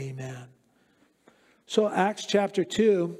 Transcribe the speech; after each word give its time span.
Amen. 0.00 0.46
So, 1.66 1.86
Acts 1.86 2.24
chapter 2.24 2.64
2, 2.64 3.18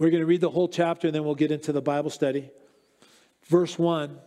we're 0.00 0.10
going 0.10 0.20
to 0.20 0.26
read 0.26 0.40
the 0.40 0.50
whole 0.50 0.66
chapter 0.66 1.06
and 1.06 1.14
then 1.14 1.22
we'll 1.22 1.36
get 1.36 1.52
into 1.52 1.70
the 1.70 1.80
Bible 1.80 2.10
study. 2.10 2.50
Verse 3.44 3.78
1 3.78 4.18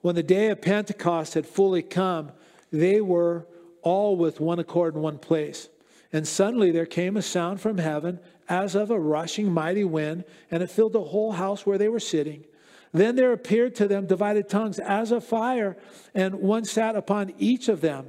When 0.00 0.14
the 0.14 0.22
day 0.22 0.50
of 0.50 0.62
Pentecost 0.62 1.34
had 1.34 1.44
fully 1.44 1.82
come, 1.82 2.30
they 2.70 3.00
were 3.00 3.48
all 3.82 4.16
with 4.16 4.38
one 4.38 4.60
accord 4.60 4.94
in 4.94 5.02
one 5.02 5.18
place. 5.18 5.68
And 6.12 6.28
suddenly 6.28 6.70
there 6.70 6.86
came 6.86 7.16
a 7.16 7.22
sound 7.22 7.60
from 7.60 7.78
heaven 7.78 8.20
as 8.48 8.76
of 8.76 8.92
a 8.92 9.00
rushing 9.00 9.50
mighty 9.50 9.84
wind, 9.84 10.22
and 10.52 10.62
it 10.62 10.70
filled 10.70 10.92
the 10.92 11.02
whole 11.02 11.32
house 11.32 11.66
where 11.66 11.78
they 11.78 11.88
were 11.88 11.98
sitting. 11.98 12.44
Then 12.92 13.16
there 13.16 13.32
appeared 13.32 13.74
to 13.76 13.88
them 13.88 14.06
divided 14.06 14.48
tongues 14.48 14.78
as 14.78 15.10
of 15.10 15.24
fire, 15.24 15.76
and 16.14 16.36
one 16.36 16.64
sat 16.64 16.94
upon 16.94 17.32
each 17.38 17.68
of 17.68 17.80
them. 17.80 18.06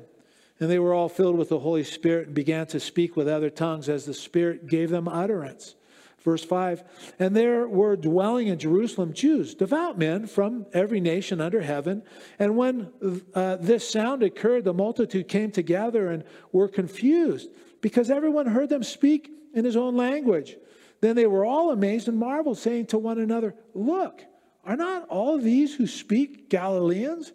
And 0.59 0.69
they 0.69 0.79
were 0.79 0.93
all 0.93 1.09
filled 1.09 1.37
with 1.37 1.49
the 1.49 1.59
Holy 1.59 1.83
Spirit 1.83 2.27
and 2.27 2.35
began 2.35 2.67
to 2.67 2.79
speak 2.79 3.15
with 3.15 3.27
other 3.27 3.49
tongues 3.49 3.89
as 3.89 4.05
the 4.05 4.13
Spirit 4.13 4.67
gave 4.67 4.89
them 4.89 5.07
utterance. 5.07 5.75
Verse 6.23 6.43
5 6.43 6.83
And 7.19 7.35
there 7.35 7.67
were 7.67 7.95
dwelling 7.95 8.47
in 8.47 8.57
Jerusalem 8.57 9.13
Jews, 9.13 9.53
devout 9.55 9.97
men 9.97 10.25
from 10.25 10.65
every 10.73 11.01
nation 11.01 11.41
under 11.41 11.61
heaven. 11.61 12.03
And 12.39 12.55
when 12.55 12.91
uh, 13.35 13.57
this 13.57 13.87
sound 13.87 14.23
occurred, 14.23 14.63
the 14.63 14.73
multitude 14.73 15.27
came 15.27 15.51
together 15.51 16.09
and 16.09 16.23
were 16.51 16.67
confused 16.67 17.49
because 17.81 18.09
everyone 18.09 18.47
heard 18.47 18.69
them 18.69 18.83
speak 18.83 19.29
in 19.53 19.65
his 19.65 19.75
own 19.75 19.97
language. 19.97 20.55
Then 21.01 21.17
they 21.17 21.27
were 21.27 21.45
all 21.45 21.71
amazed 21.71 22.07
and 22.07 22.17
marveled, 22.17 22.57
saying 22.57 22.85
to 22.87 22.97
one 22.97 23.19
another, 23.19 23.55
Look, 23.73 24.23
are 24.63 24.77
not 24.77 25.07
all 25.09 25.37
these 25.37 25.75
who 25.75 25.85
speak 25.85 26.49
Galileans? 26.49 27.33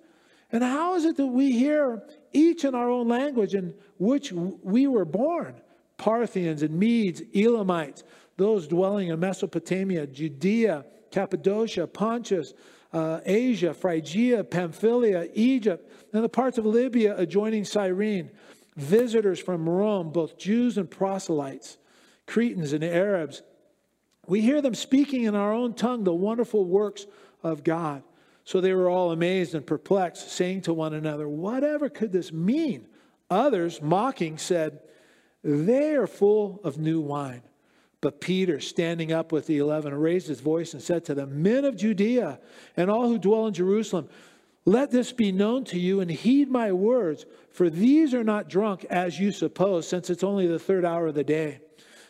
And 0.50 0.64
how 0.64 0.94
is 0.94 1.04
it 1.04 1.18
that 1.18 1.26
we 1.26 1.52
hear 1.52 2.02
each 2.32 2.64
in 2.64 2.74
our 2.74 2.90
own 2.90 3.08
language 3.08 3.54
in 3.54 3.74
which 3.98 4.32
we 4.32 4.86
were 4.86 5.04
born? 5.04 5.60
Parthians 5.96 6.62
and 6.62 6.78
Medes, 6.78 7.22
Elamites, 7.34 8.04
those 8.36 8.68
dwelling 8.68 9.08
in 9.08 9.18
Mesopotamia, 9.18 10.06
Judea, 10.06 10.84
Cappadocia, 11.10 11.86
Pontus, 11.86 12.54
uh, 12.92 13.20
Asia, 13.26 13.74
Phrygia, 13.74 14.44
Pamphylia, 14.44 15.28
Egypt, 15.34 15.90
and 16.12 16.22
the 16.22 16.28
parts 16.28 16.56
of 16.56 16.64
Libya 16.64 17.16
adjoining 17.16 17.64
Cyrene, 17.64 18.30
visitors 18.76 19.40
from 19.40 19.68
Rome, 19.68 20.10
both 20.10 20.38
Jews 20.38 20.78
and 20.78 20.88
proselytes, 20.88 21.78
Cretans 22.26 22.72
and 22.72 22.84
Arabs, 22.84 23.42
we 24.28 24.42
hear 24.42 24.60
them 24.60 24.74
speaking 24.74 25.24
in 25.24 25.34
our 25.34 25.52
own 25.52 25.74
tongue 25.74 26.04
the 26.04 26.14
wonderful 26.14 26.64
works 26.64 27.06
of 27.42 27.64
God. 27.64 28.02
So 28.48 28.62
they 28.62 28.72
were 28.72 28.88
all 28.88 29.10
amazed 29.10 29.54
and 29.54 29.66
perplexed, 29.66 30.32
saying 30.32 30.62
to 30.62 30.72
one 30.72 30.94
another, 30.94 31.28
Whatever 31.28 31.90
could 31.90 32.12
this 32.12 32.32
mean? 32.32 32.88
Others, 33.28 33.82
mocking, 33.82 34.38
said, 34.38 34.80
They 35.44 35.94
are 35.94 36.06
full 36.06 36.58
of 36.64 36.78
new 36.78 36.98
wine. 36.98 37.42
But 38.00 38.22
Peter, 38.22 38.58
standing 38.58 39.12
up 39.12 39.32
with 39.32 39.46
the 39.46 39.58
eleven, 39.58 39.92
raised 39.92 40.28
his 40.28 40.40
voice 40.40 40.72
and 40.72 40.82
said 40.82 41.04
to 41.04 41.14
them, 41.14 41.42
Men 41.42 41.66
of 41.66 41.76
Judea 41.76 42.40
and 42.74 42.90
all 42.90 43.06
who 43.08 43.18
dwell 43.18 43.46
in 43.46 43.52
Jerusalem, 43.52 44.08
let 44.64 44.90
this 44.90 45.12
be 45.12 45.30
known 45.30 45.64
to 45.64 45.78
you 45.78 46.00
and 46.00 46.10
heed 46.10 46.50
my 46.50 46.72
words, 46.72 47.26
for 47.50 47.68
these 47.68 48.14
are 48.14 48.24
not 48.24 48.48
drunk 48.48 48.86
as 48.86 49.20
you 49.20 49.30
suppose, 49.30 49.86
since 49.86 50.08
it's 50.08 50.24
only 50.24 50.46
the 50.46 50.58
third 50.58 50.86
hour 50.86 51.08
of 51.08 51.14
the 51.14 51.22
day. 51.22 51.60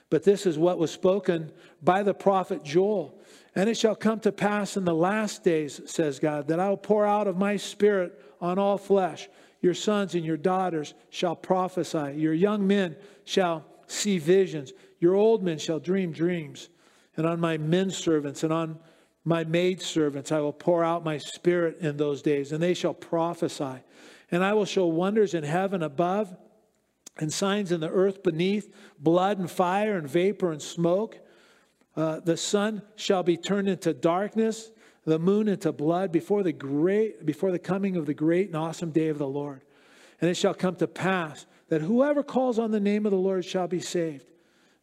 But 0.09 0.23
this 0.23 0.47
is 0.47 0.57
what 0.57 0.79
was 0.79 0.93
spoken 0.93 1.51
by 1.83 2.05
the 2.05 2.15
prophet 2.15 2.63
Joel. 2.63 3.18
And 3.55 3.69
it 3.69 3.77
shall 3.77 3.97
come 3.97 4.21
to 4.21 4.33
pass 4.33 4.77
in 4.77 4.85
the 4.85 4.95
last 4.95 5.43
days, 5.43 5.81
says 5.87 6.19
God, 6.19 6.49
that 6.49 6.61
I 6.61 6.69
will 6.69 6.77
pour 6.77 7.07
out 7.07 7.27
of 7.27 7.37
my 7.37 7.57
spirit 7.57 8.21
on 8.41 8.59
all 8.59 8.79
flesh. 8.79 9.29
Your 9.61 9.75
sons 9.75 10.15
and 10.15 10.25
your 10.25 10.37
daughters 10.37 10.95
shall 11.11 11.35
prophesy. 11.35 12.15
Your 12.17 12.35
young 12.35 12.67
men 12.67 12.97
shall 13.25 13.65
see 13.87 14.19
visions. 14.19 14.73
Your 15.01 15.15
old 15.15 15.43
men 15.43 15.59
shall 15.59 15.81
dream 15.81 16.13
dreams. 16.13 16.69
And 17.17 17.27
on 17.27 17.41
my 17.41 17.59
men 17.59 17.91
servants 17.91 18.45
and 18.45 18.53
on 18.53 18.79
my 19.25 19.45
maid 19.45 19.83
servants 19.83 20.31
I 20.31 20.41
will 20.41 20.53
pour 20.53 20.85
out 20.85 21.05
my 21.05 21.19
spirit 21.19 21.79
in 21.81 21.97
those 21.97 22.23
days, 22.23 22.53
and 22.53 22.63
they 22.63 22.75
shall 22.75 22.95
prophesy. 22.95 23.83
And 24.31 24.45
I 24.45 24.55
will 24.55 24.65
show 24.65 24.87
wonders 24.87 25.35
in 25.35 25.43
heaven 25.45 25.83
above 25.83 26.35
and 27.19 27.33
signs 27.33 27.73
in 27.73 27.81
the 27.81 27.91
earth 27.91 28.23
beneath 28.23 28.73
blood 28.99 29.39
and 29.39 29.51
fire 29.51 29.97
and 29.97 30.09
vapor 30.09 30.53
and 30.53 30.63
smoke. 30.63 31.19
Uh, 31.99 32.21
the 32.21 32.37
sun 32.37 32.81
shall 32.95 33.25
be 33.25 33.37
turned 33.37 33.69
into 33.69 33.93
darkness, 33.93 34.71
the 35.05 35.19
moon 35.19 35.49
into 35.49 35.73
blood 35.73 36.13
before 36.13 36.45
the 36.45 36.53
great 36.53 37.27
before 37.27 37.51
the 37.51 37.59
coming 37.59 37.97
of 37.97 38.07
the 38.07 38.15
great 38.15 38.47
and 38.47 38.57
awesome 38.57 38.93
day 38.93 39.09
of 39.09 39.19
the 39.19 39.27
Lord. 39.27 39.63
And 40.21 40.31
it 40.31 40.37
shall 40.37 40.55
come 40.55 40.77
to 40.77 40.87
pass 40.87 41.45
that 41.71 41.81
whoever 41.81 42.23
calls 42.23 42.57
on 42.57 42.71
the 42.71 42.79
name 42.79 43.05
of 43.05 43.11
the 43.11 43.19
Lord 43.19 43.45
shall 43.45 43.67
be 43.67 43.81
saved. 43.81 44.31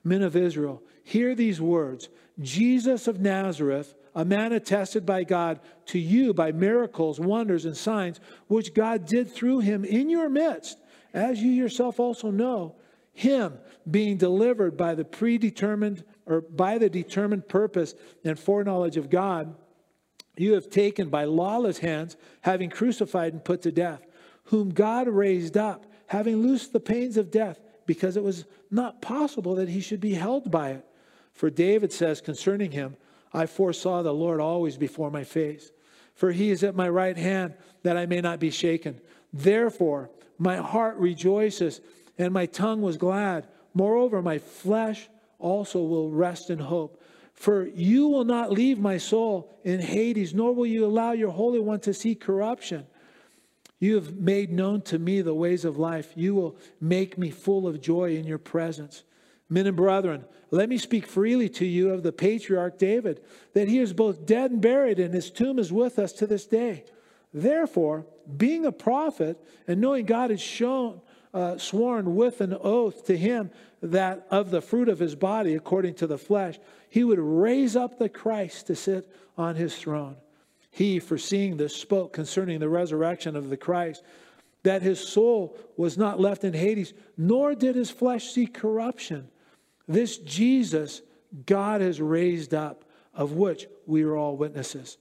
Men 0.03 0.23
of 0.23 0.35
Israel, 0.35 0.83
hear 1.05 1.33
these 1.35 1.61
words 1.61 2.09
Jesus 2.41 3.07
of 3.07 3.21
Nazareth, 3.21 3.95
a 4.13 4.25
man 4.25 4.51
attested 4.51 5.05
by 5.05 5.23
God 5.23 5.61
to 5.85 5.99
you 5.99 6.33
by 6.33 6.51
miracles, 6.51 7.17
wonders, 7.17 7.63
and 7.63 7.77
signs, 7.77 8.19
which 8.47 8.73
God 8.73 9.05
did 9.05 9.31
through 9.31 9.59
him 9.59 9.85
in 9.85 10.09
your 10.09 10.27
midst 10.27 10.79
as 11.13 11.41
you 11.41 11.49
yourself 11.49 11.97
also 11.97 12.29
know, 12.29 12.75
him 13.13 13.57
being 13.89 14.17
delivered 14.17 14.75
by 14.75 14.95
the 14.95 15.05
predetermined 15.05 16.03
or 16.25 16.41
by 16.41 16.77
the 16.77 16.89
determined 16.89 17.47
purpose 17.47 17.93
and 18.23 18.37
foreknowledge 18.37 18.97
of 18.97 19.09
God, 19.09 19.55
you 20.37 20.53
have 20.53 20.69
taken 20.69 21.09
by 21.09 21.25
lawless 21.25 21.77
hands, 21.77 22.17
having 22.41 22.69
crucified 22.69 23.33
and 23.33 23.43
put 23.43 23.61
to 23.61 23.71
death, 23.71 24.05
whom 24.45 24.71
God 24.71 25.07
raised 25.07 25.57
up, 25.57 25.85
having 26.07 26.37
loosed 26.37 26.73
the 26.73 26.79
pains 26.79 27.17
of 27.17 27.31
death, 27.31 27.59
because 27.85 28.17
it 28.17 28.23
was 28.23 28.45
not 28.71 29.01
possible 29.01 29.55
that 29.55 29.69
he 29.69 29.79
should 29.79 30.01
be 30.01 30.13
held 30.13 30.51
by 30.51 30.71
it. 30.71 30.85
For 31.33 31.49
David 31.49 31.91
says 31.91 32.21
concerning 32.21 32.71
him, 32.71 32.97
I 33.33 33.45
foresaw 33.45 34.01
the 34.01 34.13
Lord 34.13 34.39
always 34.39 34.77
before 34.77 35.11
my 35.11 35.23
face. 35.23 35.71
For 36.15 36.31
he 36.31 36.49
is 36.49 36.63
at 36.63 36.75
my 36.75 36.89
right 36.89 37.17
hand, 37.17 37.53
that 37.83 37.97
I 37.97 38.05
may 38.05 38.21
not 38.21 38.39
be 38.39 38.49
shaken. 38.49 39.01
Therefore, 39.33 40.09
my 40.37 40.57
heart 40.57 40.97
rejoices 40.97 41.81
and 42.17 42.33
my 42.33 42.45
tongue 42.45 42.81
was 42.81 42.97
glad. 42.97 43.47
Moreover, 43.73 44.21
my 44.21 44.39
flesh 44.39 45.09
also 45.39 45.81
will 45.83 46.09
rest 46.09 46.49
in 46.49 46.59
hope. 46.59 47.01
For 47.33 47.67
you 47.67 48.07
will 48.07 48.23
not 48.23 48.51
leave 48.51 48.79
my 48.79 48.97
soul 48.97 49.53
in 49.63 49.81
Hades, 49.81 50.33
nor 50.33 50.53
will 50.53 50.65
you 50.65 50.85
allow 50.85 51.11
your 51.11 51.31
Holy 51.31 51.59
One 51.59 51.81
to 51.81 51.93
see 51.93 52.15
corruption. 52.15 52.85
You 53.79 53.95
have 53.95 54.15
made 54.15 54.51
known 54.51 54.81
to 54.83 54.97
me 54.97 55.21
the 55.21 55.33
ways 55.33 55.65
of 55.65 55.77
life. 55.77 56.13
You 56.15 56.33
will 56.33 56.57
make 56.79 57.17
me 57.17 57.29
full 57.29 57.67
of 57.67 57.81
joy 57.81 58.15
in 58.15 58.25
your 58.25 58.37
presence. 58.37 59.03
Men 59.49 59.67
and 59.67 59.75
brethren, 59.75 60.25
let 60.49 60.69
me 60.69 60.77
speak 60.77 61.05
freely 61.05 61.49
to 61.49 61.65
you 61.65 61.89
of 61.91 62.01
the 62.01 62.11
patriarch 62.11 62.79
David, 62.79 63.21
that 63.53 63.67
he 63.67 63.79
is 63.79 63.93
both 63.93 64.25
dead 64.25 64.51
and 64.51 64.61
buried, 64.61 64.97
and 64.97 65.13
his 65.13 65.29
tomb 65.29 65.59
is 65.59 65.71
with 65.71 65.99
us 65.99 66.13
to 66.13 66.25
this 66.25 66.45
day. 66.45 66.85
Therefore, 67.33 68.07
being 68.37 68.65
a 68.65 68.71
prophet 68.71 69.37
and 69.67 69.81
knowing 69.81 70.05
God 70.05 70.29
had 70.29 70.39
shown, 70.39 71.01
uh, 71.35 71.57
sworn 71.57 72.15
with 72.15 72.39
an 72.39 72.57
oath 72.61 73.05
to 73.05 73.17
him 73.17 73.51
that 73.81 74.25
of 74.31 74.51
the 74.51 74.61
fruit 74.61 74.87
of 74.87 74.99
his 74.99 75.15
body, 75.15 75.53
according 75.53 75.93
to 75.95 76.07
the 76.07 76.17
flesh, 76.17 76.57
he 76.89 77.03
would 77.03 77.19
raise 77.19 77.75
up 77.75 77.99
the 77.99 78.07
Christ 78.07 78.67
to 78.67 78.75
sit 78.75 79.11
on 79.37 79.55
his 79.55 79.75
throne. 79.75 80.15
He, 80.71 80.99
foreseeing 80.99 81.57
this, 81.57 81.75
spoke 81.75 82.13
concerning 82.13 82.59
the 82.59 82.69
resurrection 82.69 83.35
of 83.35 83.49
the 83.49 83.57
Christ, 83.57 84.01
that 84.63 84.81
his 84.81 85.05
soul 85.05 85.57
was 85.75 85.97
not 85.97 86.21
left 86.21 86.45
in 86.45 86.53
Hades, 86.53 86.93
nor 87.17 87.53
did 87.53 87.75
his 87.75 87.91
flesh 87.91 88.31
see 88.31 88.47
corruption. 88.47 89.27
This 89.87 90.17
Jesus 90.17 91.01
God 91.45 91.81
has 91.81 91.99
raised 91.99 92.53
up, 92.53 92.85
of 93.13 93.33
which 93.33 93.67
we 93.85 94.03
are 94.03 94.15
all 94.15 94.37
witnesses. 94.37 94.97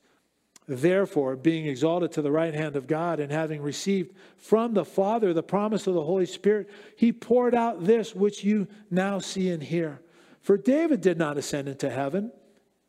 Therefore, 0.67 1.37
being 1.37 1.67
exalted 1.67 2.13
to 2.13 2.23
the 2.23 2.33
right 2.33 2.55
hand 2.55 2.75
of 2.75 2.87
God 2.87 3.21
and 3.21 3.31
having 3.31 3.61
received 3.61 4.15
from 4.39 4.73
the 4.73 4.85
Father 4.85 5.35
the 5.35 5.43
promise 5.43 5.87
of 5.87 5.95
the 5.95 6.05
Holy 6.05 6.25
Spirit, 6.25 6.71
he 6.97 7.13
poured 7.13 7.55
out 7.55 7.85
this 7.85 8.15
which 8.15 8.45
you 8.45 8.67
now 8.91 9.19
see 9.19 9.51
and 9.51 9.63
hear. 9.63 10.01
For 10.41 10.57
David 10.57 11.03
did 11.03 11.19
not 11.19 11.37
ascend 11.37 11.69
into 11.69 11.91
heaven, 11.91 12.33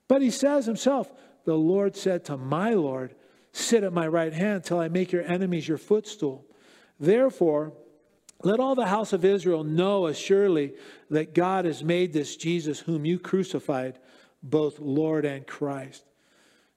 but 0.07 0.21
he 0.21 0.31
says 0.31 0.65
himself, 0.65 1.11
The 1.43 1.55
Lord 1.55 1.95
said 1.97 2.23
to 2.25 2.37
my 2.37 2.73
Lord, 2.73 3.13
Sit 3.51 3.83
at 3.83 3.93
my 3.93 4.07
right 4.07 4.33
hand 4.33 4.63
till 4.63 4.79
I 4.79 4.87
make 4.87 5.11
your 5.11 5.23
enemies 5.23 5.67
your 5.67 5.77
footstool. 5.77 6.45
Therefore, 6.99 7.73
let 8.43 8.59
all 8.59 8.75
the 8.75 8.85
house 8.85 9.13
of 9.13 9.25
Israel 9.25 9.63
know 9.63 10.07
assuredly 10.07 10.73
that 11.09 11.33
God 11.33 11.65
has 11.65 11.83
made 11.83 12.13
this 12.13 12.35
Jesus, 12.35 12.79
whom 12.79 13.05
you 13.05 13.17
crucified, 13.17 13.97
both 14.43 14.79
Lord 14.79 15.25
and 15.25 15.47
Christ. 15.47 16.03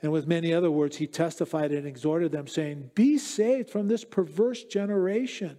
And 0.00 0.12
with 0.12 0.28
many 0.28 0.52
other 0.52 0.70
words, 0.70 0.96
he 0.96 1.06
testified 1.06 1.72
and 1.72 1.86
exhorted 1.86 2.30
them, 2.30 2.46
saying, 2.46 2.90
Be 2.94 3.18
saved 3.18 3.70
from 3.70 3.88
this 3.88 4.04
perverse 4.04 4.62
generation. 4.64 5.58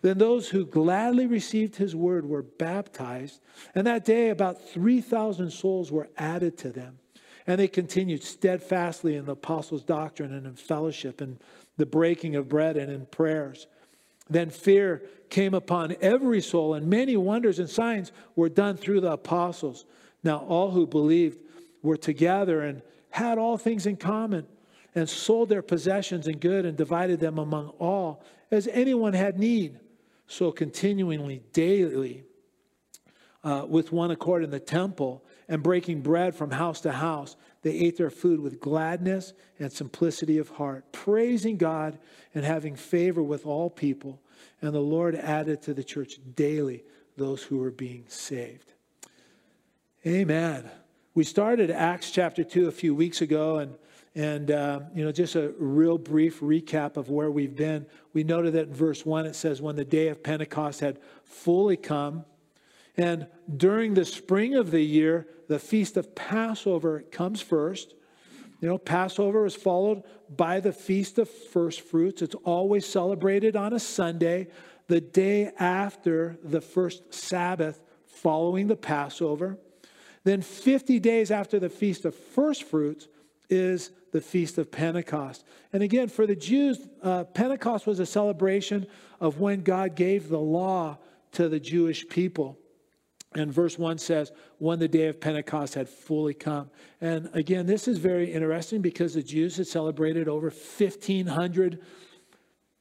Then 0.00 0.18
those 0.18 0.50
who 0.50 0.66
gladly 0.66 1.26
received 1.26 1.76
his 1.76 1.96
word 1.96 2.26
were 2.26 2.42
baptized, 2.42 3.40
and 3.74 3.86
that 3.86 4.04
day 4.04 4.28
about 4.28 4.68
3,000 4.68 5.50
souls 5.50 5.90
were 5.90 6.10
added 6.18 6.58
to 6.58 6.70
them. 6.70 6.98
And 7.46 7.58
they 7.58 7.68
continued 7.68 8.22
steadfastly 8.22 9.16
in 9.16 9.24
the 9.24 9.32
apostles' 9.32 9.82
doctrine 9.82 10.32
and 10.32 10.46
in 10.46 10.56
fellowship 10.56 11.20
and 11.20 11.38
the 11.76 11.86
breaking 11.86 12.36
of 12.36 12.48
bread 12.48 12.76
and 12.76 12.92
in 12.92 13.06
prayers. 13.06 13.66
Then 14.30 14.50
fear 14.50 15.02
came 15.30 15.52
upon 15.52 15.96
every 16.00 16.40
soul, 16.40 16.74
and 16.74 16.86
many 16.86 17.16
wonders 17.16 17.58
and 17.58 17.68
signs 17.68 18.12
were 18.36 18.48
done 18.48 18.76
through 18.76 19.00
the 19.00 19.12
apostles. 19.12 19.84
Now, 20.22 20.38
all 20.38 20.70
who 20.70 20.86
believed 20.86 21.38
were 21.82 21.96
together 21.96 22.62
and 22.62 22.82
had 23.14 23.38
all 23.38 23.56
things 23.56 23.86
in 23.86 23.96
common, 23.96 24.44
and 24.92 25.08
sold 25.08 25.48
their 25.48 25.62
possessions 25.62 26.26
and 26.26 26.40
good 26.40 26.66
and 26.66 26.76
divided 26.76 27.20
them 27.20 27.38
among 27.38 27.68
all 27.78 28.24
as 28.50 28.66
anyone 28.68 29.12
had 29.12 29.38
need. 29.38 29.78
So, 30.26 30.50
continually, 30.50 31.42
daily, 31.52 32.24
uh, 33.44 33.66
with 33.68 33.92
one 33.92 34.10
accord 34.10 34.42
in 34.42 34.50
the 34.50 34.58
temple 34.58 35.24
and 35.48 35.62
breaking 35.62 36.00
bread 36.00 36.34
from 36.34 36.50
house 36.50 36.80
to 36.80 36.90
house, 36.90 37.36
they 37.62 37.72
ate 37.72 37.96
their 37.96 38.10
food 38.10 38.40
with 38.40 38.58
gladness 38.58 39.32
and 39.60 39.70
simplicity 39.70 40.38
of 40.38 40.48
heart, 40.48 40.90
praising 40.90 41.56
God 41.56 41.98
and 42.34 42.44
having 42.44 42.74
favor 42.74 43.22
with 43.22 43.46
all 43.46 43.70
people. 43.70 44.20
And 44.60 44.74
the 44.74 44.80
Lord 44.80 45.14
added 45.14 45.62
to 45.62 45.74
the 45.74 45.84
church 45.84 46.18
daily 46.34 46.82
those 47.16 47.44
who 47.44 47.58
were 47.58 47.70
being 47.70 48.06
saved. 48.08 48.72
Amen. 50.04 50.68
We 51.16 51.22
started 51.22 51.70
Acts 51.70 52.10
chapter 52.10 52.42
2 52.42 52.66
a 52.66 52.72
few 52.72 52.92
weeks 52.92 53.20
ago, 53.20 53.58
and, 53.58 53.76
and 54.16 54.50
uh, 54.50 54.80
you 54.96 55.04
know, 55.04 55.12
just 55.12 55.36
a 55.36 55.54
real 55.60 55.96
brief 55.96 56.40
recap 56.40 56.96
of 56.96 57.08
where 57.08 57.30
we've 57.30 57.54
been. 57.54 57.86
We 58.12 58.24
noted 58.24 58.54
that 58.54 58.66
in 58.66 58.74
verse 58.74 59.06
1 59.06 59.24
it 59.24 59.36
says, 59.36 59.62
When 59.62 59.76
the 59.76 59.84
day 59.84 60.08
of 60.08 60.24
Pentecost 60.24 60.80
had 60.80 60.98
fully 61.22 61.76
come, 61.76 62.24
and 62.96 63.28
during 63.56 63.94
the 63.94 64.04
spring 64.04 64.56
of 64.56 64.72
the 64.72 64.80
year, 64.80 65.28
the 65.46 65.60
feast 65.60 65.96
of 65.96 66.16
Passover 66.16 67.02
comes 67.12 67.40
first. 67.40 67.94
You 68.60 68.66
know, 68.66 68.78
Passover 68.78 69.46
is 69.46 69.54
followed 69.54 70.02
by 70.28 70.58
the 70.58 70.72
feast 70.72 71.18
of 71.18 71.30
first 71.30 71.82
fruits. 71.82 72.22
It's 72.22 72.34
always 72.42 72.86
celebrated 72.86 73.54
on 73.54 73.72
a 73.72 73.78
Sunday, 73.78 74.48
the 74.88 75.00
day 75.00 75.52
after 75.60 76.40
the 76.42 76.60
first 76.60 77.14
Sabbath 77.14 77.80
following 78.04 78.66
the 78.66 78.74
Passover. 78.74 79.58
Then, 80.24 80.40
50 80.42 80.98
days 81.00 81.30
after 81.30 81.58
the 81.58 81.68
feast 81.68 82.04
of 82.04 82.14
first 82.14 82.64
fruits 82.64 83.08
is 83.50 83.90
the 84.12 84.20
feast 84.20 84.58
of 84.58 84.70
Pentecost. 84.72 85.44
And 85.72 85.82
again, 85.82 86.08
for 86.08 86.26
the 86.26 86.36
Jews, 86.36 86.78
uh, 87.02 87.24
Pentecost 87.24 87.86
was 87.86 88.00
a 88.00 88.06
celebration 88.06 88.86
of 89.20 89.40
when 89.40 89.62
God 89.62 89.94
gave 89.94 90.28
the 90.28 90.38
law 90.38 90.98
to 91.32 91.48
the 91.48 91.60
Jewish 91.60 92.08
people. 92.08 92.58
And 93.34 93.52
verse 93.52 93.78
1 93.78 93.98
says, 93.98 94.30
when 94.58 94.78
the 94.78 94.88
day 94.88 95.08
of 95.08 95.20
Pentecost 95.20 95.74
had 95.74 95.88
fully 95.88 96.34
come. 96.34 96.70
And 97.00 97.28
again, 97.32 97.66
this 97.66 97.88
is 97.88 97.98
very 97.98 98.32
interesting 98.32 98.80
because 98.80 99.14
the 99.14 99.22
Jews 99.22 99.56
had 99.56 99.66
celebrated 99.66 100.28
over 100.28 100.46
1,500 100.50 101.82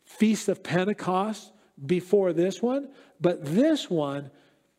feasts 0.06 0.48
of 0.48 0.64
Pentecost 0.64 1.52
before 1.84 2.34
this 2.34 2.62
one. 2.62 2.90
But 3.20 3.44
this 3.44 3.90
one, 3.90 4.30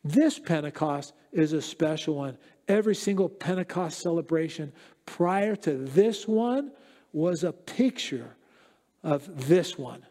this 0.05 0.38
Pentecost, 0.38 1.12
is 1.32 1.52
a 1.52 1.61
special 1.61 2.14
one. 2.14 2.38
Every 2.69 2.94
single 2.94 3.28
Pentecost 3.28 4.00
celebration 4.00 4.72
prior 5.06 5.56
to 5.56 5.76
this 5.76 6.26
one 6.26 6.72
was 7.12 7.44
a 7.44 7.52
picture 7.52 8.37
of 9.02 9.49
this 9.49 9.78
one. 9.78 10.05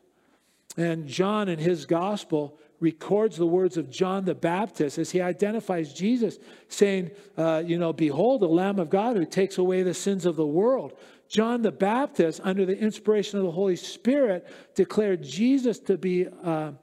And 0.77 1.07
John, 1.07 1.49
in 1.49 1.59
his 1.59 1.85
gospel, 1.85 2.57
records 2.79 3.37
the 3.37 3.47
words 3.47 3.77
of 3.77 3.89
John 3.89 4.25
the 4.25 4.35
Baptist 4.35 4.97
as 4.97 5.11
he 5.11 5.21
identifies 5.21 5.93
Jesus, 5.93 6.37
saying, 6.67 7.11
uh, 7.37 7.63
You 7.65 7.77
know, 7.77 7.93
behold, 7.93 8.41
the 8.41 8.47
Lamb 8.47 8.79
of 8.79 8.89
God 8.89 9.15
who 9.15 9.25
takes 9.25 9.57
away 9.57 9.83
the 9.83 9.93
sins 9.93 10.25
of 10.25 10.35
the 10.35 10.45
world. 10.45 10.93
John 11.29 11.61
the 11.61 11.71
Baptist, 11.71 12.41
under 12.43 12.65
the 12.65 12.77
inspiration 12.77 13.39
of 13.39 13.45
the 13.45 13.51
Holy 13.51 13.75
Spirit, 13.75 14.47
declared 14.75 15.23
Jesus 15.23 15.79
to 15.79 15.97
be, 15.97 16.27
uh, 16.43 16.73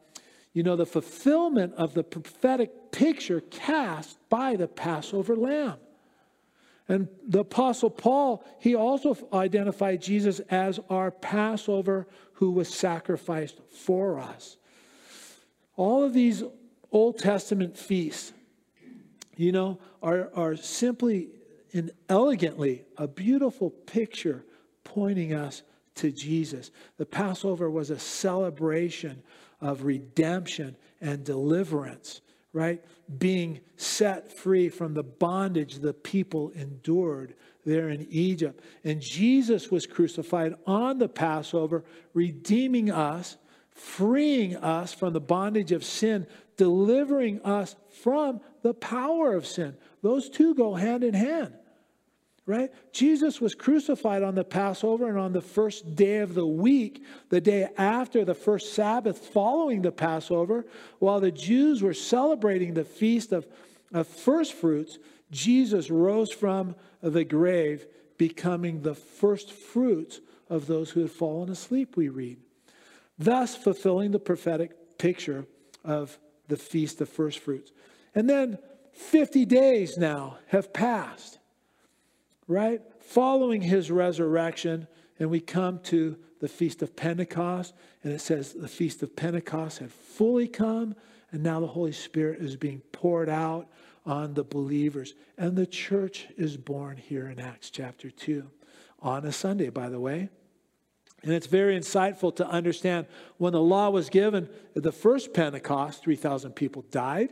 you 0.52 0.62
know, 0.62 0.76
the 0.76 0.86
fulfillment 0.86 1.74
of 1.74 1.94
the 1.94 2.02
prophetic 2.02 2.90
picture 2.92 3.40
cast 3.40 4.18
by 4.28 4.56
the 4.56 4.66
Passover 4.68 5.36
lamb. 5.36 5.76
And 6.88 7.08
the 7.26 7.40
Apostle 7.40 7.90
Paul, 7.90 8.44
he 8.58 8.74
also 8.74 9.16
identified 9.32 10.02
Jesus 10.02 10.40
as 10.50 10.80
our 10.90 11.12
Passover 11.12 12.08
who 12.34 12.50
was 12.50 12.68
sacrificed 12.68 13.60
for 13.70 14.18
us. 14.18 14.56
All 15.76 16.02
of 16.02 16.14
these 16.14 16.42
Old 16.90 17.18
Testament 17.18 17.78
feasts, 17.78 18.32
you 19.36 19.52
know, 19.52 19.78
are, 20.02 20.30
are 20.34 20.56
simply 20.56 21.28
and 21.72 21.92
elegantly 22.08 22.84
a 22.96 23.06
beautiful 23.06 23.70
picture 23.70 24.44
pointing 24.82 25.32
us 25.32 25.62
to 25.94 26.10
Jesus. 26.10 26.70
The 26.96 27.06
Passover 27.06 27.70
was 27.70 27.90
a 27.90 27.98
celebration 27.98 29.22
of 29.60 29.84
redemption 29.84 30.76
and 31.00 31.24
deliverance, 31.24 32.20
right? 32.52 32.82
Being 33.18 33.60
set 33.76 34.32
free 34.32 34.68
from 34.68 34.94
the 34.94 35.02
bondage 35.02 35.76
the 35.76 35.94
people 35.94 36.50
endured 36.54 37.34
there 37.64 37.88
in 37.90 38.06
Egypt. 38.10 38.62
And 38.84 39.00
Jesus 39.00 39.70
was 39.70 39.86
crucified 39.86 40.54
on 40.66 40.98
the 40.98 41.08
Passover, 41.08 41.84
redeeming 42.14 42.90
us 42.90 43.36
freeing 43.80 44.56
us 44.56 44.92
from 44.92 45.12
the 45.12 45.20
bondage 45.20 45.72
of 45.72 45.84
sin, 45.84 46.26
delivering 46.56 47.40
us 47.42 47.76
from 48.02 48.40
the 48.62 48.74
power 48.74 49.34
of 49.34 49.46
sin. 49.46 49.76
Those 50.02 50.28
two 50.28 50.54
go 50.54 50.74
hand 50.74 51.02
in 51.02 51.14
hand, 51.14 51.54
right? 52.46 52.70
Jesus 52.92 53.40
was 53.40 53.54
crucified 53.54 54.22
on 54.22 54.34
the 54.34 54.44
Passover 54.44 55.08
and 55.08 55.18
on 55.18 55.32
the 55.32 55.40
first 55.40 55.94
day 55.94 56.18
of 56.18 56.34
the 56.34 56.46
week, 56.46 57.04
the 57.28 57.40
day 57.40 57.68
after 57.76 58.24
the 58.24 58.34
first 58.34 58.72
Sabbath 58.72 59.18
following 59.18 59.82
the 59.82 59.92
Passover, 59.92 60.66
while 60.98 61.20
the 61.20 61.30
Jews 61.30 61.82
were 61.82 61.94
celebrating 61.94 62.74
the 62.74 62.84
feast 62.84 63.32
of, 63.32 63.46
of 63.92 64.06
first 64.06 64.54
fruits, 64.54 64.98
Jesus 65.30 65.90
rose 65.90 66.32
from 66.32 66.74
the 67.02 67.24
grave, 67.24 67.86
becoming 68.18 68.82
the 68.82 68.94
first 68.94 69.52
fruits 69.52 70.20
of 70.48 70.66
those 70.66 70.90
who 70.90 71.00
had 71.00 71.10
fallen 71.10 71.50
asleep, 71.50 71.96
we 71.96 72.08
read 72.08 72.38
thus 73.20 73.54
fulfilling 73.54 74.10
the 74.10 74.18
prophetic 74.18 74.98
picture 74.98 75.46
of 75.84 76.18
the 76.48 76.56
Feast 76.56 77.00
of 77.00 77.08
First 77.08 77.38
Fruits. 77.38 77.70
And 78.14 78.28
then 78.28 78.58
50 78.92 79.44
days 79.44 79.96
now 79.96 80.38
have 80.48 80.72
passed, 80.72 81.38
right? 82.50 82.82
Following 82.98 83.62
his 83.62 83.90
resurrection, 83.90 84.88
and 85.18 85.30
we 85.30 85.40
come 85.40 85.78
to 85.84 86.16
the 86.40 86.48
Feast 86.48 86.82
of 86.82 86.96
Pentecost, 86.96 87.74
and 88.02 88.12
it 88.12 88.20
says 88.20 88.52
the 88.52 88.68
Feast 88.68 89.02
of 89.02 89.14
Pentecost 89.14 89.78
had 89.78 89.92
fully 89.92 90.48
come, 90.48 90.96
and 91.30 91.42
now 91.42 91.60
the 91.60 91.66
Holy 91.68 91.92
Spirit 91.92 92.40
is 92.40 92.56
being 92.56 92.80
poured 92.92 93.28
out 93.28 93.68
on 94.04 94.34
the 94.34 94.42
believers. 94.42 95.14
And 95.38 95.56
the 95.56 95.66
church 95.66 96.26
is 96.36 96.56
born 96.56 96.96
here 96.96 97.28
in 97.28 97.38
Acts 97.38 97.70
chapter 97.70 98.10
2 98.10 98.50
on 99.00 99.24
a 99.24 99.32
Sunday, 99.32 99.68
by 99.68 99.88
the 99.88 100.00
way. 100.00 100.28
And 101.22 101.32
it's 101.32 101.46
very 101.46 101.78
insightful 101.78 102.34
to 102.36 102.48
understand 102.48 103.06
when 103.36 103.52
the 103.52 103.60
law 103.60 103.90
was 103.90 104.08
given, 104.08 104.48
the 104.74 104.90
first 104.90 105.34
Pentecost, 105.34 106.02
3,000 106.02 106.52
people 106.52 106.82
died, 106.90 107.30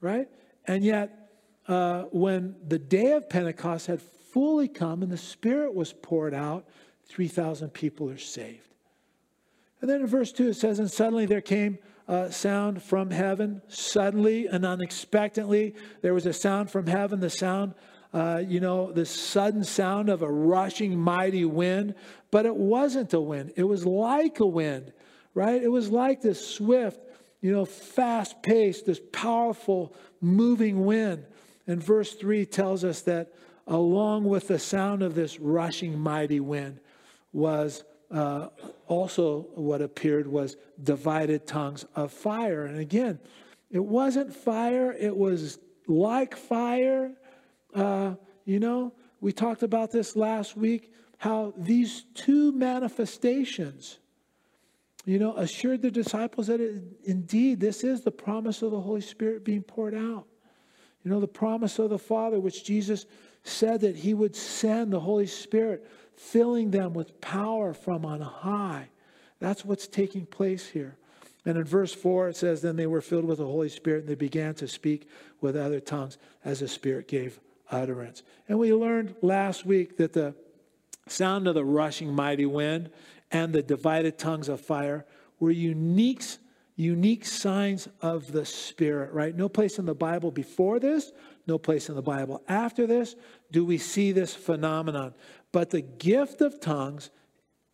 right? 0.00 0.28
And 0.66 0.84
yet, 0.84 1.21
uh, 1.68 2.02
when 2.10 2.56
the 2.66 2.78
day 2.78 3.12
of 3.12 3.28
Pentecost 3.28 3.86
had 3.86 4.00
fully 4.00 4.68
come 4.68 5.02
and 5.02 5.10
the 5.10 5.16
Spirit 5.16 5.74
was 5.74 5.92
poured 5.92 6.34
out, 6.34 6.66
3,000 7.06 7.70
people 7.70 8.10
are 8.10 8.18
saved. 8.18 8.68
And 9.80 9.90
then 9.90 10.00
in 10.00 10.06
verse 10.06 10.32
2 10.32 10.48
it 10.48 10.54
says, 10.54 10.78
And 10.78 10.90
suddenly 10.90 11.26
there 11.26 11.40
came 11.40 11.78
a 12.08 12.32
sound 12.32 12.82
from 12.82 13.10
heaven. 13.10 13.62
Suddenly 13.68 14.46
and 14.46 14.64
unexpectedly, 14.64 15.74
there 16.00 16.14
was 16.14 16.26
a 16.26 16.32
sound 16.32 16.70
from 16.70 16.86
heaven, 16.86 17.20
the 17.20 17.30
sound 17.30 17.74
uh, 18.12 18.42
you 18.46 18.60
know, 18.60 18.92
the 18.92 19.06
sudden 19.06 19.64
sound 19.64 20.10
of 20.10 20.22
a 20.22 20.30
rushing 20.30 20.98
mighty 20.98 21.44
wind, 21.44 21.94
but 22.30 22.44
it 22.44 22.54
wasn't 22.54 23.12
a 23.14 23.20
wind. 23.20 23.52
It 23.56 23.64
was 23.64 23.86
like 23.86 24.40
a 24.40 24.46
wind, 24.46 24.92
right? 25.34 25.62
It 25.62 25.70
was 25.70 25.90
like 25.90 26.20
this 26.20 26.46
swift, 26.46 27.00
you 27.40 27.52
know, 27.52 27.64
fast 27.64 28.42
paced, 28.42 28.84
this 28.84 29.00
powerful 29.12 29.94
moving 30.20 30.84
wind. 30.84 31.24
And 31.66 31.82
verse 31.82 32.14
3 32.14 32.46
tells 32.46 32.84
us 32.84 33.02
that 33.02 33.32
along 33.66 34.24
with 34.24 34.48
the 34.48 34.58
sound 34.58 35.02
of 35.02 35.14
this 35.14 35.38
rushing 35.38 35.98
mighty 35.98 36.40
wind 36.40 36.80
was 37.32 37.84
uh, 38.10 38.48
also 38.88 39.46
what 39.54 39.80
appeared 39.80 40.26
was 40.26 40.56
divided 40.82 41.46
tongues 41.46 41.84
of 41.94 42.12
fire. 42.12 42.64
And 42.66 42.78
again, 42.78 43.18
it 43.70 43.84
wasn't 43.84 44.34
fire, 44.34 44.92
it 44.92 45.16
was 45.16 45.58
like 45.86 46.36
fire, 46.36 47.12
uh, 47.74 48.14
you 48.44 48.60
know, 48.60 48.92
we 49.20 49.32
talked 49.32 49.62
about 49.62 49.92
this 49.92 50.16
last 50.16 50.56
week 50.56 50.92
how 51.16 51.54
these 51.56 52.04
two 52.14 52.50
manifestations, 52.52 53.98
you 55.04 55.18
know, 55.18 55.36
assured 55.36 55.80
the 55.80 55.90
disciples 55.90 56.48
that 56.48 56.60
it, 56.60 56.82
indeed 57.04 57.60
this 57.60 57.84
is 57.84 58.02
the 58.02 58.10
promise 58.10 58.60
of 58.62 58.72
the 58.72 58.80
Holy 58.80 59.00
Spirit 59.00 59.44
being 59.44 59.62
poured 59.62 59.94
out. 59.94 60.26
You 61.04 61.10
know, 61.10 61.20
the 61.20 61.28
promise 61.28 61.78
of 61.78 61.90
the 61.90 61.98
Father, 61.98 62.38
which 62.38 62.64
Jesus 62.64 63.06
said 63.44 63.80
that 63.80 63.96
he 63.96 64.14
would 64.14 64.36
send 64.36 64.92
the 64.92 65.00
Holy 65.00 65.26
Spirit, 65.26 65.86
filling 66.16 66.70
them 66.70 66.94
with 66.94 67.20
power 67.20 67.74
from 67.74 68.04
on 68.04 68.20
high. 68.20 68.88
That's 69.40 69.64
what's 69.64 69.88
taking 69.88 70.26
place 70.26 70.68
here. 70.68 70.96
And 71.44 71.58
in 71.58 71.64
verse 71.64 71.92
4, 71.92 72.28
it 72.28 72.36
says, 72.36 72.62
Then 72.62 72.76
they 72.76 72.86
were 72.86 73.00
filled 73.00 73.24
with 73.24 73.38
the 73.38 73.46
Holy 73.46 73.68
Spirit, 73.68 74.00
and 74.00 74.08
they 74.08 74.14
began 74.14 74.54
to 74.54 74.68
speak 74.68 75.08
with 75.40 75.56
other 75.56 75.80
tongues 75.80 76.18
as 76.44 76.60
the 76.60 76.68
Spirit 76.68 77.08
gave 77.08 77.40
utterance. 77.70 78.22
And 78.48 78.58
we 78.58 78.72
learned 78.72 79.16
last 79.22 79.66
week 79.66 79.96
that 79.96 80.12
the 80.12 80.34
sound 81.08 81.48
of 81.48 81.54
the 81.54 81.64
rushing 81.64 82.14
mighty 82.14 82.46
wind 82.46 82.90
and 83.32 83.52
the 83.52 83.62
divided 83.62 84.18
tongues 84.18 84.48
of 84.48 84.60
fire 84.60 85.04
were 85.40 85.50
unique, 85.50 86.22
unique 86.76 87.24
signs 87.24 87.88
of 88.00 88.32
the 88.32 88.44
Spirit, 88.44 89.12
right? 89.12 89.36
No 89.36 89.48
place 89.48 89.78
in 89.78 89.86
the 89.86 89.94
Bible 89.94 90.30
before 90.30 90.78
this, 90.78 91.12
no 91.46 91.58
place 91.58 91.88
in 91.88 91.94
the 91.94 92.02
Bible 92.02 92.42
after 92.48 92.86
this 92.86 93.16
do 93.50 93.64
we 93.64 93.78
see 93.78 94.12
this 94.12 94.34
phenomenon. 94.34 95.14
But 95.52 95.70
the 95.70 95.82
gift 95.82 96.40
of 96.40 96.60
tongues 96.60 97.10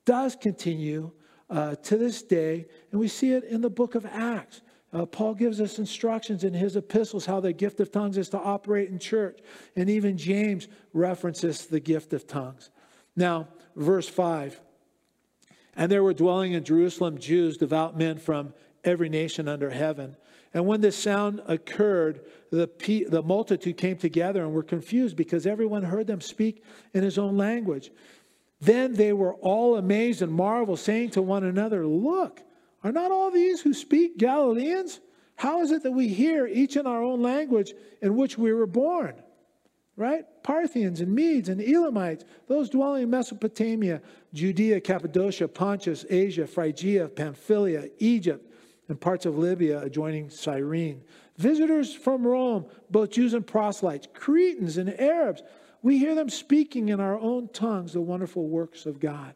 does 0.04 0.34
continue 0.34 1.12
uh, 1.50 1.76
to 1.76 1.96
this 1.96 2.22
day, 2.22 2.66
and 2.90 3.00
we 3.00 3.08
see 3.08 3.32
it 3.32 3.44
in 3.44 3.60
the 3.60 3.70
book 3.70 3.94
of 3.94 4.04
Acts. 4.06 4.62
Uh, 4.92 5.04
Paul 5.04 5.34
gives 5.34 5.60
us 5.60 5.78
instructions 5.78 6.44
in 6.44 6.54
his 6.54 6.76
epistles 6.76 7.26
how 7.26 7.40
the 7.40 7.52
gift 7.52 7.78
of 7.80 7.92
tongues 7.92 8.16
is 8.16 8.30
to 8.30 8.38
operate 8.38 8.88
in 8.88 8.98
church. 8.98 9.40
And 9.76 9.90
even 9.90 10.16
James 10.16 10.66
references 10.94 11.66
the 11.66 11.80
gift 11.80 12.12
of 12.14 12.26
tongues. 12.26 12.70
Now, 13.14 13.48
verse 13.76 14.08
5 14.08 14.60
And 15.76 15.92
there 15.92 16.02
were 16.02 16.14
dwelling 16.14 16.52
in 16.52 16.64
Jerusalem 16.64 17.18
Jews, 17.18 17.58
devout 17.58 17.98
men 17.98 18.16
from 18.18 18.54
every 18.88 19.09
nation 19.09 19.47
under 19.47 19.71
heaven. 19.71 20.16
And 20.54 20.66
when 20.66 20.80
this 20.80 20.97
sound 20.97 21.42
occurred, 21.47 22.23
the, 22.50 22.68
the 23.09 23.23
multitude 23.23 23.76
came 23.76 23.97
together 23.97 24.42
and 24.42 24.52
were 24.52 24.62
confused 24.62 25.16
because 25.16 25.47
everyone 25.47 25.83
heard 25.83 26.07
them 26.07 26.21
speak 26.21 26.64
in 26.95 27.02
his 27.02 27.18
own 27.18 27.37
language. 27.37 27.92
Then 28.61 28.95
they 28.95 29.12
were 29.12 29.35
all 29.35 29.76
amazed 29.76 30.23
and 30.23 30.33
marveled, 30.33 30.80
saying 30.80 31.11
to 31.11 31.23
one 31.23 31.45
another, 31.45 31.87
Look, 31.87 32.42
are 32.83 32.92
not 32.92 33.12
all 33.12 33.30
these 33.30 33.61
who 33.61 33.75
speak 33.75 34.18
Galileans? 34.18 35.00
How 35.37 35.61
is 35.61 35.71
it 35.71 35.85
that 35.85 35.92
we 35.92 36.09
hear 36.09 36.47
each 36.47 36.76
in 36.76 36.87
our 36.87 37.02
own 37.02 37.23
language 37.23 37.73
in 38.02 38.16
which 38.16 38.37
we 38.37 38.52
were 38.52 38.66
born? 38.66 39.14
Right? 39.97 40.25
Parthians 40.42 41.00
and 41.00 41.12
Medes 41.12 41.49
and 41.49 41.61
Elamites, 41.61 42.25
those 42.47 42.71
dwelling 42.71 43.04
in 43.04 43.11
Mesopotamia, 43.11 44.00
Judea, 44.33 44.80
Cappadocia, 44.80 45.49
Pontus, 45.49 46.04
Asia, 46.09 46.47
Phrygia, 46.47 47.09
Pamphylia, 47.09 47.88
Egypt, 47.99 48.47
and 48.88 49.00
parts 49.00 49.26
of 49.26 49.38
Libya 49.38 49.80
adjoining 49.80 50.30
Cyrene. 50.30 51.02
Visitors 51.37 51.95
from 51.95 52.26
Rome, 52.26 52.66
both 52.90 53.11
Jews 53.11 53.35
and 53.35 53.47
proselytes, 53.47 54.09
Cretans 54.14 54.76
and 54.76 54.99
Arabs, 55.00 55.42
we 55.83 55.99
hear 55.99 56.14
them 56.14 56.28
speaking 56.28 56.88
in 56.88 57.00
our 57.00 57.18
own 57.18 57.49
tongues 57.49 57.92
the 57.92 58.00
wonderful 58.00 58.49
works 58.49 58.87
of 58.87 58.99
God. 58.99 59.35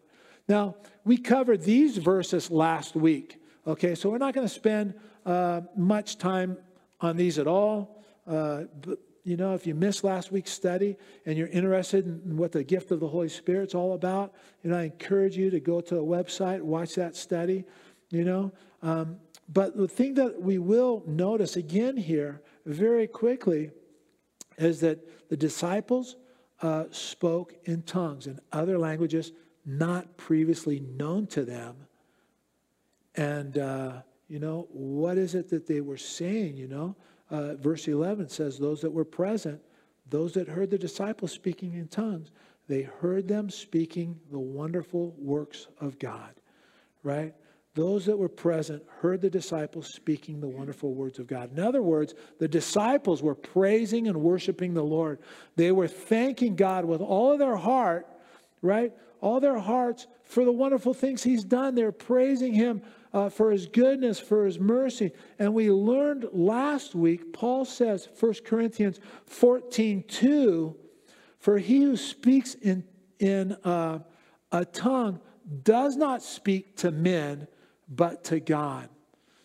Now, 0.49 0.77
we 1.05 1.17
covered 1.17 1.63
these 1.63 1.99
verses 1.99 2.51
last 2.51 2.97
week. 2.97 3.41
Okay, 3.67 3.95
so 3.95 4.11
we're 4.11 4.19
not 4.19 4.35
going 4.35 4.47
to 4.47 4.53
spend 4.53 4.95
uh, 5.25 5.61
much 5.77 6.19
time 6.19 6.57
on 7.01 7.17
these 7.17 7.39
at 7.39 7.47
all. 7.47 8.03
Uh, 8.27 8.65
but, 8.81 8.99
you 9.23 9.37
know, 9.37 9.55
if 9.55 9.69
you 9.69 9.75
missed 9.75 10.03
last 10.03 10.33
week's 10.33 10.51
study 10.51 10.97
and 11.27 11.39
you're 11.39 11.49
interested 11.49 12.07
in 12.07 12.37
what 12.37 12.51
the 12.51 12.65
gift 12.65 12.91
of 12.91 12.99
the 12.99 13.07
Holy 13.07 13.29
Spirit's 13.29 13.75
all 13.75 13.93
about, 13.93 14.35
you 14.65 14.71
know, 14.71 14.79
I 14.79 14.85
encourage 14.85 15.37
you 15.37 15.49
to 15.51 15.61
go 15.61 15.81
to 15.81 15.95
the 15.95 16.03
website, 16.03 16.61
watch 16.61 16.97
that 16.97 17.15
study. 17.15 17.65
You 18.11 18.25
know, 18.25 18.53
um, 18.83 19.17
but 19.53 19.77
the 19.77 19.89
thing 19.89 20.15
that 20.15 20.41
we 20.41 20.59
will 20.59 21.03
notice 21.07 21.57
again 21.57 21.97
here 21.97 22.43
very 22.65 23.07
quickly 23.07 23.71
is 24.57 24.81
that 24.81 25.29
the 25.29 25.37
disciples 25.37 26.17
uh, 26.63 26.85
spoke 26.91 27.55
in 27.65 27.83
tongues 27.83 28.27
and 28.27 28.41
other 28.53 28.79
languages 28.79 29.33
not 29.67 30.17
previously 30.17 30.81
known 30.81 31.27
to 31.27 31.45
them. 31.45 31.75
And, 33.15 33.59
uh, 33.59 34.03
you 34.29 34.39
know, 34.39 34.69
what 34.71 35.19
is 35.19 35.35
it 35.35 35.49
that 35.51 35.67
they 35.67 35.81
were 35.81 35.97
saying? 35.97 36.57
You 36.57 36.69
know, 36.69 36.97
uh, 37.31 37.55
verse 37.57 37.89
11 37.89 38.29
says, 38.29 38.59
Those 38.59 38.81
that 38.81 38.91
were 38.91 39.05
present, 39.05 39.61
those 40.09 40.33
that 40.35 40.49
heard 40.49 40.71
the 40.71 40.79
disciples 40.79 41.33
speaking 41.33 41.75
in 41.75 41.89
tongues, 41.89 42.31
they 42.69 42.83
heard 42.83 43.29
them 43.29 43.51
speaking 43.51 44.19
the 44.31 44.39
wonderful 44.39 45.15
works 45.19 45.67
of 45.81 45.99
God, 45.99 46.35
right? 47.03 47.35
Those 47.75 48.05
that 48.05 48.19
were 48.19 48.29
present 48.29 48.83
heard 49.00 49.23
the 49.23 49.31
disciples 49.31 49.88
speaking 49.95 50.41
the 50.41 50.49
wonderful 50.49 50.93
words 50.93 51.19
of 51.19 51.26
God. 51.26 51.52
In 51.52 51.62
other 51.62 51.83
words, 51.83 52.14
the 52.38 52.49
disciples 52.49 53.23
were 53.23 53.35
praising 53.35 54.09
and 54.09 54.21
worshiping 54.21 54.75
the 54.75 54.85
Lord. 54.85 55.19
They 55.57 55.73
were 55.73 55.88
thanking 55.88 56.55
God 56.55 56.85
with 56.85 57.00
all 57.00 57.33
of 57.33 57.38
their 57.38 57.57
heart, 57.57 58.07
right? 58.61 58.93
All 59.23 59.41
their 59.41 59.59
hearts 59.59 60.07
for 60.25 60.45
the 60.45 60.52
wonderful 60.52 60.93
things 60.93 61.23
He's 61.23 61.45
done. 61.45 61.75
They're 61.75 61.93
praising 61.93 62.52
Him 62.52 62.83
uh, 63.14 63.31
for 63.31 63.50
His 63.50 63.67
goodness, 63.67 64.21
for 64.21 64.45
His 64.45 64.59
mercy. 64.59 65.12
And 65.38 65.55
we 65.55 65.71
learned 65.71 66.29
last 66.33 66.95
week, 66.95 67.33
Paul 67.33 67.64
says, 67.64 68.07
1 68.21 68.35
Corinthians 68.45 69.00
14 69.26 70.05
2, 70.09 70.76
for 71.38 71.59
he 71.59 71.83
who 71.83 71.97
speaks 71.97 72.55
in, 72.55 72.85
in 73.19 73.52
uh, 73.64 74.00
a 74.50 74.64
tongue 74.67 75.21
does 75.64 75.97
not 75.97 76.23
speak 76.23 76.76
to 76.76 76.91
men 76.91 77.49
but 77.95 78.25
to 78.25 78.41
God. 78.41 78.89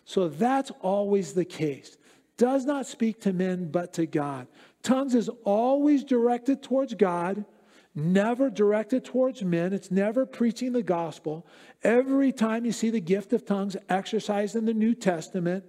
So 0.05 0.29
that's 0.29 0.71
always 0.81 1.33
the 1.33 1.45
case. 1.45 1.97
Does 2.37 2.65
not 2.65 2.85
speak 2.85 3.21
to 3.21 3.33
men, 3.33 3.69
but 3.71 3.93
to 3.93 4.05
God. 4.05 4.47
Tongues 4.83 5.15
is 5.15 5.29
always 5.43 6.03
directed 6.03 6.63
towards 6.63 6.93
God, 6.93 7.45
never 7.93 8.49
directed 8.49 9.03
towards 9.03 9.43
men. 9.43 9.73
It's 9.73 9.91
never 9.91 10.25
preaching 10.25 10.71
the 10.71 10.83
gospel. 10.83 11.45
Every 11.83 12.31
time 12.31 12.63
you 12.63 12.71
see 12.71 12.89
the 12.89 13.01
gift 13.01 13.33
of 13.33 13.43
tongues 13.43 13.75
exercised 13.89 14.55
in 14.55 14.65
the 14.65 14.73
New 14.73 14.93
Testament, 14.93 15.65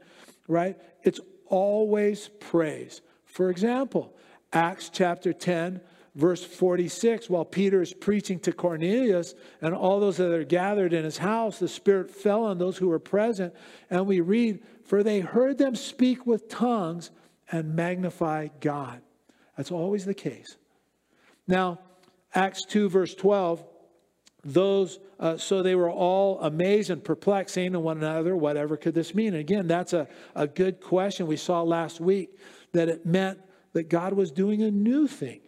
right, 0.47 0.77
it's 1.03 1.21
always 1.47 2.29
praise. 2.39 3.01
For 3.25 3.51
example, 3.51 4.15
Acts 4.53 4.91
chapter 4.91 5.33
10, 5.33 5.81
verse 6.15 6.45
46, 6.45 7.31
while 7.31 7.45
Peter 7.45 7.81
is 7.81 7.93
preaching 7.93 8.39
to 8.41 8.53
Cornelius 8.53 9.35
and 9.61 9.75
all 9.75 10.01
those 10.01 10.17
that 10.17 10.33
are 10.33 10.45
gathered 10.45 10.93
in 10.93 11.05
his 11.05 11.19
house, 11.19 11.59
the 11.59 11.69
Spirit 11.69 12.11
fell 12.11 12.45
on 12.45 12.59
those 12.59 12.77
who 12.77 12.89
were 12.89 12.99
present. 12.99 13.55
And 13.91 14.07
we 14.07 14.21
read, 14.21 14.61
For 14.85 15.03
they 15.03 15.21
heard 15.21 15.59
them 15.59 15.75
speak 15.75 16.27
with 16.27 16.49
tongues 16.49 17.11
and 17.51 17.75
magnify 17.75 18.49
God. 18.61 19.01
That's 19.57 19.71
always 19.71 20.05
the 20.05 20.15
case. 20.15 20.57
Now, 21.47 21.81
Acts 22.35 22.65
2, 22.65 22.89
verse 22.89 23.15
12, 23.15 23.65
those, 24.45 25.01
uh, 25.19 25.37
so 25.37 25.63
they 25.63 25.75
were 25.75 25.91
all 25.91 26.41
amazed 26.41 26.91
and 26.91 27.03
perplexed, 27.03 27.55
saying 27.55 27.73
to 27.73 27.81
one 27.81 27.99
another, 27.99 28.37
Whatever 28.37 28.77
could 28.77 28.95
this 28.95 29.15
mean? 29.15 29.29
And 29.29 29.39
again, 29.39 29.67
that's 29.67 29.93
a, 29.93 30.09
a 30.35 30.47
good 30.47 30.81
question. 30.81 31.27
We 31.27 31.37
saw 31.37 31.63
last 31.63 32.01
week 32.01 32.39
that 32.73 32.89
it 32.89 33.05
meant 33.05 33.41
that 33.73 33.89
God 33.89 34.13
was 34.13 34.31
doing 34.31 34.63
a 34.63 34.71
new 34.71 35.07
thing 35.07 35.41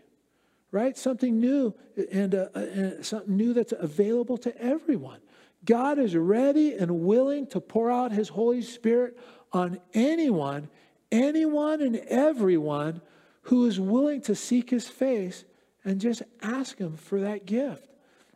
right? 0.73 0.97
Something 0.97 1.41
new 1.41 1.75
and, 2.12 2.35
uh, 2.35 2.49
and 2.55 3.05
something 3.05 3.37
new 3.37 3.53
that's 3.53 3.73
available 3.73 4.39
to 4.39 4.57
everyone. 4.61 5.21
God 5.65 5.99
is 5.99 6.17
ready 6.17 6.75
and 6.75 7.00
willing 7.00 7.47
to 7.49 7.61
pour 7.61 7.91
out 7.91 8.12
his 8.12 8.29
Holy 8.29 8.62
Spirit 8.62 9.19
on 9.53 9.81
anyone, 9.93 10.69
anyone 11.12 11.83
and 11.83 11.97
everyone 11.97 13.03
who 13.43 13.67
is 13.67 13.79
willing 13.81 14.21
to 14.23 14.35
seek 14.35 14.71
his 14.71 14.89
face 14.89 15.45
and 15.85 16.00
just 16.00 16.23
ask 16.43 16.79
him 16.79 16.97
for 16.97 17.21
that 17.21 17.47
gift. 17.47 17.89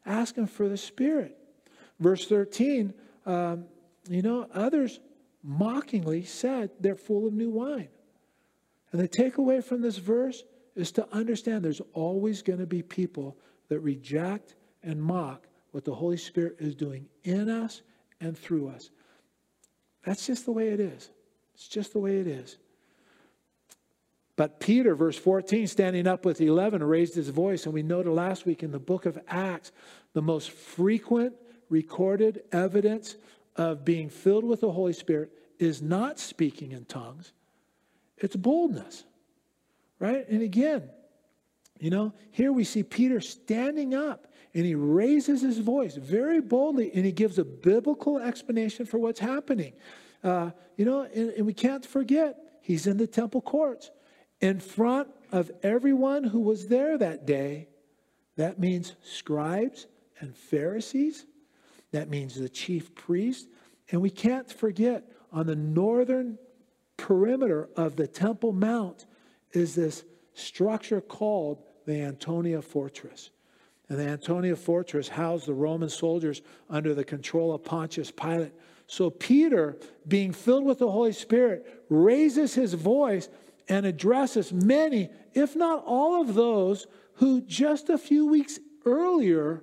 Ask 0.05 0.37
him 0.37 0.47
for 0.47 0.69
the 0.69 0.77
Spirit. 0.77 1.39
Verse 2.01 2.27
13, 2.27 2.93
um, 3.27 3.67
you 4.09 4.23
know, 4.23 4.49
others 4.53 5.01
mockingly 5.43 6.25
said 6.25 6.71
they're 6.81 6.97
full 6.97 7.27
of 7.27 7.33
new 7.33 7.51
wine. 7.51 7.89
And 8.93 9.01
the 9.01 9.09
takeaway 9.09 9.63
from 9.63 9.81
this 9.83 9.99
verse 9.99 10.43
is 10.75 10.93
to 10.93 11.07
understand 11.13 11.65
there's 11.65 11.83
always 11.93 12.43
going 12.43 12.59
to 12.59 12.67
be 12.67 12.83
people 12.83 13.37
that 13.69 13.81
reject 13.81 14.55
and 14.83 15.03
mock 15.03 15.47
what 15.71 15.85
the 15.85 15.95
Holy 15.95 16.17
Spirit 16.17 16.57
is 16.59 16.75
doing 16.75 17.07
in 17.25 17.49
us 17.49 17.83
and 18.21 18.37
through 18.37 18.69
us. 18.69 18.91
That's 20.05 20.27
just 20.27 20.45
the 20.45 20.53
way 20.53 20.69
it 20.69 20.81
is. 20.81 21.11
It's 21.55 21.69
just 21.69 21.93
the 21.93 21.99
way 21.99 22.19
it 22.19 22.27
is. 22.27 22.59
But 24.37 24.59
Peter, 24.59 24.97
verse 24.97 25.17
14, 25.17 25.67
standing 25.69 26.07
up 26.07 26.25
with 26.25 26.39
the 26.39 26.47
11, 26.47 26.83
raised 26.83 27.15
his 27.15 27.29
voice. 27.29 27.65
And 27.65 27.75
we 27.75 27.83
noted 27.83 28.11
last 28.11 28.47
week 28.47 28.63
in 28.63 28.73
the 28.73 28.81
book 28.81 29.07
of 29.07 29.19
Acts, 29.29 29.71
the 30.13 30.23
most 30.23 30.51
frequent 30.51 31.35
recorded 31.71 32.43
evidence 32.53 33.17
of 33.57 33.85
being 33.85 34.09
filled 34.09 34.45
with 34.45 34.61
the 34.61 34.73
Holy 34.73 34.93
Spirit 34.93 35.31
is 35.59 35.81
not 35.81 36.19
speaking 36.19 36.73
in 36.73 36.85
tongues, 36.85 37.33
it's 38.17 38.37
boldness 38.37 39.05
right? 40.05 40.29
And 40.29 40.43
again, 40.43 40.83
You 41.85 41.91
know, 41.91 42.15
here 42.31 42.53
we 42.53 42.65
see 42.65 42.83
Peter 42.83 43.21
standing 43.21 43.95
up 43.95 44.29
and 44.55 44.65
he 44.65 44.75
raises 44.75 45.43
his 45.43 45.59
voice 45.59 45.97
very 45.97 46.41
boldly 46.41 46.91
and 46.95 47.05
he 47.05 47.13
gives 47.13 47.39
a 47.39 47.45
biblical 47.45 48.19
explanation 48.19 48.87
for 48.87 48.99
what's 48.99 49.21
happening. 49.21 49.73
Uh, 50.23 50.53
you 50.77 50.85
know, 50.85 51.03
and, 51.03 51.31
and 51.31 51.45
we 51.45 51.53
can't 51.53 51.85
forget, 51.85 52.39
he's 52.63 52.87
in 52.87 52.97
the 52.97 53.07
temple 53.07 53.41
courts 53.41 53.91
in 54.41 54.61
front 54.61 55.09
of 55.33 55.51
everyone 55.63 56.25
who 56.25 56.41
was 56.41 56.69
there 56.69 56.97
that 56.97 57.27
day. 57.27 57.69
That 58.37 58.59
means 58.59 58.95
scribes 59.03 59.87
and 60.21 60.35
Pharisees. 60.35 61.27
That 61.93 62.09
means 62.09 62.35
the 62.35 62.49
chief 62.49 62.95
priest. 62.95 63.49
And 63.91 64.01
we 64.01 64.11
can't 64.11 64.51
forget, 64.51 65.05
on 65.33 65.47
the 65.47 65.57
northern 65.57 66.39
perimeter 66.97 67.69
of 67.77 67.97
the 67.97 68.07
Temple 68.07 68.53
Mount 68.53 69.05
is 69.55 69.75
this 69.75 70.05
structure 70.35 71.01
called 71.01 71.63
the 71.87 72.01
Antonia 72.01 72.61
Fortress. 72.61 73.31
And 73.89 73.99
the 73.99 74.09
Antonia 74.09 74.57
Fortress 74.57 75.09
housed 75.09 75.47
the 75.47 75.55
Roman 75.55 75.89
soldiers 75.89 76.43
under 76.71 76.95
the 76.95 77.05
control 77.05 77.53
of 77.55 77.65
Pontius 77.65 78.11
Pilate. 78.11 78.53
So 78.87 79.11
Peter, 79.11 79.77
being 80.09 80.33
filled 80.33 80.65
with 80.65 80.79
the 80.79 80.91
Holy 80.91 81.13
Spirit, 81.13 81.85
raises 81.89 82.55
his 82.55 82.75
voice 82.75 83.29
and 83.69 83.87
addresses 83.87 84.53
many, 84.53 85.11
if 85.33 85.57
not 85.57 85.83
all 85.87 86.21
of 86.21 86.35
those 86.35 86.87
who 87.15 87.41
just 87.43 87.91
a 87.91 87.99
few 87.99 88.27
weeks 88.27 88.59
earlier 88.85 89.63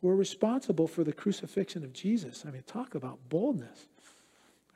were 0.00 0.16
responsible 0.16 0.86
for 0.86 1.04
the 1.04 1.12
crucifixion 1.12 1.84
of 1.84 1.92
Jesus. 1.92 2.44
I 2.46 2.50
mean, 2.50 2.62
talk 2.66 2.94
about 2.94 3.18
boldness. 3.28 3.88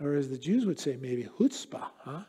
Or 0.00 0.14
as 0.14 0.28
the 0.28 0.38
Jews 0.38 0.66
would 0.66 0.78
say, 0.78 0.96
maybe 1.00 1.24
chutzpah, 1.38 1.88
huh? 1.98 2.22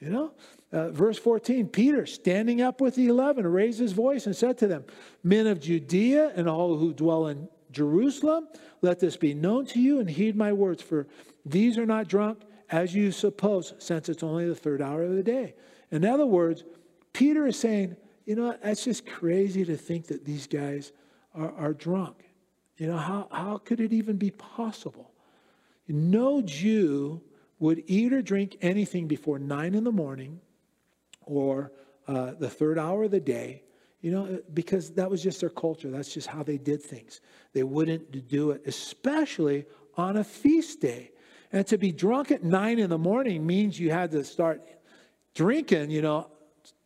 You 0.00 0.08
know? 0.08 0.32
Uh, 0.72 0.90
verse 0.90 1.18
14 1.18 1.68
Peter, 1.68 2.06
standing 2.06 2.62
up 2.62 2.80
with 2.80 2.94
the 2.94 3.08
eleven, 3.08 3.46
raised 3.46 3.78
his 3.78 3.92
voice 3.92 4.26
and 4.26 4.34
said 4.34 4.56
to 4.58 4.66
them, 4.66 4.84
Men 5.22 5.46
of 5.46 5.60
Judea 5.60 6.32
and 6.34 6.48
all 6.48 6.76
who 6.76 6.92
dwell 6.92 7.26
in 7.26 7.48
Jerusalem, 7.70 8.48
let 8.82 8.98
this 8.98 9.16
be 9.16 9.34
known 9.34 9.66
to 9.66 9.80
you 9.80 10.00
and 10.00 10.08
heed 10.08 10.36
my 10.36 10.52
words, 10.52 10.82
for 10.82 11.06
these 11.44 11.76
are 11.76 11.86
not 11.86 12.08
drunk 12.08 12.40
as 12.70 12.94
you 12.94 13.12
suppose, 13.12 13.74
since 13.78 14.08
it's 14.08 14.22
only 14.22 14.48
the 14.48 14.54
third 14.54 14.80
hour 14.80 15.02
of 15.02 15.14
the 15.14 15.22
day. 15.22 15.54
In 15.90 16.04
other 16.04 16.26
words, 16.26 16.64
Peter 17.12 17.46
is 17.46 17.58
saying, 17.58 17.96
you 18.26 18.36
know, 18.36 18.56
that's 18.62 18.84
just 18.84 19.06
crazy 19.06 19.64
to 19.64 19.76
think 19.76 20.06
that 20.06 20.24
these 20.24 20.46
guys 20.46 20.92
are, 21.34 21.52
are 21.52 21.72
drunk. 21.72 22.16
You 22.76 22.86
know, 22.86 22.96
how, 22.96 23.28
how 23.32 23.58
could 23.58 23.80
it 23.80 23.92
even 23.92 24.16
be 24.16 24.30
possible? 24.30 25.10
No 25.88 26.40
Jew 26.40 27.20
would 27.60 27.84
eat 27.86 28.12
or 28.12 28.22
drink 28.22 28.56
anything 28.62 29.06
before 29.06 29.38
nine 29.38 29.74
in 29.74 29.84
the 29.84 29.92
morning 29.92 30.40
or 31.26 31.72
uh, 32.08 32.32
the 32.38 32.48
third 32.48 32.78
hour 32.78 33.04
of 33.04 33.12
the 33.12 33.20
day, 33.20 33.62
you 34.00 34.10
know, 34.10 34.40
because 34.54 34.90
that 34.90 35.08
was 35.08 35.22
just 35.22 35.40
their 35.40 35.50
culture. 35.50 35.90
That's 35.90 36.12
just 36.12 36.26
how 36.26 36.42
they 36.42 36.58
did 36.58 36.82
things. 36.82 37.20
They 37.52 37.62
wouldn't 37.62 38.28
do 38.28 38.50
it, 38.50 38.62
especially 38.66 39.66
on 39.96 40.16
a 40.16 40.24
feast 40.24 40.80
day. 40.80 41.12
And 41.52 41.66
to 41.66 41.78
be 41.78 41.92
drunk 41.92 42.30
at 42.30 42.42
nine 42.42 42.78
in 42.78 42.90
the 42.90 42.98
morning 42.98 43.46
means 43.46 43.78
you 43.78 43.90
had 43.90 44.10
to 44.12 44.24
start 44.24 44.62
drinking, 45.34 45.90
you 45.90 46.02
know, 46.02 46.30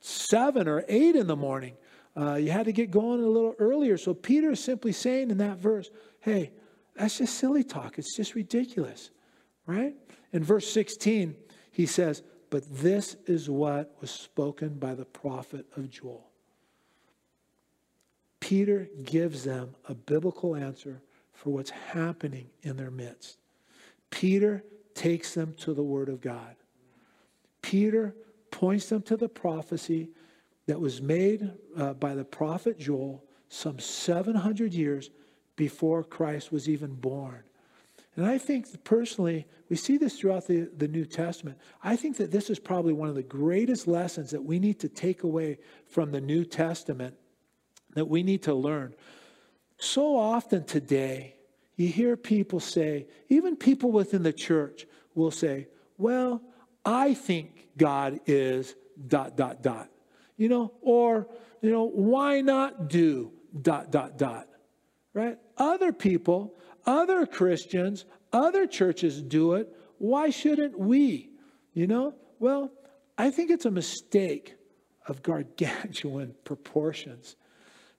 seven 0.00 0.68
or 0.68 0.84
eight 0.88 1.16
in 1.16 1.26
the 1.26 1.36
morning. 1.36 1.74
Uh, 2.16 2.34
you 2.34 2.50
had 2.50 2.66
to 2.66 2.72
get 2.72 2.90
going 2.90 3.22
a 3.22 3.26
little 3.26 3.54
earlier. 3.58 3.96
So 3.96 4.12
Peter 4.12 4.50
is 4.50 4.62
simply 4.62 4.92
saying 4.92 5.30
in 5.30 5.38
that 5.38 5.58
verse, 5.58 5.90
hey, 6.20 6.52
that's 6.96 7.18
just 7.18 7.38
silly 7.38 7.64
talk. 7.64 7.98
It's 7.98 8.16
just 8.16 8.34
ridiculous, 8.34 9.10
right? 9.66 9.94
In 10.34 10.42
verse 10.42 10.68
16, 10.68 11.36
he 11.70 11.86
says, 11.86 12.22
But 12.50 12.64
this 12.68 13.16
is 13.26 13.48
what 13.48 13.96
was 14.00 14.10
spoken 14.10 14.74
by 14.74 14.94
the 14.94 15.04
prophet 15.04 15.64
of 15.76 15.88
Joel. 15.88 16.28
Peter 18.40 18.88
gives 19.04 19.44
them 19.44 19.76
a 19.88 19.94
biblical 19.94 20.56
answer 20.56 21.00
for 21.32 21.50
what's 21.50 21.70
happening 21.70 22.50
in 22.62 22.76
their 22.76 22.90
midst. 22.90 23.38
Peter 24.10 24.64
takes 24.94 25.34
them 25.34 25.54
to 25.58 25.72
the 25.72 25.84
Word 25.84 26.08
of 26.08 26.20
God. 26.20 26.56
Peter 27.62 28.14
points 28.50 28.88
them 28.88 29.02
to 29.02 29.16
the 29.16 29.28
prophecy 29.28 30.10
that 30.66 30.80
was 30.80 31.00
made 31.00 31.52
uh, 31.76 31.94
by 31.94 32.14
the 32.14 32.24
prophet 32.24 32.78
Joel 32.78 33.24
some 33.48 33.78
700 33.78 34.74
years 34.74 35.10
before 35.54 36.02
Christ 36.02 36.50
was 36.50 36.68
even 36.68 36.92
born. 36.94 37.44
And 38.16 38.26
I 38.26 38.38
think 38.38 38.84
personally, 38.84 39.46
we 39.68 39.76
see 39.76 39.96
this 39.96 40.18
throughout 40.18 40.46
the, 40.46 40.70
the 40.76 40.86
New 40.86 41.04
Testament. 41.04 41.58
I 41.82 41.96
think 41.96 42.16
that 42.18 42.30
this 42.30 42.48
is 42.48 42.58
probably 42.58 42.92
one 42.92 43.08
of 43.08 43.16
the 43.16 43.22
greatest 43.22 43.88
lessons 43.88 44.30
that 44.30 44.44
we 44.44 44.58
need 44.58 44.78
to 44.80 44.88
take 44.88 45.24
away 45.24 45.58
from 45.86 46.12
the 46.12 46.20
New 46.20 46.44
Testament 46.44 47.16
that 47.94 48.08
we 48.08 48.22
need 48.22 48.42
to 48.44 48.54
learn. 48.54 48.94
So 49.78 50.16
often 50.16 50.64
today, 50.64 51.34
you 51.76 51.88
hear 51.88 52.16
people 52.16 52.60
say, 52.60 53.08
even 53.28 53.56
people 53.56 53.90
within 53.90 54.22
the 54.22 54.32
church 54.32 54.86
will 55.14 55.32
say, 55.32 55.66
well, 55.98 56.40
I 56.84 57.14
think 57.14 57.68
God 57.76 58.20
is 58.26 58.76
dot, 59.08 59.36
dot, 59.36 59.62
dot. 59.62 59.88
You 60.36 60.48
know, 60.48 60.72
or, 60.82 61.28
you 61.62 61.70
know, 61.70 61.84
why 61.84 62.40
not 62.40 62.88
do 62.88 63.32
dot, 63.60 63.90
dot, 63.90 64.18
dot? 64.18 64.48
Right? 65.12 65.38
Other 65.56 65.92
people, 65.92 66.54
other 66.86 67.26
Christians, 67.26 68.04
other 68.32 68.66
churches 68.66 69.22
do 69.22 69.54
it. 69.54 69.74
Why 69.98 70.30
shouldn't 70.30 70.78
we? 70.78 71.30
You 71.72 71.86
know? 71.86 72.14
Well, 72.38 72.70
I 73.16 73.30
think 73.30 73.50
it's 73.50 73.64
a 73.64 73.70
mistake 73.70 74.56
of 75.06 75.22
gargantuan 75.22 76.34
proportions 76.44 77.36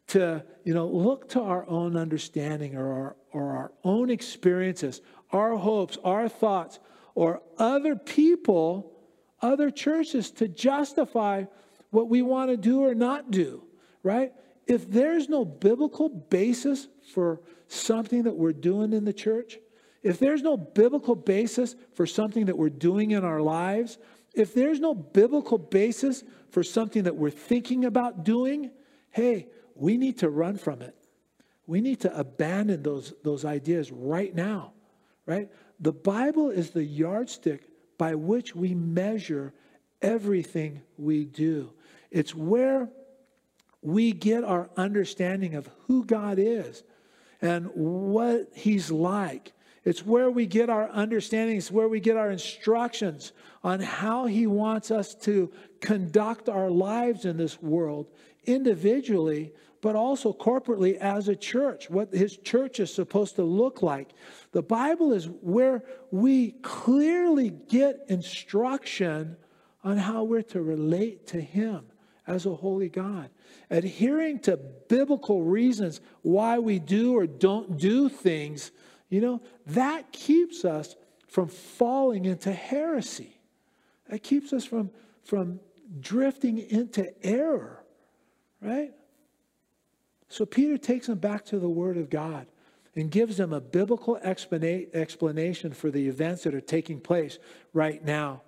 to 0.08 0.44
you 0.64 0.74
know 0.74 0.88
look 0.88 1.30
to 1.30 1.42
our 1.42 1.68
own 1.68 1.98
understanding 1.98 2.76
or 2.76 2.92
our, 2.92 3.16
or 3.32 3.52
our 3.56 3.72
own 3.84 4.10
experiences 4.10 5.02
our 5.32 5.56
hopes 5.56 5.98
our 6.04 6.30
thoughts 6.30 6.80
or 7.16 7.42
other 7.58 7.96
people 7.96 8.94
other 9.42 9.72
churches 9.72 10.30
to 10.30 10.48
justify 10.48 11.44
what 11.90 12.08
we 12.08 12.22
want 12.22 12.52
to 12.52 12.58
do 12.58 12.84
or 12.84 12.94
not 12.94 13.32
do 13.32 13.64
right 14.04 14.32
if 14.68 14.90
there's 14.90 15.30
no 15.30 15.46
biblical 15.46 16.10
basis 16.10 16.88
for 17.14 17.42
something 17.68 18.24
that 18.24 18.36
we're 18.36 18.54
doing 18.54 18.94
in 18.94 19.06
the 19.06 19.14
church 19.14 19.60
if 20.04 20.20
there's 20.20 20.44
no 20.44 20.56
biblical 20.56 21.16
basis 21.16 21.76
for 21.94 22.06
something 22.06 22.46
that 22.46 22.58
we're 22.58 22.70
doing 22.70 23.12
in 23.12 23.24
our 23.24 23.42
lives 23.42 23.98
if 24.34 24.54
there's 24.54 24.80
no 24.80 24.94
biblical 24.94 25.58
basis 25.58 26.24
for 26.50 26.64
something 26.64 27.04
that 27.04 27.16
we're 27.16 27.30
thinking 27.30 27.86
about 27.86 28.24
doing 28.24 28.72
hey 29.12 29.48
we 29.76 29.98
need 29.98 30.20
to 30.20 30.30
run 30.30 30.58
from 30.58 30.82
it. 30.82 30.96
We 31.68 31.82
need 31.82 32.02
to 32.02 32.18
abandon 32.18 32.82
those, 32.82 33.14
those 33.24 33.44
ideas 33.44 33.92
right 33.92 34.34
now, 34.34 34.74
right? 35.26 35.50
The 35.80 35.92
Bible 35.92 36.50
is 36.50 36.72
the 36.72 36.84
yardstick 36.84 37.68
by 37.98 38.16
which 38.16 38.56
we 38.56 38.74
measure 38.74 39.54
everything 40.02 40.82
we 40.98 41.26
do. 41.26 41.74
It's 42.12 42.34
where 42.34 42.90
we 43.86 44.12
get 44.12 44.44
our 44.44 44.70
understanding 44.76 45.56
of 45.56 45.70
who 45.88 46.04
God 46.06 46.40
is 46.40 46.84
and 47.42 47.68
what 47.74 48.50
He's 48.54 48.90
like. 48.90 49.54
It's 49.84 50.04
where 50.04 50.32
we 50.32 50.48
get 50.48 50.70
our 50.70 50.90
understanding, 50.90 51.58
it's 51.58 51.72
where 51.72 51.88
we 51.88 52.00
get 52.00 52.18
our 52.18 52.32
instructions 52.32 53.34
on 53.64 53.80
how 53.80 54.26
He 54.26 54.48
wants 54.48 54.90
us 54.90 55.14
to 55.16 55.52
conduct 55.80 56.50
our 56.50 56.72
lives 56.72 57.26
in 57.26 57.38
this 57.38 57.62
world 57.62 58.08
individually, 58.46 59.54
but 59.82 59.96
also 59.96 60.34
corporately 60.34 60.98
as 60.98 61.28
a 61.28 61.36
church, 61.36 61.90
what 61.90 62.12
his 62.12 62.38
church 62.38 62.80
is 62.80 62.92
supposed 62.92 63.36
to 63.36 63.44
look 63.44 63.84
like. 63.84 64.10
The 64.52 64.64
Bible 64.64 65.14
is 65.14 65.30
where 65.42 65.84
we 66.10 66.52
clearly 66.64 67.52
get 67.52 68.06
instruction 68.08 69.38
on 69.84 69.98
how 69.98 70.24
we're 70.24 70.42
to 70.42 70.62
relate 70.62 71.28
to 71.28 71.42
him 71.42 71.86
as 72.26 72.48
a 72.48 72.56
holy 72.56 72.90
God. 72.90 73.30
Adhering 73.70 74.40
to 74.40 74.58
biblical 74.58 75.44
reasons 75.44 76.02
why 76.22 76.60
we 76.60 76.80
do 76.80 77.18
or 77.18 77.26
don't 77.26 77.78
do 77.78 78.10
things, 78.10 78.72
you 79.10 79.22
know, 79.22 79.42
that 79.68 80.12
keeps 80.12 80.66
us 80.66 80.96
from 81.28 81.48
falling 81.48 82.26
into 82.26 82.52
heresy. 82.54 83.38
That 84.10 84.24
keeps 84.24 84.54
us 84.54 84.66
from, 84.66 84.92
from 85.24 85.60
drifting 86.00 86.60
into 86.60 87.14
error, 87.26 87.84
right? 88.62 88.94
So 90.30 90.46
Peter 90.46 90.78
takes 90.78 91.08
them 91.08 91.18
back 91.18 91.46
to 91.46 91.60
the 91.60 91.70
Word 91.70 91.98
of 91.98 92.10
God 92.10 92.48
and 92.96 93.12
gives 93.12 93.38
them 93.38 93.52
a 93.52 93.60
biblical 93.60 94.18
explanation 94.18 95.74
for 95.74 95.92
the 95.92 96.08
events 96.08 96.44
that 96.44 96.54
are 96.54 96.62
taking 96.62 97.00
place 97.00 97.40
right 97.74 98.04
now. 98.04 98.42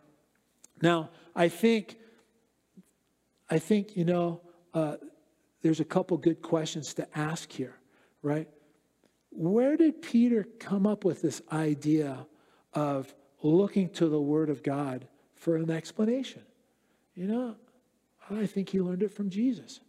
Now, 0.81 1.09
I 1.35 1.49
think, 1.49 1.97
I 3.49 3.59
think 3.59 3.97
you 3.97 4.05
know, 4.05 4.41
uh, 4.77 4.97
there's 5.63 5.79
a 5.79 5.85
couple 5.85 6.17
good 6.17 6.41
questions 6.41 6.93
to 6.93 7.07
ask 7.17 7.51
here, 7.51 7.75
right? 8.21 8.47
Where 9.31 9.75
did 9.75 10.03
Peter 10.03 10.45
come 10.59 10.85
up 10.85 11.03
with 11.03 11.21
this 11.21 11.41
idea 11.51 12.27
of 12.73 13.13
looking 13.41 13.89
to 13.91 14.07
the 14.07 14.21
Word 14.21 14.51
of 14.51 14.61
God 14.61 15.07
for 15.35 15.55
an 15.55 15.71
explanation? 15.71 16.43
You 17.15 17.27
know, 17.27 17.55
I 18.29 18.45
think 18.45 18.69
he 18.69 18.79
learned 18.79 19.01
it 19.01 19.11
from 19.11 19.31
Jesus 19.31 19.79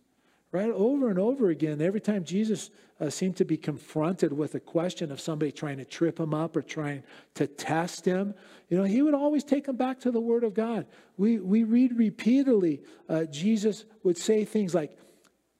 right? 0.59 0.71
Over 0.71 1.09
and 1.09 1.21
over 1.21 1.51
again, 1.51 1.81
every 1.81 2.01
time 2.01 2.25
Jesus 2.25 2.71
uh, 3.01 3.11
seemed 3.11 3.37
to 3.37 3.44
be 3.44 3.57
confronted 3.57 4.33
with 4.33 4.57
a 4.57 4.61
question 4.61 5.12
of 5.12 5.21
somebody 5.21 5.53
trying 5.53 5.77
to 5.79 5.85
trip 5.85 6.18
him 6.18 6.35
up 6.35 6.57
or 6.57 6.62
trying 6.62 7.05
to 7.35 7.47
test 7.47 8.05
him, 8.05 8.35
you 8.68 8.77
know, 8.77 8.83
he 8.83 9.01
would 9.01 9.14
always 9.14 9.44
take 9.44 9.66
them 9.66 9.77
back 9.77 10.01
to 10.01 10.11
the 10.11 10.21
Word 10.21 10.42
of 10.42 10.55
God. 10.55 10.87
We, 11.16 11.38
we 11.38 11.62
read 11.62 11.97
repeatedly, 11.97 12.83
uh, 13.09 13.25
Jesus 13.27 13.85
would 14.03 14.18
say 14.18 14.44
things 14.44 14.75
like, 14.75 14.99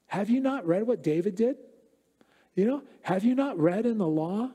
Have 0.07 0.29
you 0.29 0.41
not 0.41 0.67
read 0.67 0.83
what 0.85 1.01
David 1.01 1.35
did? 1.35 1.55
You 2.55 2.65
know, 2.65 2.83
have 3.03 3.23
you 3.23 3.35
not 3.35 3.57
read 3.57 3.85
in 3.85 3.99
the 3.99 4.07
law? 4.07 4.51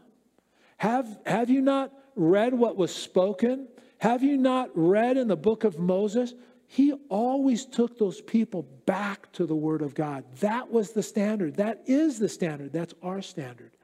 Have, 0.77 1.09
have 1.25 1.49
you 1.49 1.63
not 1.63 1.91
read 2.17 2.53
what 2.53 2.77
was 2.77 2.95
spoken? 2.95 3.67
Have 3.97 4.23
you 4.23 4.37
not 4.37 4.69
read 4.75 5.17
in 5.17 5.29
the 5.29 5.37
book 5.37 5.65
of 5.65 5.79
Moses? 5.79 6.35
He 6.75 6.93
always 7.09 7.67
took 7.67 7.99
those 7.99 8.21
people 8.21 8.67
back 8.85 9.31
to 9.35 9.47
the 9.47 9.55
Word 9.55 9.81
of 9.81 9.95
God. 9.95 10.25
That 10.41 10.73
was 10.73 10.91
the 10.91 11.05
standard. 11.05 11.55
That 11.55 11.85
is 11.87 12.19
the 12.19 12.29
standard. 12.29 12.73
That's 12.73 12.93
our 13.01 13.23
standard, 13.23 13.77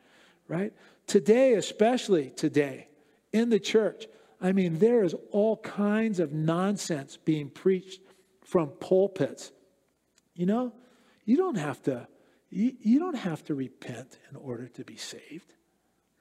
right? 0.48 0.72
Today, 1.06 1.54
especially 1.54 2.30
today, 2.30 2.88
in 3.32 3.48
the 3.48 3.60
church, 3.60 4.08
I 4.40 4.50
mean, 4.50 4.80
there 4.80 5.04
is 5.04 5.14
all 5.30 5.58
kinds 5.58 6.18
of 6.18 6.32
nonsense 6.32 7.16
being 7.16 7.48
preached 7.48 8.00
from 8.42 8.70
pulpits. 8.70 9.52
You 10.34 10.46
know, 10.46 10.72
you 11.24 11.36
don't 11.36 11.58
have 11.58 11.80
to, 11.84 12.08
you, 12.48 12.74
you 12.80 12.98
don't 12.98 13.14
have 13.14 13.44
to 13.44 13.54
repent 13.54 14.18
in 14.32 14.36
order 14.36 14.66
to 14.66 14.84
be 14.84 14.96
saved. 14.96 15.54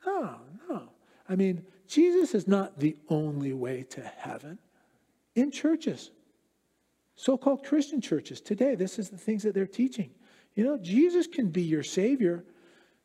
No, 0.05 0.35
no. 0.69 0.89
I 1.27 1.35
mean, 1.35 1.65
Jesus 1.87 2.35
is 2.35 2.47
not 2.47 2.77
the 2.77 2.95
only 3.09 3.53
way 3.53 3.87
to 3.89 4.01
heaven 4.01 4.59
in 5.33 5.49
churches 5.49 6.11
so 7.19 7.37
called 7.37 7.65
Christian 7.65 7.99
churches 7.99 8.39
today, 8.39 8.75
this 8.75 8.97
is 8.97 9.09
the 9.09 9.17
things 9.17 9.43
that 9.43 9.53
they're 9.53 9.67
teaching. 9.67 10.11
You 10.55 10.63
know, 10.63 10.77
Jesus 10.77 11.27
can 11.27 11.49
be 11.49 11.61
your 11.61 11.83
Savior, 11.83 12.45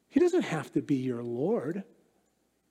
He 0.09 0.20
doesn't 0.20 0.44
have 0.44 0.70
to 0.74 0.83
be 0.83 0.94
your 0.94 1.24
Lord. 1.24 1.83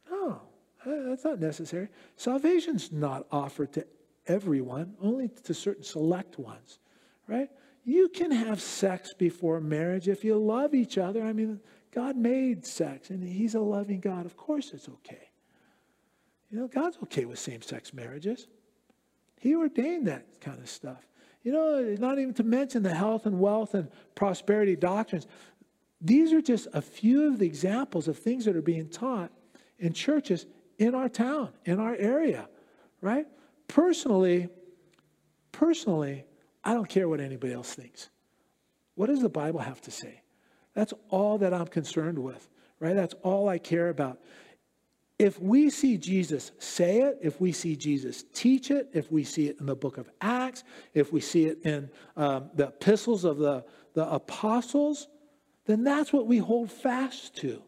No, 0.10 0.42
uh, 0.86 1.10
that's 1.10 1.26
not 1.26 1.42
necessary. 1.42 1.90
Salvation's 2.16 2.94
not 2.94 3.28
offered 3.30 3.74
to 3.74 3.86
everyone, 4.26 4.96
only 5.02 5.30
to 5.44 5.54
certain 5.54 5.84
select 5.84 6.40
ones, 6.40 6.80
right? 7.28 7.50
You 7.84 8.08
can 8.08 8.32
have 8.32 8.62
sex 8.62 9.14
before 9.14 9.60
marriage 9.60 10.08
if 10.08 10.24
you 10.24 10.38
love 10.38 10.74
each 10.74 10.98
other. 10.98 11.24
I 11.24 11.34
mean, 11.34 11.60
God 11.92 12.16
made 12.16 12.66
sex 12.66 13.10
and 13.10 13.22
He's 13.22 13.56
a 13.56 13.60
loving 13.60 14.00
God. 14.00 14.26
Of 14.26 14.38
course 14.38 14.72
it's 14.74 14.88
okay. 14.88 15.30
You 16.50 16.60
know, 16.60 16.68
God's 16.70 17.00
okay 17.04 17.26
with 17.26 17.38
same 17.38 17.62
sex 17.62 17.94
marriages, 17.94 18.48
He 19.42 19.56
ordained 19.56 20.08
that 20.08 20.40
kind 20.40 20.60
of 20.62 20.70
stuff. 20.70 21.06
You 21.44 21.52
know, 21.52 21.96
not 22.00 22.20
even 22.20 22.34
to 22.36 22.44
mention 22.44 22.84
the 22.84 22.94
health 22.94 23.26
and 23.26 23.40
wealth 23.40 23.74
and 23.74 23.90
prosperity 24.16 24.76
doctrines. 24.76 25.28
These 26.00 26.34
are 26.34 26.42
just 26.42 26.68
a 26.74 26.82
few 26.82 27.28
of 27.28 27.40
the 27.40 27.46
examples 27.46 28.08
of 28.08 28.18
things 28.18 28.46
that 28.46 28.56
are 28.56 28.62
being 28.62 28.90
taught 28.90 29.32
in 29.78 29.94
churches 29.94 30.46
in 30.78 30.96
our 30.96 31.10
town, 31.10 31.50
in 31.66 31.80
our 31.80 31.96
area, 31.96 32.48
right? 33.02 33.28
Personally, 33.68 34.50
personally, 35.52 36.26
I 36.64 36.74
don't 36.74 36.90
care 36.90 37.08
what 37.10 37.20
anybody 37.20 37.54
else 37.54 37.74
thinks. 37.74 38.10
What 38.96 39.08
does 39.08 39.22
the 39.22 39.30
Bible 39.30 39.60
have 39.60 39.82
to 39.82 39.92
say? 39.92 40.22
That's 40.74 40.94
all 41.10 41.38
that 41.40 41.54
I'm 41.54 41.68
concerned 41.68 42.20
with, 42.20 42.50
right? 42.80 42.96
That's 42.96 43.14
all 43.22 43.50
I 43.50 43.58
care 43.58 43.90
about 43.90 44.20
if 45.20 45.40
we 45.40 45.70
see 45.70 45.98
Jesus 45.98 46.52
say 46.60 47.02
it, 47.02 47.20
if 47.22 47.40
we 47.40 47.52
see 47.52 47.76
Jesus 47.76 48.24
teach 48.34 48.72
it, 48.72 48.90
if 48.94 49.12
we 49.12 49.24
see 49.24 49.48
it 49.48 49.60
in 49.60 49.68
the 49.68 49.76
book 49.76 49.98
of 49.98 50.10
Acts, 50.22 50.64
if 50.94 51.14
we 51.14 51.22
see 51.22 51.46
it 51.46 51.60
in 51.64 51.90
um, 52.18 52.50
the 52.56 52.68
epistles 52.68 53.24
of 53.24 53.38
the, 53.38 53.64
the 53.94 54.10
apostles, 54.10 55.08
then 55.66 55.84
that's 55.84 56.12
what 56.12 56.28
we 56.28 56.40
hold 56.40 56.72
fast 56.72 57.36
to. 57.38 57.62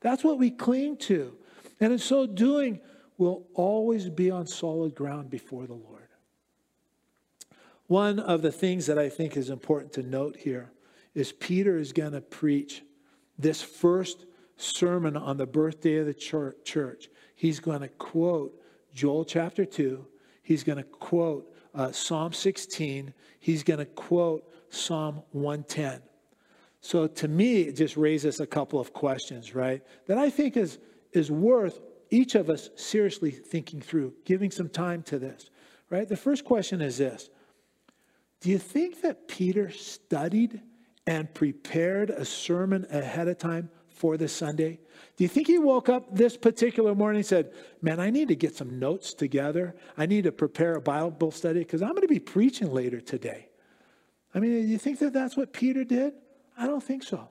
That's 0.00 0.24
what 0.24 0.38
we 0.38 0.50
cling 0.50 0.96
to. 0.98 1.36
And 1.80 1.92
in 1.92 1.98
so 1.98 2.26
doing, 2.26 2.80
we'll 3.18 3.44
always 3.54 4.08
be 4.08 4.30
on 4.30 4.46
solid 4.46 4.94
ground 4.94 5.28
before 5.28 5.66
the 5.66 5.74
Lord. 5.74 6.08
One 7.88 8.20
of 8.20 8.42
the 8.42 8.52
things 8.52 8.86
that 8.86 8.98
I 8.98 9.08
think 9.08 9.36
is 9.36 9.50
important 9.50 9.92
to 9.94 10.02
note 10.02 10.36
here 10.36 10.70
is 11.14 11.32
Peter 11.32 11.76
is 11.76 11.92
going 11.92 12.12
to 12.12 12.20
preach 12.20 12.82
this 13.38 13.60
first 13.60 14.24
sermon 14.62 15.16
on 15.16 15.36
the 15.36 15.46
birthday 15.46 15.96
of 15.96 16.06
the 16.06 16.14
church, 16.14 17.08
he's 17.34 17.60
going 17.60 17.80
to 17.80 17.88
quote 17.88 18.58
Joel 18.94 19.24
chapter 19.24 19.64
2. 19.64 20.06
He's 20.42 20.64
going 20.64 20.78
to 20.78 20.84
quote 20.84 21.52
uh, 21.74 21.92
Psalm 21.92 22.32
16. 22.32 23.12
He's 23.40 23.62
going 23.62 23.78
to 23.78 23.86
quote 23.86 24.52
Psalm 24.70 25.22
110. 25.32 26.02
So 26.80 27.06
to 27.06 27.28
me, 27.28 27.62
it 27.62 27.76
just 27.76 27.96
raises 27.96 28.40
a 28.40 28.46
couple 28.46 28.80
of 28.80 28.92
questions, 28.92 29.54
right? 29.54 29.82
That 30.06 30.18
I 30.18 30.30
think 30.30 30.56
is, 30.56 30.78
is 31.12 31.30
worth 31.30 31.80
each 32.10 32.34
of 32.34 32.50
us 32.50 32.70
seriously 32.76 33.30
thinking 33.30 33.80
through, 33.80 34.14
giving 34.24 34.50
some 34.50 34.68
time 34.68 35.02
to 35.04 35.18
this, 35.18 35.50
right? 35.90 36.08
The 36.08 36.16
first 36.16 36.44
question 36.44 36.80
is 36.80 36.98
this 36.98 37.30
Do 38.40 38.50
you 38.50 38.58
think 38.58 39.00
that 39.02 39.28
Peter 39.28 39.70
studied 39.70 40.60
and 41.06 41.32
prepared 41.32 42.10
a 42.10 42.24
sermon 42.24 42.86
ahead 42.90 43.28
of 43.28 43.38
time 43.38 43.70
for 44.02 44.16
this 44.16 44.34
Sunday? 44.34 44.80
Do 45.16 45.22
you 45.22 45.28
think 45.28 45.46
he 45.46 45.58
woke 45.58 45.88
up 45.88 46.12
this 46.12 46.36
particular 46.36 46.92
morning 46.92 47.18
and 47.18 47.26
said, 47.26 47.52
Man, 47.82 48.00
I 48.00 48.10
need 48.10 48.26
to 48.28 48.34
get 48.34 48.56
some 48.56 48.80
notes 48.80 49.14
together. 49.14 49.76
I 49.96 50.06
need 50.06 50.24
to 50.24 50.32
prepare 50.32 50.74
a 50.74 50.80
Bible 50.80 51.30
study 51.30 51.60
because 51.60 51.82
I'm 51.82 51.90
going 51.90 52.02
to 52.02 52.08
be 52.08 52.18
preaching 52.18 52.72
later 52.72 53.00
today. 53.00 53.48
I 54.34 54.40
mean, 54.40 54.50
do 54.50 54.66
you 54.66 54.78
think 54.78 54.98
that 54.98 55.12
that's 55.12 55.36
what 55.36 55.52
Peter 55.52 55.84
did? 55.84 56.14
I 56.58 56.66
don't 56.66 56.82
think 56.82 57.04
so. 57.04 57.28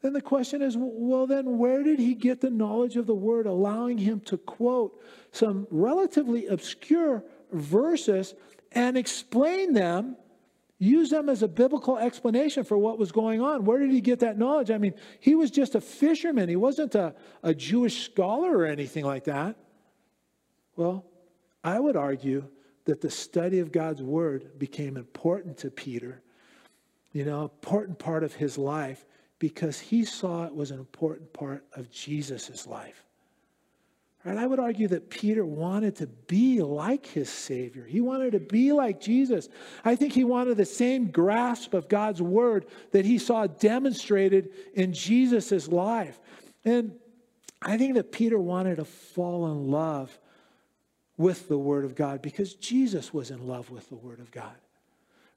Then 0.00 0.14
the 0.14 0.22
question 0.22 0.62
is 0.62 0.76
well, 0.78 1.26
then 1.26 1.58
where 1.58 1.82
did 1.82 1.98
he 1.98 2.14
get 2.14 2.40
the 2.40 2.48
knowledge 2.48 2.96
of 2.96 3.06
the 3.06 3.14
word, 3.14 3.44
allowing 3.44 3.98
him 3.98 4.20
to 4.20 4.38
quote 4.38 4.98
some 5.30 5.66
relatively 5.70 6.46
obscure 6.46 7.22
verses 7.52 8.34
and 8.72 8.96
explain 8.96 9.74
them 9.74 10.16
use 10.80 11.10
them 11.10 11.28
as 11.28 11.42
a 11.42 11.48
biblical 11.48 11.98
explanation 11.98 12.64
for 12.64 12.78
what 12.78 12.98
was 12.98 13.12
going 13.12 13.40
on. 13.40 13.64
Where 13.64 13.78
did 13.78 13.92
he 13.92 14.00
get 14.00 14.20
that 14.20 14.38
knowledge? 14.38 14.70
I 14.70 14.78
mean, 14.78 14.94
he 15.20 15.34
was 15.34 15.50
just 15.50 15.74
a 15.74 15.80
fisherman, 15.80 16.48
he 16.48 16.56
wasn't 16.56 16.96
a, 16.96 17.14
a 17.44 17.54
Jewish 17.54 18.04
scholar 18.04 18.56
or 18.58 18.64
anything 18.64 19.04
like 19.04 19.24
that. 19.24 19.56
Well, 20.74 21.04
I 21.62 21.78
would 21.78 21.96
argue 21.96 22.48
that 22.86 23.02
the 23.02 23.10
study 23.10 23.58
of 23.58 23.70
God's 23.70 24.02
word 24.02 24.58
became 24.58 24.96
important 24.96 25.58
to 25.58 25.70
Peter, 25.70 26.22
you 27.12 27.26
know, 27.26 27.42
important 27.42 27.98
part 27.98 28.24
of 28.24 28.34
his 28.34 28.56
life 28.56 29.04
because 29.38 29.78
he 29.78 30.04
saw 30.04 30.44
it 30.46 30.54
was 30.54 30.70
an 30.70 30.78
important 30.78 31.30
part 31.34 31.64
of 31.74 31.90
Jesus' 31.90 32.66
life. 32.66 33.04
Right? 34.24 34.36
I 34.36 34.46
would 34.46 34.60
argue 34.60 34.88
that 34.88 35.08
Peter 35.08 35.46
wanted 35.46 35.96
to 35.96 36.06
be 36.06 36.60
like 36.60 37.06
his 37.06 37.30
Savior. 37.30 37.84
He 37.84 38.02
wanted 38.02 38.32
to 38.32 38.40
be 38.40 38.72
like 38.72 39.00
Jesus. 39.00 39.48
I 39.82 39.96
think 39.96 40.12
he 40.12 40.24
wanted 40.24 40.58
the 40.58 40.66
same 40.66 41.10
grasp 41.10 41.72
of 41.72 41.88
God's 41.88 42.20
word 42.20 42.66
that 42.92 43.06
he 43.06 43.16
saw 43.16 43.46
demonstrated 43.46 44.50
in 44.74 44.92
Jesus' 44.92 45.68
life. 45.68 46.20
And 46.66 46.92
I 47.62 47.78
think 47.78 47.94
that 47.94 48.12
Peter 48.12 48.38
wanted 48.38 48.76
to 48.76 48.84
fall 48.84 49.50
in 49.52 49.70
love 49.70 50.18
with 51.16 51.48
the 51.48 51.58
word 51.58 51.84
of 51.86 51.94
God 51.94 52.20
because 52.20 52.54
Jesus 52.54 53.12
was 53.14 53.30
in 53.30 53.46
love 53.46 53.70
with 53.70 53.88
the 53.88 53.96
word 53.96 54.20
of 54.20 54.30
God. 54.30 54.54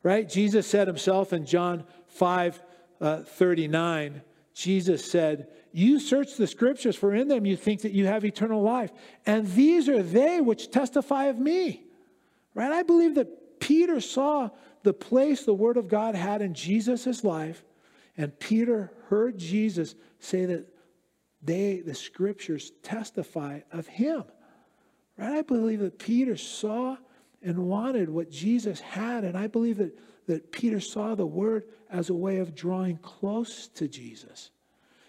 Right? 0.02 0.28
Jesus 0.28 0.68
said 0.68 0.88
himself 0.88 1.32
in 1.32 1.46
John 1.46 1.86
5 2.08 2.62
uh, 3.00 3.18
39, 3.24 4.22
Jesus 4.54 5.04
said, 5.10 5.48
You 5.72 6.00
search 6.00 6.36
the 6.36 6.48
scriptures, 6.48 6.96
for 6.96 7.14
in 7.14 7.28
them 7.28 7.46
you 7.46 7.56
think 7.56 7.82
that 7.82 7.92
you 7.92 8.06
have 8.06 8.24
eternal 8.24 8.62
life. 8.62 8.92
And 9.26 9.48
these 9.48 9.90
are 9.90 10.04
they 10.04 10.42
which 10.42 10.72
testify 10.72 11.26
of 11.26 11.40
me. 11.40 11.84
Right? 12.54 12.72
I 12.72 12.84
believe 12.84 13.16
that 13.16 13.60
Peter 13.60 14.00
saw 14.00 14.50
the 14.84 14.94
place 14.94 15.44
the 15.44 15.54
Word 15.54 15.78
of 15.78 15.88
God 15.88 16.16
had 16.16 16.42
in 16.42 16.54
Jesus' 16.54 17.24
life, 17.24 17.64
and 18.18 18.38
Peter 18.38 18.92
heard 19.08 19.38
Jesus 19.38 19.96
say 20.20 20.46
that 20.46 20.68
they, 21.42 21.80
the 21.80 21.96
scriptures, 21.96 22.72
testify 22.84 23.62
of 23.72 23.88
him. 23.88 24.24
Right? 25.18 25.38
I 25.38 25.42
believe 25.42 25.80
that 25.80 25.98
Peter 25.98 26.38
saw 26.38 26.98
and 27.42 27.68
wanted 27.68 28.10
what 28.10 28.30
Jesus 28.30 28.80
had, 28.80 29.24
and 29.24 29.38
I 29.38 29.48
believe 29.48 29.78
that 29.78 29.98
that 30.28 30.52
Peter 30.52 30.80
saw 30.80 31.16
the 31.16 31.26
word 31.26 31.66
as 31.90 32.10
a 32.10 32.14
way 32.14 32.38
of 32.38 32.56
drawing 32.56 32.98
close 32.98 33.68
to 33.70 33.88
Jesus. 33.88 34.52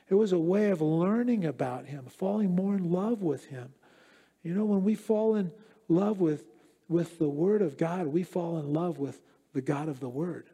It 0.09 0.15
was 0.15 0.33
a 0.33 0.39
way 0.39 0.71
of 0.71 0.81
learning 0.81 1.45
about 1.45 1.87
him, 1.87 2.07
falling 2.07 2.55
more 2.55 2.75
in 2.75 2.91
love 2.91 3.23
with 3.23 3.47
him. 3.47 3.73
You 4.43 4.55
know, 4.55 4.65
when 4.65 4.85
we 4.85 4.95
fall 4.95 5.37
in 5.37 5.51
love 5.89 6.21
with, 6.21 6.45
with 6.89 7.19
the 7.19 7.29
word 7.29 7.63
of 7.63 7.79
God, 7.79 8.07
we 8.07 8.23
fall 8.23 8.59
in 8.59 8.73
love 8.73 8.99
with 8.99 9.21
the 9.55 9.63
God 9.63 9.89
of 9.89 10.01
the 10.01 10.09
word. 10.09 10.51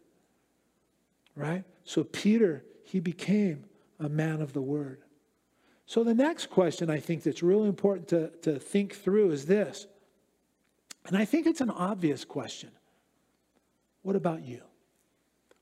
Right? 1.35 1.65
So 1.85 2.05
Peter, 2.05 2.65
he 2.85 3.01
became 3.01 3.65
a 3.99 4.09
man 4.09 4.41
of 4.41 4.53
the 4.53 4.63
word. 4.63 5.01
So 5.87 6.05
the 6.05 6.15
next 6.15 6.47
question 6.51 6.89
I 6.89 7.01
think 7.01 7.25
that's 7.25 7.43
really 7.43 7.69
important 7.69 8.09
to, 8.09 8.29
to 8.43 8.61
think 8.61 8.95
through 8.95 9.33
is 9.33 9.47
this. 9.47 9.89
And 11.07 11.17
I 11.17 11.25
think 11.25 11.47
it's 11.47 11.61
an 11.61 11.71
obvious 11.71 12.25
question. 12.25 12.71
What 14.03 14.17
about 14.17 14.43
you? 14.45 14.63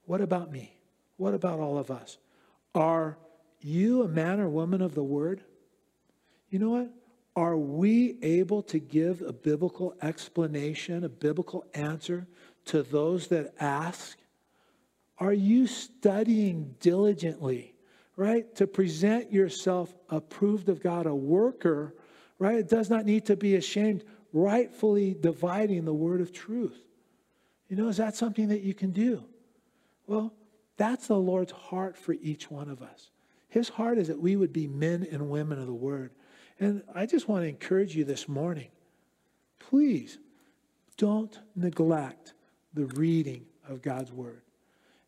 What 0.04 0.20
about 0.20 0.50
me? 0.50 0.78
What 1.16 1.34
about 1.34 1.58
all 1.58 1.78
of 1.78 1.90
us? 1.90 2.18
Are 2.74 3.18
you 3.60 4.02
a 4.02 4.08
man 4.08 4.40
or 4.40 4.48
woman 4.48 4.80
of 4.80 4.94
the 4.94 5.02
word? 5.02 5.42
You 6.50 6.58
know 6.58 6.70
what? 6.70 6.90
Are 7.36 7.56
we 7.56 8.18
able 8.22 8.62
to 8.64 8.78
give 8.78 9.22
a 9.22 9.32
biblical 9.32 9.94
explanation, 10.02 11.04
a 11.04 11.08
biblical 11.08 11.64
answer 11.74 12.26
to 12.66 12.82
those 12.82 13.28
that 13.28 13.54
ask? 13.60 14.18
Are 15.18 15.32
you 15.32 15.66
studying 15.66 16.74
diligently, 16.80 17.74
right? 18.16 18.54
To 18.56 18.66
present 18.66 19.32
yourself 19.32 19.94
approved 20.08 20.68
of 20.68 20.82
God, 20.82 21.06
a 21.06 21.14
worker, 21.14 21.94
right? 22.38 22.56
It 22.56 22.68
does 22.68 22.90
not 22.90 23.04
need 23.04 23.26
to 23.26 23.36
be 23.36 23.56
ashamed, 23.56 24.04
rightfully 24.32 25.14
dividing 25.14 25.84
the 25.84 25.94
word 25.94 26.20
of 26.20 26.32
truth. 26.32 26.87
You 27.68 27.76
know, 27.76 27.88
is 27.88 27.98
that 27.98 28.16
something 28.16 28.48
that 28.48 28.62
you 28.62 28.74
can 28.74 28.92
do? 28.92 29.24
Well, 30.06 30.32
that's 30.76 31.08
the 31.08 31.16
Lord's 31.16 31.52
heart 31.52 31.96
for 31.96 32.14
each 32.14 32.50
one 32.50 32.70
of 32.70 32.82
us. 32.82 33.10
His 33.48 33.68
heart 33.68 33.98
is 33.98 34.08
that 34.08 34.20
we 34.20 34.36
would 34.36 34.52
be 34.52 34.66
men 34.66 35.06
and 35.10 35.30
women 35.30 35.58
of 35.58 35.66
the 35.66 35.74
word. 35.74 36.12
And 36.60 36.82
I 36.94 37.06
just 37.06 37.28
want 37.28 37.44
to 37.44 37.48
encourage 37.48 37.94
you 37.94 38.04
this 38.04 38.28
morning 38.28 38.68
please 39.58 40.18
don't 40.96 41.38
neglect 41.54 42.32
the 42.72 42.86
reading 42.86 43.44
of 43.68 43.82
God's 43.82 44.12
word. 44.12 44.42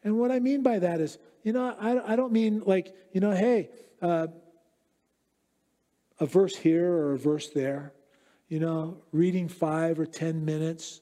And 0.04 0.18
what 0.18 0.30
I 0.30 0.38
mean 0.38 0.62
by 0.62 0.78
that 0.78 1.00
is, 1.00 1.18
you 1.42 1.52
know, 1.52 1.74
I, 1.78 2.12
I 2.12 2.16
don't 2.16 2.32
mean 2.32 2.62
like, 2.66 2.94
you 3.12 3.20
know, 3.20 3.30
hey, 3.30 3.70
uh, 4.02 4.28
a 6.18 6.26
verse 6.26 6.56
here 6.56 6.92
or 6.92 7.12
a 7.12 7.18
verse 7.18 7.48
there, 7.48 7.92
you 8.48 8.60
know, 8.60 8.98
reading 9.12 9.48
five 9.48 9.98
or 9.98 10.06
10 10.06 10.44
minutes, 10.44 11.00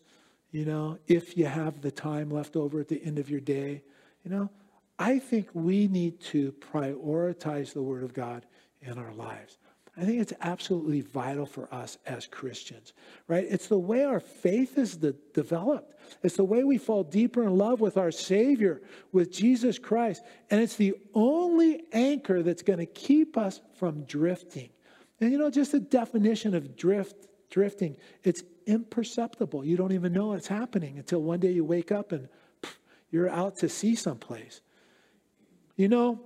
you 0.59 0.65
know, 0.65 0.99
if 1.07 1.37
you 1.37 1.47
have 1.47 1.83
the 1.83 1.91
time 1.93 2.33
left 2.33 2.57
over 2.57 2.81
at 2.81 2.89
the 2.89 3.01
end 3.05 3.21
of 3.21 3.31
your 3.31 3.39
day. 3.39 3.81
You 4.25 4.31
know, 4.33 4.51
I 4.99 5.21
think 5.21 5.49
we 5.55 5.87
need 5.87 6.19
to 6.33 6.51
prioritize 6.73 7.73
the 7.73 7.83
Word 7.83 8.03
of 8.03 8.13
God 8.13 8.45
in 8.83 8.99
our 8.99 9.13
lives. 9.13 9.57
I 9.97 10.01
think 10.01 10.21
it's 10.21 10.33
absolutely 10.41 11.03
vital 11.03 11.47
for 11.47 11.73
us 11.73 11.99
as 12.07 12.27
Christians, 12.27 12.93
right? 13.29 13.47
It's 13.49 13.69
the 13.69 13.79
way 13.79 14.03
our 14.03 14.19
faith 14.19 14.79
is 14.79 14.97
de- 14.97 15.15
developed. 15.33 15.95
It's 16.25 16.37
the 16.37 16.45
way 16.45 16.65
we 16.65 16.77
fall 16.77 17.05
deeper 17.05 17.45
in 17.45 17.57
love 17.57 17.81
with 17.81 17.97
our 17.97 18.11
Savior, 18.11 18.83
with 19.13 19.31
Jesus 19.31 19.79
Christ. 19.79 20.25
And 20.51 20.61
it's 20.61 20.75
the 20.75 20.95
only 21.15 21.85
anchor 21.93 22.43
that's 22.43 22.63
going 22.63 22.81
to 22.81 22.87
keep 22.87 23.37
us 23.37 23.61
from 23.77 24.03
drifting. 24.07 24.71
And 25.21 25.31
you 25.31 25.39
know, 25.39 25.51
just 25.51 25.71
the 25.71 25.81
definition 25.81 26.57
of 26.57 26.77
drift, 26.77 27.29
drifting, 27.49 27.97
it's 28.25 28.43
imperceptible. 28.69 29.65
You 29.65 29.77
don't 29.77 29.93
even 29.93 30.13
know 30.13 30.35
it's 30.35 30.47
happening 30.47 30.99
until 30.99 31.23
one 31.23 31.41
day 31.41 31.51
you 31.51 31.65
wake 31.65 31.91
up 31.91 32.13
and 32.13 32.29
pff, 32.63 32.75
you're 33.11 33.29
out 33.29 33.57
to 33.57 33.69
sea 33.69 33.97
someplace. 33.97 34.61
You 35.77 35.89
know, 35.89 36.21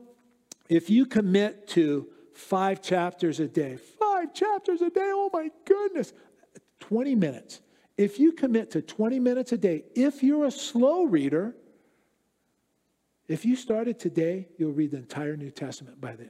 if 0.69 0.91
you 0.91 1.07
commit 1.07 1.69
to 1.69 2.09
five 2.35 2.83
chapters 2.83 3.41
a 3.41 3.47
day, 3.47 3.77
five 3.77 4.35
chapters 4.35 4.83
a 4.83 4.91
day, 4.91 5.11
oh 5.13 5.31
my 5.33 5.51
goodness, 5.65 6.13
20 6.81 7.15
minutes. 7.15 7.61
If 7.97 8.19
you 8.19 8.33
commit 8.33 8.73
to 8.73 8.83
20 8.83 9.21
minutes 9.21 9.53
a 9.53 9.59
day, 9.59 9.85
if 9.95 10.23
you're 10.23 10.47
a 10.47 10.51
slow 10.51 11.05
reader, 11.05 11.55
if 13.29 13.45
you 13.45 13.55
started 13.55 14.01
today, 14.01 14.49
you'll 14.59 14.73
read 14.73 14.91
the 14.91 14.97
entire 14.97 15.37
New 15.37 15.51
Testament 15.51 16.01
by 16.01 16.17
the, 16.17 16.29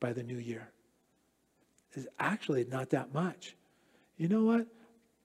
by 0.00 0.12
the 0.12 0.22
new 0.22 0.38
year. 0.38 0.70
It's 1.92 2.08
actually 2.18 2.64
not 2.64 2.90
that 2.90 3.14
much. 3.14 3.54
You 4.16 4.28
know 4.28 4.44
what? 4.44 4.66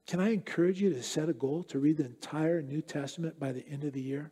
Can 0.08 0.22
I 0.22 0.32
encourage 0.32 0.82
you 0.82 0.94
to 0.94 1.04
set 1.04 1.28
a 1.28 1.34
goal 1.34 1.64
to 1.66 1.80
read 1.80 1.98
the 1.98 2.06
entire 2.06 2.62
New 2.62 2.82
Testament 2.82 3.38
by 3.40 3.52
the 3.52 3.68
end 3.70 3.84
of 3.84 3.92
the 3.92 4.02
year? 4.02 4.32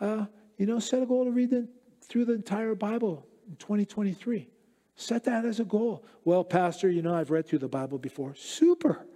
Uh, 0.00 0.24
you 0.56 0.64
know, 0.64 0.78
set 0.78 1.02
a 1.02 1.06
goal 1.06 1.24
to 1.24 1.30
read 1.30 1.50
the, 1.50 1.68
through 2.02 2.24
the 2.24 2.32
entire 2.32 2.74
Bible 2.74 3.26
in 3.48 3.56
2023. 3.56 4.48
Set 4.96 5.24
that 5.24 5.44
as 5.44 5.60
a 5.60 5.64
goal. 5.64 6.04
Well, 6.24 6.42
Pastor, 6.42 6.88
you 6.88 7.02
know, 7.02 7.14
I've 7.14 7.30
read 7.30 7.46
through 7.46 7.60
the 7.60 7.68
Bible 7.68 7.98
before. 7.98 8.34
Super. 8.34 9.06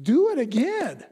Do 0.00 0.30
it 0.30 0.38
again. 0.38 1.04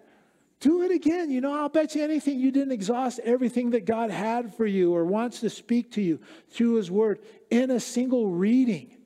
Do 0.61 0.83
it 0.83 0.91
again. 0.91 1.31
You 1.31 1.41
know, 1.41 1.55
I'll 1.55 1.71
bet 1.71 1.95
you 1.95 2.05
anything 2.05 2.39
you 2.39 2.53
didn't 2.53 2.73
exhaust 2.73 3.19
everything 3.21 3.71
that 3.71 3.87
God 3.87 4.11
had 4.11 4.55
for 4.55 4.67
you 4.67 4.95
or 4.95 5.07
wants 5.07 5.41
to 5.41 5.51
speak 5.51 5.93
to 5.93 6.03
you 6.03 6.21
through 6.51 6.75
His 6.75 6.91
Word 6.91 7.21
in 7.51 7.71
a 7.71 7.81
single 7.81 8.29
reading. 8.29 8.99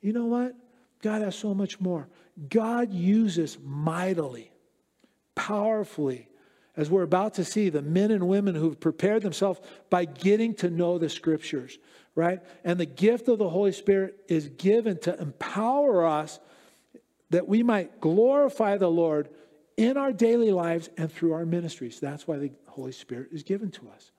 You 0.00 0.14
know 0.14 0.24
what? 0.24 0.54
God 1.02 1.20
has 1.20 1.36
so 1.36 1.52
much 1.52 1.78
more. 1.80 2.08
God 2.48 2.92
uses 2.92 3.58
mightily, 3.62 4.52
powerfully, 5.34 6.28
as 6.76 6.88
we're 6.88 7.02
about 7.02 7.34
to 7.34 7.44
see, 7.44 7.70
the 7.70 7.82
men 7.82 8.12
and 8.12 8.28
women 8.28 8.54
who've 8.54 8.78
prepared 8.78 9.22
themselves 9.22 9.60
by 9.90 10.04
getting 10.04 10.54
to 10.54 10.70
know 10.70 10.96
the 10.98 11.08
scriptures, 11.08 11.76
right? 12.14 12.40
And 12.62 12.78
the 12.78 12.86
gift 12.86 13.26
of 13.26 13.38
the 13.38 13.48
Holy 13.48 13.72
Spirit 13.72 14.16
is 14.28 14.48
given 14.48 14.98
to 15.00 15.20
empower 15.20 16.06
us 16.06 16.38
that 17.30 17.48
we 17.48 17.64
might 17.64 18.00
glorify 18.00 18.76
the 18.76 18.90
Lord 18.90 19.28
in 19.76 19.96
our 19.96 20.12
daily 20.12 20.52
lives 20.52 20.88
and 20.96 21.10
through 21.10 21.32
our 21.32 21.44
ministries. 21.44 21.98
That's 21.98 22.28
why 22.28 22.38
the 22.38 22.52
Holy 22.66 22.92
Spirit 22.92 23.30
is 23.32 23.42
given 23.42 23.70
to 23.72 23.88
us, 23.88 24.12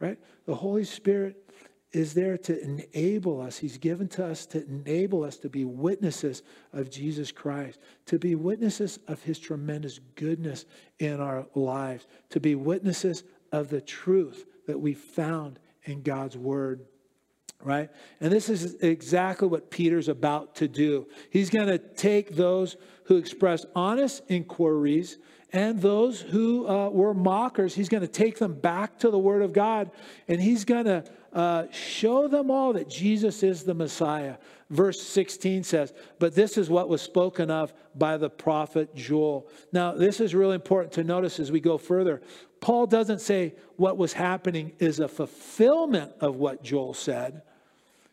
right? 0.00 0.18
The 0.46 0.54
Holy 0.54 0.84
Spirit 0.84 1.48
is 1.92 2.14
there 2.14 2.38
to 2.38 2.62
enable 2.62 3.40
us. 3.40 3.58
He's 3.58 3.78
given 3.78 4.06
to 4.08 4.24
us 4.24 4.46
to 4.46 4.64
enable 4.66 5.24
us 5.24 5.36
to 5.38 5.48
be 5.48 5.64
witnesses 5.64 6.42
of 6.72 6.90
Jesus 6.90 7.32
Christ, 7.32 7.80
to 8.06 8.18
be 8.18 8.34
witnesses 8.34 8.98
of 9.08 9.22
his 9.22 9.38
tremendous 9.38 9.98
goodness 10.14 10.66
in 10.98 11.20
our 11.20 11.46
lives, 11.54 12.06
to 12.30 12.40
be 12.40 12.54
witnesses 12.54 13.24
of 13.50 13.70
the 13.70 13.80
truth 13.80 14.46
that 14.66 14.78
we 14.78 14.94
found 14.94 15.58
in 15.84 16.02
God's 16.02 16.36
word. 16.36 16.86
Right? 17.62 17.90
And 18.20 18.32
this 18.32 18.48
is 18.48 18.76
exactly 18.80 19.46
what 19.46 19.70
Peter's 19.70 20.08
about 20.08 20.54
to 20.56 20.68
do. 20.68 21.08
He's 21.28 21.50
going 21.50 21.66
to 21.66 21.78
take 21.78 22.34
those 22.34 22.76
who 23.04 23.16
express 23.16 23.66
honest 23.74 24.22
inquiries 24.28 25.18
and 25.52 25.82
those 25.82 26.20
who 26.20 26.66
uh, 26.68 26.88
were 26.90 27.12
mockers, 27.12 27.74
he's 27.74 27.88
going 27.88 28.02
to 28.02 28.08
take 28.08 28.38
them 28.38 28.54
back 28.54 28.98
to 29.00 29.10
the 29.10 29.18
Word 29.18 29.42
of 29.42 29.52
God 29.52 29.90
and 30.28 30.40
he's 30.40 30.64
going 30.64 30.84
to 30.84 31.04
uh, 31.32 31.66
show 31.70 32.28
them 32.28 32.50
all 32.50 32.72
that 32.72 32.88
Jesus 32.88 33.42
is 33.42 33.62
the 33.62 33.74
Messiah. 33.74 34.36
Verse 34.68 35.00
16 35.00 35.64
says, 35.64 35.92
But 36.18 36.34
this 36.34 36.56
is 36.58 36.70
what 36.70 36.88
was 36.88 37.02
spoken 37.02 37.50
of 37.50 37.72
by 37.94 38.16
the 38.16 38.30
prophet 38.30 38.94
Joel. 38.94 39.48
Now, 39.72 39.92
this 39.92 40.20
is 40.20 40.34
really 40.34 40.54
important 40.54 40.92
to 40.94 41.04
notice 41.04 41.38
as 41.38 41.52
we 41.52 41.60
go 41.60 41.78
further. 41.78 42.20
Paul 42.60 42.86
doesn't 42.86 43.20
say 43.20 43.54
what 43.76 43.96
was 43.96 44.12
happening 44.12 44.72
is 44.78 45.00
a 45.00 45.08
fulfillment 45.08 46.12
of 46.20 46.36
what 46.36 46.62
Joel 46.62 46.94
said. 46.94 47.42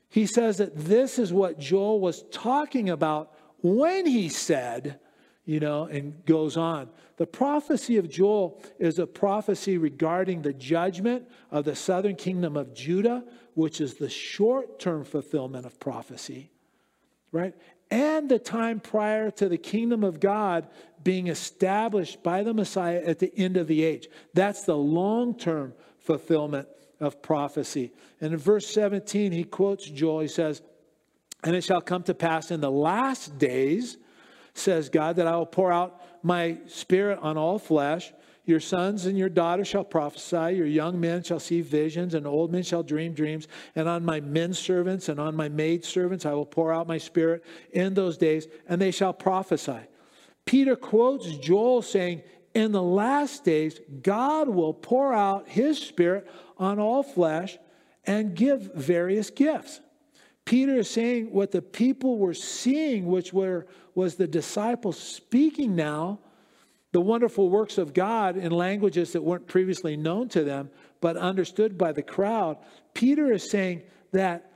He 0.09 0.25
says 0.25 0.57
that 0.57 0.75
this 0.75 1.19
is 1.19 1.33
what 1.33 1.59
Joel 1.59 1.99
was 1.99 2.23
talking 2.31 2.89
about 2.89 3.33
when 3.61 4.05
he 4.05 4.29
said, 4.29 4.99
you 5.45 5.59
know, 5.59 5.85
and 5.85 6.25
goes 6.25 6.55
on. 6.55 6.89
The 7.17 7.27
prophecy 7.27 7.97
of 7.97 8.09
Joel 8.09 8.61
is 8.79 8.99
a 8.99 9.07
prophecy 9.07 9.77
regarding 9.77 10.43
the 10.43 10.53
judgment 10.53 11.27
of 11.51 11.65
the 11.65 11.75
southern 11.75 12.15
kingdom 12.15 12.55
of 12.55 12.73
Judah, 12.73 13.25
which 13.55 13.81
is 13.81 13.95
the 13.95 14.09
short 14.09 14.79
term 14.79 15.03
fulfillment 15.03 15.65
of 15.65 15.79
prophecy, 15.79 16.51
right? 17.31 17.55
And 17.89 18.29
the 18.29 18.37
time 18.37 18.79
prior 18.79 19.31
to 19.31 19.49
the 19.49 19.57
kingdom 19.57 20.03
of 20.03 20.19
God 20.19 20.67
being 21.03 21.27
established 21.27 22.21
by 22.21 22.43
the 22.43 22.53
Messiah 22.53 23.01
at 23.03 23.17
the 23.17 23.33
end 23.35 23.57
of 23.57 23.67
the 23.67 23.83
age. 23.83 24.07
That's 24.33 24.63
the 24.63 24.77
long 24.77 25.35
term 25.35 25.73
fulfillment 25.99 26.67
of 26.99 27.21
prophecy. 27.21 27.93
And 28.21 28.33
in 28.33 28.39
verse 28.39 28.67
17, 28.67 29.31
he 29.31 29.43
quotes 29.43 29.85
Joel. 29.89 30.19
He 30.19 30.27
says, 30.27 30.61
And 31.43 31.55
it 31.55 31.63
shall 31.63 31.81
come 31.81 32.03
to 32.03 32.13
pass 32.13 32.51
in 32.51 32.61
the 32.61 32.71
last 32.71 33.37
days, 33.37 33.97
says 34.57 34.89
God, 34.89 35.15
that 35.17 35.27
I 35.27 35.35
will 35.35 35.45
pour 35.45 35.71
out 35.71 36.01
my 36.23 36.57
spirit 36.67 37.19
on 37.21 37.37
all 37.37 37.59
flesh. 37.59 38.11
Your 38.45 38.59
sons 38.61 39.05
and 39.05 39.17
your 39.17 39.27
daughters 39.27 39.67
shall 39.67 39.83
prophesy, 39.83 40.55
your 40.55 40.65
young 40.65 41.01
men 41.01 41.21
shall 41.21 41.39
see 41.39 41.59
visions, 41.59 42.13
and 42.13 42.25
old 42.25 42.49
men 42.49 42.63
shall 42.63 42.81
dream 42.81 43.13
dreams. 43.13 43.47
And 43.75 43.89
on 43.89 44.05
my 44.05 44.21
men 44.21 44.53
servants 44.53 45.09
and 45.09 45.19
on 45.19 45.35
my 45.35 45.49
maid 45.49 45.83
servants 45.83 46.25
I 46.25 46.31
will 46.31 46.45
pour 46.45 46.71
out 46.71 46.87
my 46.87 46.97
spirit 46.97 47.43
in 47.71 47.93
those 47.93 48.17
days, 48.17 48.47
and 48.69 48.81
they 48.81 48.91
shall 48.91 49.11
prophesy. 49.11 49.79
Peter 50.45 50.77
quotes 50.77 51.35
Joel 51.37 51.81
saying, 51.81 52.23
In 52.53 52.71
the 52.71 52.81
last 52.81 53.43
days, 53.43 53.81
God 54.01 54.47
will 54.47 54.73
pour 54.73 55.13
out 55.13 55.49
his 55.49 55.77
spirit 55.77 56.25
on 56.57 56.79
all 56.79 57.03
flesh 57.03 57.57
and 58.05 58.33
give 58.33 58.73
various 58.73 59.29
gifts. 59.29 59.81
Peter 60.45 60.77
is 60.77 60.89
saying 60.89 61.33
what 61.33 61.51
the 61.51 61.61
people 61.61 62.17
were 62.17 62.33
seeing, 62.33 63.05
which 63.05 63.33
were, 63.33 63.67
was 63.97 64.15
the 64.15 64.27
disciples 64.27 64.99
speaking 64.99 65.75
now 65.75 66.19
the 66.91 67.01
wonderful 67.01 67.49
works 67.49 67.77
of 67.77 67.93
God 67.93 68.37
in 68.37 68.51
languages 68.51 69.11
that 69.11 69.21
weren't 69.21 69.47
previously 69.47 69.97
known 69.97 70.29
to 70.29 70.43
them, 70.43 70.69
but 71.01 71.17
understood 71.17 71.77
by 71.77 71.91
the 71.91 72.01
crowd. 72.01 72.57
Peter 72.93 73.31
is 73.33 73.49
saying 73.49 73.81
that 74.13 74.51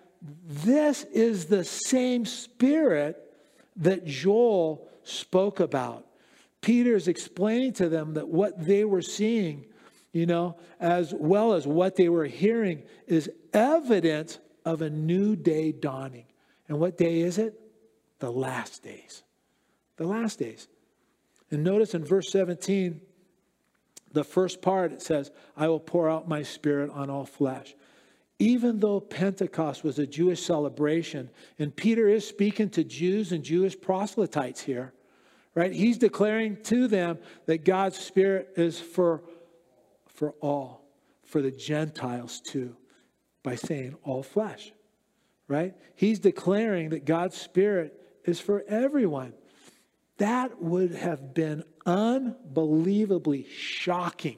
this 0.45 1.03
is 1.05 1.45
the 1.45 1.63
same 1.63 2.25
spirit 2.25 3.17
that 3.75 4.05
Joel 4.05 4.87
spoke 5.03 5.59
about. 5.59 6.05
Peter 6.61 6.95
is 6.95 7.07
explaining 7.07 7.73
to 7.73 7.89
them 7.89 8.13
that 8.13 8.29
what 8.29 8.65
they 8.65 8.85
were 8.85 9.01
seeing 9.01 9.65
you 10.13 10.25
know, 10.25 10.57
as 10.79 11.13
well 11.13 11.53
as 11.53 11.65
what 11.65 11.95
they 11.95 12.09
were 12.09 12.25
hearing, 12.25 12.83
is 13.07 13.29
evidence 13.53 14.39
of 14.65 14.81
a 14.81 14.89
new 14.89 15.35
day 15.35 15.71
dawning. 15.71 16.25
And 16.67 16.79
what 16.79 16.97
day 16.97 17.21
is 17.21 17.37
it? 17.37 17.59
The 18.19 18.31
last 18.31 18.83
days. 18.83 19.23
The 20.01 20.07
last 20.07 20.39
days. 20.39 20.67
And 21.51 21.63
notice 21.63 21.93
in 21.93 22.03
verse 22.03 22.31
17, 22.31 23.01
the 24.13 24.23
first 24.23 24.59
part, 24.59 24.91
it 24.91 24.99
says, 24.99 25.29
I 25.55 25.67
will 25.67 25.79
pour 25.79 26.09
out 26.09 26.27
my 26.27 26.41
spirit 26.41 26.89
on 26.89 27.11
all 27.11 27.23
flesh. 27.23 27.75
Even 28.39 28.79
though 28.79 28.99
Pentecost 28.99 29.83
was 29.83 29.99
a 29.99 30.07
Jewish 30.07 30.41
celebration, 30.41 31.29
and 31.59 31.75
Peter 31.75 32.07
is 32.07 32.27
speaking 32.27 32.71
to 32.71 32.83
Jews 32.83 33.31
and 33.31 33.43
Jewish 33.43 33.79
proselytes 33.79 34.61
here, 34.61 34.91
right? 35.53 35.71
He's 35.71 35.99
declaring 35.99 36.57
to 36.63 36.87
them 36.87 37.19
that 37.45 37.63
God's 37.63 37.99
Spirit 37.99 38.53
is 38.55 38.79
for, 38.79 39.21
for 40.07 40.31
all, 40.41 40.81
for 41.25 41.43
the 41.43 41.51
Gentiles 41.51 42.39
too, 42.39 42.75
by 43.43 43.53
saying 43.53 43.97
all 44.01 44.23
flesh, 44.23 44.73
right? 45.47 45.75
He's 45.93 46.17
declaring 46.17 46.89
that 46.89 47.05
God's 47.05 47.37
Spirit 47.37 48.01
is 48.25 48.39
for 48.39 48.63
everyone. 48.67 49.33
That 50.21 50.61
would 50.61 50.93
have 50.93 51.33
been 51.33 51.63
unbelievably 51.83 53.47
shocking 53.49 54.37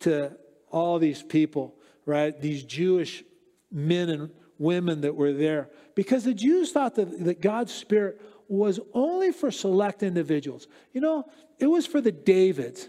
to 0.00 0.34
all 0.70 0.98
these 0.98 1.22
people, 1.22 1.74
right? 2.06 2.40
These 2.40 2.64
Jewish 2.64 3.22
men 3.70 4.08
and 4.08 4.30
women 4.56 5.02
that 5.02 5.14
were 5.14 5.34
there. 5.34 5.68
Because 5.94 6.24
the 6.24 6.32
Jews 6.32 6.72
thought 6.72 6.94
that, 6.94 7.26
that 7.26 7.42
God's 7.42 7.74
Spirit 7.74 8.22
was 8.48 8.80
only 8.94 9.32
for 9.32 9.50
select 9.50 10.02
individuals. 10.02 10.66
You 10.94 11.02
know, 11.02 11.24
it 11.58 11.66
was 11.66 11.84
for 11.84 12.00
the 12.00 12.12
Davids, 12.12 12.88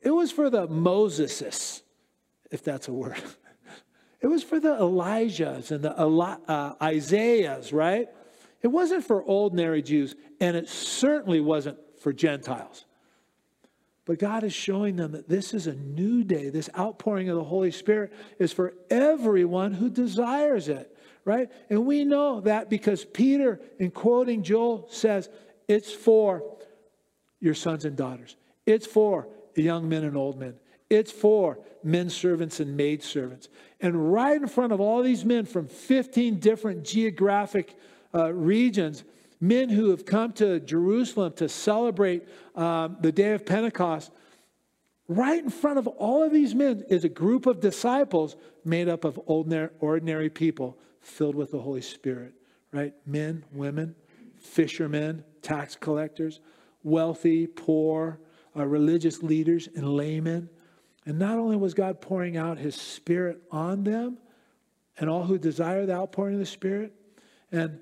it 0.00 0.10
was 0.10 0.32
for 0.32 0.50
the 0.50 0.66
Moseses, 0.66 1.82
if 2.50 2.64
that's 2.64 2.88
a 2.88 2.92
word. 2.92 3.22
It 4.20 4.28
was 4.28 4.44
for 4.44 4.60
the 4.60 4.76
Elijahs 4.76 5.72
and 5.72 5.82
the 5.82 5.98
uh, 5.98 6.74
Isaiahs, 6.80 7.72
right? 7.72 8.06
It 8.62 8.68
wasn't 8.68 9.04
for 9.04 9.22
ordinary 9.22 9.82
Jews, 9.82 10.14
and 10.40 10.56
it 10.56 10.68
certainly 10.68 11.40
wasn't 11.40 11.78
for 12.00 12.12
Gentiles. 12.12 12.84
But 14.04 14.18
God 14.18 14.44
is 14.44 14.52
showing 14.52 14.96
them 14.96 15.12
that 15.12 15.28
this 15.28 15.54
is 15.54 15.66
a 15.66 15.74
new 15.74 16.24
day. 16.24 16.50
This 16.50 16.68
outpouring 16.76 17.28
of 17.28 17.36
the 17.36 17.44
Holy 17.44 17.70
Spirit 17.70 18.12
is 18.38 18.52
for 18.52 18.74
everyone 18.90 19.72
who 19.72 19.88
desires 19.88 20.68
it 20.68 20.92
right? 21.24 21.50
And 21.70 21.86
we 21.86 22.04
know 22.04 22.40
that 22.42 22.68
because 22.68 23.04
Peter, 23.04 23.60
in 23.78 23.90
quoting 23.90 24.42
Joel, 24.42 24.88
says 24.90 25.28
it's 25.68 25.92
for 25.92 26.42
your 27.40 27.54
sons 27.54 27.84
and 27.84 27.96
daughters, 27.96 28.36
it's 28.66 28.86
for 28.86 29.28
young 29.54 29.88
men 29.88 30.04
and 30.04 30.16
old 30.16 30.38
men, 30.38 30.54
it's 30.88 31.12
for 31.12 31.58
men 31.82 32.10
servants 32.10 32.60
and 32.60 32.76
maid 32.76 33.02
servants. 33.02 33.48
And 33.80 34.12
right 34.12 34.40
in 34.40 34.48
front 34.48 34.72
of 34.72 34.80
all 34.80 35.02
these 35.02 35.24
men 35.24 35.46
from 35.46 35.66
15 35.66 36.38
different 36.38 36.84
geographic 36.84 37.76
uh, 38.14 38.32
regions, 38.32 39.04
men 39.40 39.68
who 39.68 39.90
have 39.90 40.04
come 40.06 40.32
to 40.34 40.60
Jerusalem 40.60 41.32
to 41.34 41.48
celebrate 41.48 42.28
um, 42.54 42.96
the 43.00 43.12
day 43.12 43.32
of 43.32 43.44
Pentecost, 43.44 44.12
right 45.08 45.42
in 45.42 45.50
front 45.50 45.78
of 45.78 45.86
all 45.86 46.22
of 46.22 46.32
these 46.32 46.54
men 46.54 46.84
is 46.88 47.04
a 47.04 47.08
group 47.08 47.46
of 47.46 47.60
disciples 47.60 48.36
made 48.64 48.88
up 48.88 49.04
of 49.04 49.18
ordinary 49.26 50.30
people 50.30 50.78
filled 51.00 51.34
with 51.34 51.50
the 51.50 51.60
Holy 51.60 51.80
Spirit, 51.80 52.34
right? 52.72 52.94
Men, 53.04 53.44
women, 53.52 53.94
fishermen, 54.38 55.24
tax 55.42 55.76
collectors, 55.76 56.40
wealthy, 56.84 57.46
poor, 57.46 58.20
uh, 58.56 58.66
religious 58.66 59.22
leaders, 59.22 59.68
and 59.74 59.88
laymen. 59.88 60.48
And 61.04 61.18
not 61.18 61.38
only 61.38 61.56
was 61.56 61.74
God 61.74 62.00
pouring 62.00 62.36
out 62.36 62.58
his 62.58 62.76
Spirit 62.76 63.42
on 63.50 63.82
them 63.82 64.18
and 64.98 65.10
all 65.10 65.24
who 65.24 65.38
desire 65.38 65.84
the 65.86 65.94
outpouring 65.94 66.34
of 66.34 66.40
the 66.40 66.46
Spirit, 66.46 66.92
and 67.50 67.80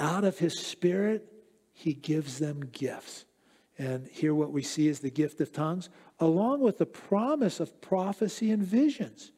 out 0.00 0.24
of 0.24 0.38
his 0.38 0.58
Spirit, 0.58 1.30
he 1.72 1.92
gives 1.92 2.38
them 2.38 2.60
gifts. 2.72 3.26
And 3.78 4.06
here, 4.08 4.34
what 4.34 4.50
we 4.50 4.62
see 4.62 4.88
is 4.88 5.00
the 5.00 5.10
gift 5.10 5.40
of 5.40 5.52
tongues, 5.52 5.88
along 6.18 6.60
with 6.60 6.78
the 6.78 6.86
promise 6.86 7.60
of 7.60 7.80
prophecy 7.80 8.50
and 8.50 8.62
visions, 8.62 9.32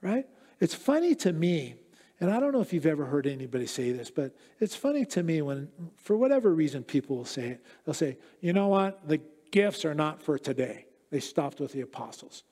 right? 0.00 0.26
It's 0.60 0.74
funny 0.74 1.14
to 1.16 1.32
me, 1.32 1.74
and 2.20 2.30
I 2.30 2.40
don't 2.40 2.52
know 2.52 2.60
if 2.60 2.72
you've 2.72 2.86
ever 2.86 3.04
heard 3.04 3.26
anybody 3.26 3.66
say 3.66 3.92
this, 3.92 4.10
but 4.10 4.34
it's 4.58 4.74
funny 4.74 5.04
to 5.06 5.22
me 5.22 5.42
when, 5.42 5.68
for 5.96 6.16
whatever 6.16 6.52
reason, 6.52 6.82
people 6.82 7.16
will 7.16 7.24
say 7.24 7.50
it. 7.50 7.64
They'll 7.84 7.94
say, 7.94 8.18
you 8.40 8.52
know 8.52 8.68
what? 8.68 9.06
The 9.06 9.20
gifts 9.50 9.84
are 9.84 9.94
not 9.94 10.22
for 10.22 10.38
today. 10.38 10.86
They 11.10 11.20
stopped 11.20 11.60
with 11.60 11.72
the 11.72 11.82
apostles. 11.82 12.42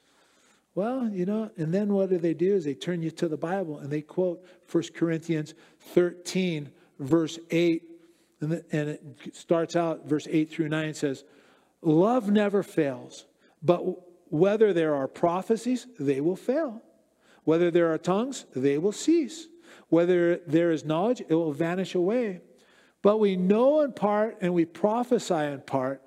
Well, 0.77 1.09
you 1.09 1.25
know, 1.25 1.51
and 1.57 1.73
then 1.73 1.93
what 1.93 2.11
do 2.11 2.19
they 2.19 2.35
do 2.35 2.55
is 2.55 2.65
they 2.65 2.75
turn 2.75 3.03
you 3.03 3.11
to 3.13 3.29
the 3.29 3.37
Bible 3.39 3.79
and 3.79 3.91
they 3.91 4.03
quote 4.03 4.45
1 4.71 4.85
Corinthians 4.95 5.55
13, 5.81 6.71
verse 6.99 7.39
8. 7.51 7.83
And, 8.41 8.53
it 8.71 9.03
starts 9.33 9.77
out, 9.77 10.07
verse 10.07 10.29
8 10.31 10.51
through 10.51 10.69
9 10.69 10.95
says, 10.95 11.25
Love 11.83 12.31
never 12.31 12.63
fails, 12.63 13.27
but 13.63 13.83
whether 14.29 14.73
there 14.73 14.95
are 14.95 15.09
prophecies, 15.09 15.87
they 15.99 16.21
will 16.21 16.37
fail. 16.37 16.83
Whether 17.45 17.71
there 17.71 17.93
are 17.93 17.99
tongues, 17.99 18.45
they 18.55 18.77
will 18.77 18.93
cease. 18.93 19.47
Whether 19.89 20.39
there 20.47 20.73
is 20.73 20.85
knowledge, 20.85 21.21
it 21.21 21.35
will 21.35 21.53
vanish 21.53 21.95
away. 21.95 22.41
But 23.03 23.19
we 23.19 23.37
know 23.37 23.83
in 23.83 23.93
part 23.93 24.39
and 24.41 24.53
we 24.53 24.65
prophesy 24.65 25.35
in 25.35 25.61
part. 25.61 26.03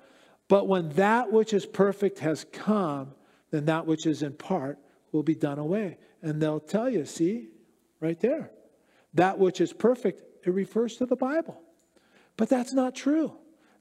But 0.48 0.68
when 0.68 0.90
that 0.90 1.32
which 1.32 1.54
is 1.54 1.64
perfect 1.64 2.18
has 2.18 2.44
come, 2.52 3.14
then 3.50 3.64
that 3.66 3.86
which 3.86 4.04
is 4.04 4.22
in 4.22 4.34
part 4.34 4.78
will 5.12 5.22
be 5.22 5.34
done 5.34 5.58
away. 5.58 5.96
And 6.22 6.42
they'll 6.42 6.60
tell 6.60 6.90
you, 6.90 7.06
see, 7.06 7.48
right 8.00 8.20
there. 8.20 8.50
That 9.14 9.38
which 9.38 9.60
is 9.60 9.72
perfect, 9.72 10.22
it 10.44 10.52
refers 10.52 10.96
to 10.96 11.06
the 11.06 11.16
Bible. 11.16 11.60
But 12.36 12.48
that's 12.48 12.72
not 12.72 12.94
true. 12.94 13.32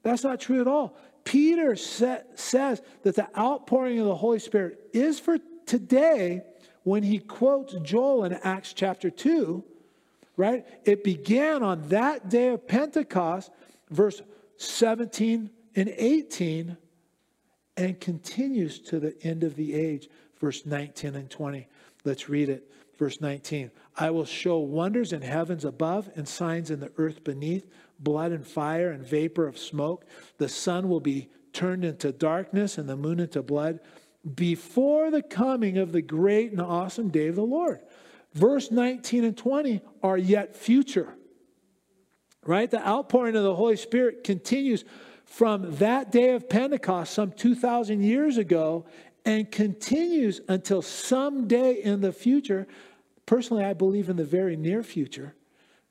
That's 0.03 0.23
not 0.23 0.39
true 0.39 0.61
at 0.61 0.67
all. 0.67 0.97
Peter 1.23 1.75
sa- 1.75 2.19
says 2.35 2.81
that 3.03 3.15
the 3.15 3.27
outpouring 3.37 3.99
of 3.99 4.05
the 4.05 4.15
Holy 4.15 4.39
Spirit 4.39 4.79
is 4.93 5.19
for 5.19 5.37
today 5.65 6.41
when 6.83 7.03
he 7.03 7.19
quotes 7.19 7.75
Joel 7.83 8.23
in 8.23 8.33
Acts 8.33 8.73
chapter 8.73 9.09
2, 9.09 9.63
right? 10.37 10.65
It 10.85 11.03
began 11.03 11.61
on 11.63 11.87
that 11.89 12.29
day 12.29 12.49
of 12.49 12.67
Pentecost, 12.67 13.51
verse 13.89 14.21
17 14.57 15.49
and 15.75 15.93
18, 15.95 16.77
and 17.77 17.99
continues 17.99 18.79
to 18.79 18.99
the 18.99 19.15
end 19.23 19.43
of 19.43 19.55
the 19.55 19.73
age, 19.73 20.09
verse 20.39 20.65
19 20.65 21.15
and 21.15 21.29
20. 21.29 21.67
Let's 22.05 22.29
read 22.29 22.49
it. 22.49 22.69
Verse 22.97 23.21
19 23.21 23.71
I 23.99 24.11
will 24.11 24.25
show 24.25 24.59
wonders 24.59 25.11
in 25.11 25.21
heavens 25.21 25.65
above 25.65 26.09
and 26.15 26.25
signs 26.25 26.71
in 26.71 26.79
the 26.79 26.91
earth 26.95 27.21
beneath, 27.25 27.69
blood 27.99 28.31
and 28.31 28.47
fire 28.47 28.91
and 28.91 29.05
vapor 29.05 29.45
of 29.45 29.57
smoke. 29.57 30.05
The 30.37 30.47
sun 30.47 30.87
will 30.87 31.01
be 31.01 31.29
turned 31.51 31.83
into 31.83 32.13
darkness 32.13 32.77
and 32.77 32.87
the 32.87 32.95
moon 32.95 33.19
into 33.19 33.43
blood 33.43 33.81
before 34.35 35.11
the 35.11 35.21
coming 35.21 35.77
of 35.77 35.91
the 35.91 36.01
great 36.01 36.53
and 36.53 36.61
awesome 36.61 37.09
day 37.09 37.27
of 37.27 37.35
the 37.35 37.43
Lord. 37.43 37.81
Verse 38.33 38.71
19 38.71 39.25
and 39.25 39.37
20 39.37 39.81
are 40.01 40.17
yet 40.17 40.55
future. 40.55 41.15
Right? 42.45 42.71
The 42.71 42.87
outpouring 42.87 43.35
of 43.35 43.43
the 43.43 43.55
Holy 43.55 43.75
Spirit 43.75 44.23
continues 44.23 44.85
from 45.25 45.75
that 45.75 46.09
day 46.11 46.29
of 46.31 46.47
Pentecost, 46.47 47.13
some 47.13 47.31
2,000 47.33 48.01
years 48.01 48.37
ago, 48.37 48.85
and 49.25 49.51
continues 49.51 50.39
until 50.47 50.81
someday 50.81 51.73
in 51.73 52.01
the 52.01 52.13
future. 52.13 52.65
Personally, 53.29 53.63
I 53.63 53.73
believe 53.73 54.09
in 54.09 54.15
the 54.15 54.23
very 54.23 54.55
near 54.55 54.81
future, 54.81 55.35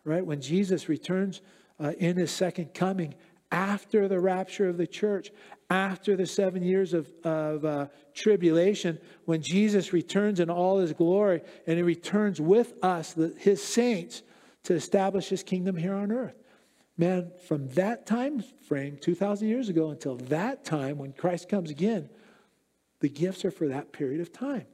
right? 0.02 0.26
When 0.26 0.40
Jesus 0.40 0.88
returns 0.88 1.40
uh, 1.78 1.92
in 1.96 2.16
his 2.16 2.32
second 2.32 2.74
coming 2.74 3.14
after 3.52 4.08
the 4.08 4.18
rapture 4.18 4.68
of 4.68 4.76
the 4.76 4.88
church, 4.88 5.30
after 5.70 6.16
the 6.16 6.26
seven 6.26 6.64
years 6.64 6.94
of, 6.94 7.08
of 7.22 7.64
uh, 7.64 7.86
tribulation, 8.12 8.98
when 9.24 9.40
Jesus 9.40 9.92
returns 9.92 10.40
in 10.40 10.50
all 10.50 10.78
his 10.78 10.92
glory 10.92 11.42
and 11.68 11.76
he 11.76 11.84
returns 11.84 12.40
with 12.40 12.74
us, 12.82 13.12
the, 13.12 13.32
his 13.38 13.62
saints, 13.62 14.24
to 14.64 14.74
establish 14.74 15.28
his 15.28 15.44
kingdom 15.44 15.76
here 15.76 15.94
on 15.94 16.10
earth. 16.10 16.42
Man, 16.96 17.30
from 17.46 17.68
that 17.74 18.04
time 18.04 18.42
frame, 18.66 18.98
2,000 19.00 19.46
years 19.46 19.68
ago, 19.68 19.90
until 19.90 20.16
that 20.16 20.64
time 20.64 20.98
when 20.98 21.12
Christ 21.12 21.48
comes 21.48 21.70
again, 21.70 22.10
the 22.98 23.08
gifts 23.08 23.44
are 23.44 23.52
for 23.52 23.68
that 23.68 23.92
period 23.92 24.20
of 24.20 24.32
time. 24.32 24.66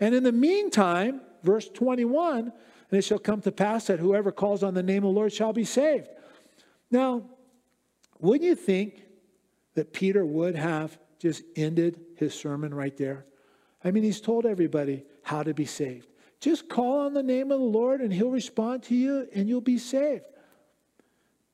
And 0.00 0.12
in 0.12 0.24
the 0.24 0.32
meantime, 0.32 1.20
verse 1.42 1.68
21, 1.68 2.52
and 2.90 2.98
it 2.98 3.02
shall 3.02 3.18
come 3.18 3.40
to 3.42 3.52
pass 3.52 3.86
that 3.86 3.98
whoever 3.98 4.32
calls 4.32 4.62
on 4.62 4.74
the 4.74 4.82
name 4.82 4.98
of 4.98 5.14
the 5.14 5.18
Lord 5.18 5.32
shall 5.32 5.52
be 5.52 5.64
saved. 5.64 6.08
Now, 6.90 7.22
wouldn't 8.18 8.44
you 8.44 8.54
think 8.54 9.02
that 9.74 9.92
Peter 9.92 10.24
would 10.24 10.56
have 10.56 10.98
just 11.18 11.42
ended 11.56 12.00
his 12.16 12.34
sermon 12.34 12.74
right 12.74 12.96
there? 12.96 13.26
I 13.84 13.90
mean, 13.90 14.02
he's 14.02 14.20
told 14.20 14.44
everybody 14.44 15.04
how 15.22 15.42
to 15.42 15.54
be 15.54 15.64
saved. 15.64 16.08
Just 16.40 16.68
call 16.68 17.00
on 17.00 17.14
the 17.14 17.22
name 17.22 17.52
of 17.52 17.60
the 17.60 17.66
Lord 17.66 18.00
and 18.00 18.12
he'll 18.12 18.30
respond 18.30 18.82
to 18.84 18.94
you 18.94 19.28
and 19.34 19.48
you'll 19.48 19.60
be 19.60 19.78
saved. 19.78 20.24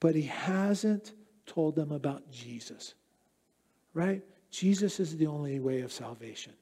But 0.01 0.15
he 0.15 0.23
hasn't 0.23 1.13
told 1.47 1.75
them 1.75 1.93
about 1.93 2.31
Jesus, 2.31 2.95
right? 3.95 4.23
Jesus 4.51 5.01
is 5.01 5.17
the 5.17 5.27
only 5.27 5.59
way 5.61 5.81
of 5.81 5.93
salvation. 5.93 6.53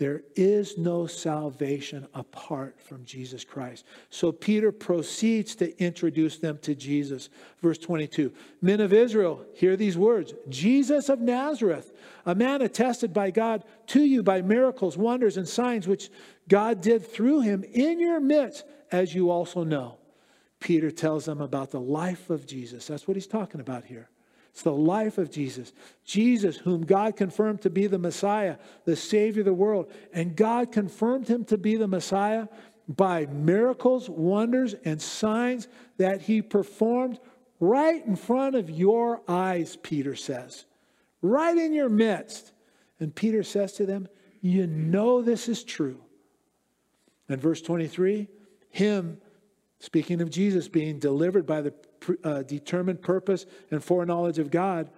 There 0.00 0.22
is 0.34 0.78
no 0.78 1.06
salvation 1.06 2.08
apart 2.14 2.80
from 2.80 3.04
Jesus 3.04 3.44
Christ. 3.44 3.84
So 4.08 4.32
Peter 4.32 4.72
proceeds 4.72 5.54
to 5.56 5.78
introduce 5.78 6.38
them 6.38 6.58
to 6.62 6.74
Jesus. 6.74 7.28
Verse 7.60 7.76
22 7.76 8.32
Men 8.62 8.80
of 8.80 8.94
Israel, 8.94 9.44
hear 9.54 9.76
these 9.76 9.98
words 9.98 10.32
Jesus 10.48 11.10
of 11.10 11.20
Nazareth, 11.20 11.92
a 12.24 12.34
man 12.34 12.62
attested 12.62 13.12
by 13.12 13.30
God 13.30 13.62
to 13.88 14.02
you 14.02 14.22
by 14.22 14.40
miracles, 14.40 14.96
wonders, 14.96 15.36
and 15.36 15.46
signs 15.46 15.86
which 15.86 16.08
God 16.48 16.80
did 16.80 17.06
through 17.06 17.42
him 17.42 17.62
in 17.62 18.00
your 18.00 18.20
midst, 18.20 18.64
as 18.90 19.14
you 19.14 19.30
also 19.30 19.64
know. 19.64 19.98
Peter 20.60 20.90
tells 20.90 21.26
them 21.26 21.42
about 21.42 21.72
the 21.72 21.80
life 21.80 22.30
of 22.30 22.46
Jesus. 22.46 22.86
That's 22.86 23.06
what 23.06 23.18
he's 23.18 23.26
talking 23.26 23.60
about 23.60 23.84
here. 23.84 24.08
It's 24.50 24.62
the 24.62 24.72
life 24.72 25.18
of 25.18 25.30
Jesus. 25.30 25.72
Jesus, 26.04 26.56
whom 26.56 26.84
God 26.84 27.16
confirmed 27.16 27.62
to 27.62 27.70
be 27.70 27.86
the 27.86 27.98
Messiah, 27.98 28.56
the 28.84 28.96
Savior 28.96 29.40
of 29.40 29.46
the 29.46 29.54
world. 29.54 29.90
And 30.12 30.36
God 30.36 30.72
confirmed 30.72 31.28
him 31.28 31.44
to 31.46 31.56
be 31.56 31.76
the 31.76 31.88
Messiah 31.88 32.48
by 32.88 33.26
miracles, 33.26 34.10
wonders, 34.10 34.74
and 34.84 35.00
signs 35.00 35.68
that 35.98 36.22
he 36.22 36.42
performed 36.42 37.20
right 37.60 38.04
in 38.04 38.16
front 38.16 38.56
of 38.56 38.68
your 38.68 39.22
eyes, 39.28 39.76
Peter 39.76 40.16
says. 40.16 40.64
Right 41.22 41.56
in 41.56 41.72
your 41.72 41.88
midst. 41.88 42.52
And 42.98 43.14
Peter 43.14 43.42
says 43.42 43.74
to 43.74 43.86
them, 43.86 44.08
You 44.40 44.66
know 44.66 45.22
this 45.22 45.48
is 45.48 45.62
true. 45.62 46.00
And 47.28 47.40
verse 47.40 47.62
23, 47.62 48.26
him, 48.70 49.18
speaking 49.78 50.20
of 50.20 50.30
Jesus, 50.30 50.66
being 50.66 50.98
delivered 50.98 51.46
by 51.46 51.60
the 51.60 51.72
uh, 52.24 52.42
determined 52.42 53.02
purpose 53.02 53.46
and 53.70 53.82
foreknowledge 53.82 54.38
of 54.38 54.50
God, 54.50 54.90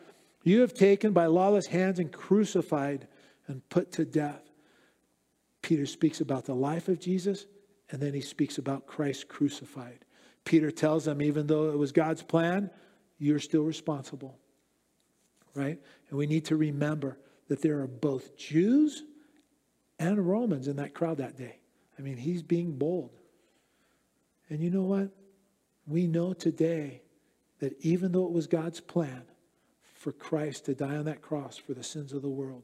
you 0.45 0.61
have 0.61 0.75
taken 0.75 1.13
by 1.13 1.27
lawless 1.27 1.67
hands 1.67 1.99
and 1.99 2.13
crucified 2.13 3.07
and 3.47 3.67
put 3.69 3.93
to 3.93 4.05
death. 4.05 4.43
Peter 5.63 5.87
speaks 5.87 6.21
about 6.21 6.45
the 6.45 6.55
life 6.55 6.89
of 6.89 6.99
Jesus, 6.99 7.47
and 7.91 8.01
then 8.01 8.15
he 8.15 8.21
speaks 8.21 8.59
about 8.59 8.87
Christ 8.87 9.29
crucified. 9.29 10.05
Peter 10.45 10.71
tells 10.71 11.05
them, 11.05 11.23
even 11.23 11.47
though 11.47 11.71
it 11.71 11.79
was 11.79 11.93
God's 11.93 12.23
plan, 12.23 12.71
you're 13.19 13.39
still 13.39 13.63
responsible. 13.63 14.39
Right? 15.55 15.79
And 16.09 16.19
we 16.19 16.27
need 16.27 16.47
to 16.47 16.57
remember 16.57 17.19
that 17.49 17.63
there 17.63 17.81
are 17.81 17.87
both 17.87 18.37
Jews 18.37 19.05
and 19.99 20.27
Romans 20.27 20.67
in 20.67 20.77
that 20.77 20.95
crowd 20.95 21.19
that 21.19 21.37
day. 21.37 21.61
I 21.99 22.03
mean, 22.03 22.17
he's 22.17 22.43
being 22.43 22.73
bold. 22.73 23.11
And 24.49 24.61
you 24.61 24.71
know 24.71 24.83
what? 24.83 25.11
We 25.93 26.07
know 26.07 26.32
today 26.32 27.03
that 27.59 27.76
even 27.84 28.12
though 28.12 28.24
it 28.24 28.32
was 28.32 28.47
God's 28.47 28.80
plan 28.80 29.24
for 29.95 30.11
Christ 30.11 30.64
to 30.64 30.74
die 30.74 30.97
on 30.97 31.05
that 31.05 31.20
cross 31.20 31.59
for 31.59 31.74
the 31.74 31.82
sins 31.82 32.14
of 32.14 32.22
the 32.22 32.30
world, 32.30 32.62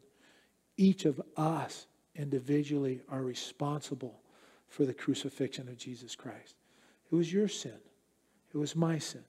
each 0.79 1.05
of 1.05 1.21
us 1.37 1.87
individually 2.17 3.03
are 3.07 3.21
responsible 3.23 4.19
for 4.67 4.87
the 4.87 4.95
crucifixion 4.95 5.69
of 5.69 5.77
Jesus 5.77 6.17
Christ. 6.17 6.55
It 7.13 7.15
was 7.15 7.31
your 7.31 7.49
sin. 7.49 7.79
It 8.55 8.57
was 8.57 8.75
my 8.75 8.99
sin. 8.99 9.25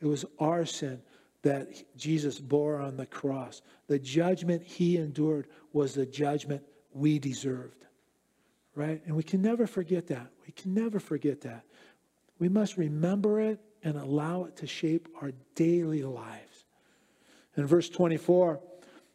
It 0.00 0.06
was 0.06 0.24
our 0.38 0.64
sin 0.64 1.02
that 1.42 1.68
Jesus 1.94 2.38
bore 2.38 2.80
on 2.80 2.96
the 2.96 3.04
cross. 3.04 3.60
The 3.86 3.98
judgment 3.98 4.62
he 4.62 4.96
endured 4.96 5.46
was 5.74 5.92
the 5.92 6.06
judgment 6.06 6.62
we 6.94 7.18
deserved. 7.18 7.84
Right? 8.74 9.02
And 9.04 9.14
we 9.14 9.22
can 9.22 9.42
never 9.42 9.66
forget 9.66 10.06
that. 10.06 10.28
We 10.46 10.52
can 10.52 10.72
never 10.72 10.98
forget 10.98 11.42
that. 11.42 11.66
We 12.42 12.48
must 12.48 12.76
remember 12.76 13.40
it 13.40 13.60
and 13.84 13.96
allow 13.96 14.46
it 14.46 14.56
to 14.56 14.66
shape 14.66 15.08
our 15.20 15.30
daily 15.54 16.02
lives. 16.02 16.64
In 17.56 17.68
verse 17.68 17.88
24, 17.88 18.58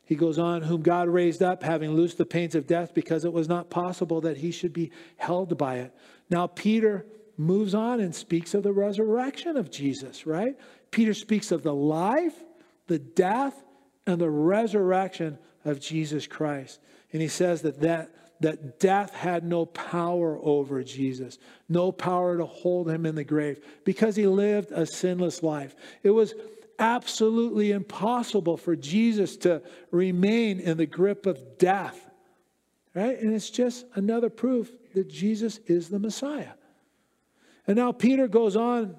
he 0.06 0.16
goes 0.16 0.40
on, 0.40 0.62
whom 0.62 0.82
God 0.82 1.10
raised 1.10 1.44
up, 1.44 1.62
having 1.62 1.92
loosed 1.92 2.18
the 2.18 2.26
pains 2.26 2.56
of 2.56 2.68
death, 2.68 2.94
because 2.94 3.26
it 3.26 3.34
was 3.34 3.50
not 3.50 3.70
possible 3.70 4.22
that 4.22 4.38
he 4.38 4.52
should 4.52 4.72
be 4.72 4.92
held 5.18 5.58
by 5.58 5.80
it. 5.80 5.94
Now, 6.30 6.48
Peter 6.48 7.06
moves 7.36 7.76
on 7.76 8.00
and 8.00 8.16
speaks 8.16 8.54
of 8.54 8.64
the 8.64 8.72
resurrection 8.72 9.58
of 9.58 9.70
Jesus, 9.70 10.26
right? 10.26 10.58
Peter 10.92 11.14
speaks 11.14 11.52
of 11.52 11.64
the 11.64 11.76
life, 11.76 12.46
the 12.88 13.00
death, 13.00 13.62
and 14.06 14.22
the 14.22 14.30
resurrection 14.30 15.38
of 15.66 15.82
Jesus 15.82 16.28
Christ. 16.28 16.80
And 17.12 17.22
he 17.22 17.28
says 17.28 17.64
that 17.64 17.82
that 17.82 18.10
that 18.40 18.80
death 18.80 19.14
had 19.14 19.44
no 19.44 19.66
power 19.66 20.38
over 20.42 20.84
Jesus, 20.84 21.40
no 21.70 21.92
power 21.92 22.38
to 22.38 22.46
hold 22.46 22.90
him 22.90 23.06
in 23.06 23.16
the 23.16 23.24
grave 23.24 23.64
because 23.84 24.16
he 24.16 24.28
lived 24.28 24.72
a 24.72 24.86
sinless 24.86 25.42
life. 25.42 25.76
It 26.04 26.12
was 26.12 26.34
absolutely 26.80 27.72
impossible 27.72 28.58
for 28.58 28.76
Jesus 28.76 29.38
to 29.38 29.62
remain 29.92 30.60
in 30.60 30.78
the 30.78 30.86
grip 30.86 31.26
of 31.26 31.58
death. 31.58 32.00
Right? 32.94 33.20
And 33.20 33.34
it's 33.34 33.50
just 33.50 33.86
another 33.96 34.30
proof 34.30 34.72
that 34.94 35.08
Jesus 35.08 35.60
is 35.68 35.90
the 35.90 36.00
Messiah. 36.00 36.54
And 37.68 37.76
now 37.76 37.92
Peter 37.92 38.28
goes 38.28 38.56
on 38.56 38.96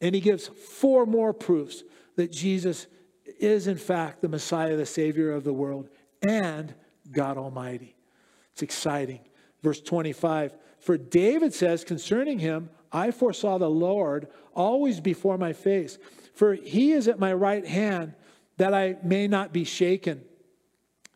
and 0.00 0.14
he 0.14 0.20
gives 0.20 0.48
four 0.48 1.04
more 1.04 1.32
proofs 1.32 1.82
that 2.16 2.32
Jesus 2.32 2.86
is, 3.38 3.66
in 3.66 3.76
fact, 3.76 4.22
the 4.22 4.28
Messiah, 4.28 4.76
the 4.76 4.86
Savior 4.86 5.32
of 5.32 5.44
the 5.44 5.52
world, 5.52 5.88
and 6.22 6.74
God 7.10 7.36
Almighty. 7.36 7.96
It's 8.52 8.62
exciting. 8.62 9.20
Verse 9.62 9.80
25 9.80 10.54
For 10.78 10.96
David 10.96 11.54
says 11.54 11.84
concerning 11.84 12.38
him, 12.38 12.70
I 12.92 13.10
foresaw 13.10 13.58
the 13.58 13.70
Lord 13.70 14.28
always 14.54 15.00
before 15.00 15.38
my 15.38 15.52
face, 15.52 15.98
for 16.34 16.54
he 16.54 16.92
is 16.92 17.08
at 17.08 17.18
my 17.18 17.32
right 17.32 17.66
hand 17.66 18.14
that 18.58 18.74
I 18.74 18.96
may 19.02 19.26
not 19.26 19.52
be 19.52 19.64
shaken. 19.64 20.22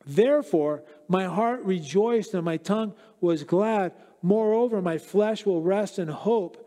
Therefore, 0.07 0.85
my 1.09 1.25
heart 1.25 1.65
rejoiced 1.65 2.33
and 2.33 2.45
my 2.45 2.57
tongue 2.57 2.95
was 3.21 3.45
glad. 3.45 3.93
Moreover, 4.23 4.81
my 4.81 4.99
flesh 4.99 5.45
will 5.45 5.63
rest 5.63 5.99
in 5.99 6.09
hope. 6.09 6.63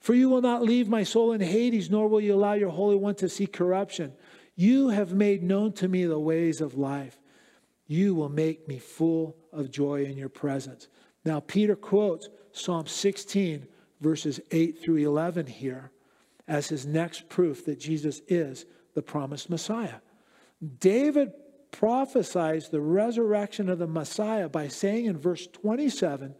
For 0.00 0.14
you 0.14 0.28
will 0.28 0.40
not 0.40 0.62
leave 0.62 0.88
my 0.88 1.02
soul 1.02 1.32
in 1.32 1.40
Hades, 1.40 1.90
nor 1.90 2.08
will 2.08 2.20
you 2.20 2.34
allow 2.34 2.54
your 2.54 2.70
Holy 2.70 2.96
One 2.96 3.14
to 3.16 3.28
see 3.28 3.46
corruption. 3.46 4.12
You 4.54 4.88
have 4.88 5.12
made 5.12 5.42
known 5.42 5.72
to 5.74 5.88
me 5.88 6.04
the 6.04 6.18
ways 6.18 6.60
of 6.60 6.76
life. 6.76 7.18
You 7.88 8.14
will 8.14 8.28
make 8.28 8.68
me 8.68 8.78
full 8.78 9.36
of 9.52 9.70
joy 9.70 10.04
in 10.04 10.16
your 10.16 10.28
presence. 10.28 10.88
Now, 11.24 11.40
Peter 11.40 11.74
quotes 11.74 12.28
Psalm 12.52 12.86
16, 12.86 13.66
verses 14.00 14.40
8 14.50 14.80
through 14.80 14.96
11 14.96 15.46
here 15.46 15.90
as 16.46 16.68
his 16.68 16.86
next 16.86 17.28
proof 17.28 17.64
that 17.66 17.80
Jesus 17.80 18.22
is 18.28 18.64
the 18.94 19.02
promised 19.02 19.50
Messiah. 19.50 19.96
David 20.80 21.32
prophesies 21.70 22.68
the 22.68 22.80
resurrection 22.80 23.68
of 23.68 23.78
the 23.78 23.86
Messiah 23.86 24.48
by 24.48 24.68
saying 24.68 25.04
in 25.06 25.18
verse 25.18 25.46
27 25.46 26.34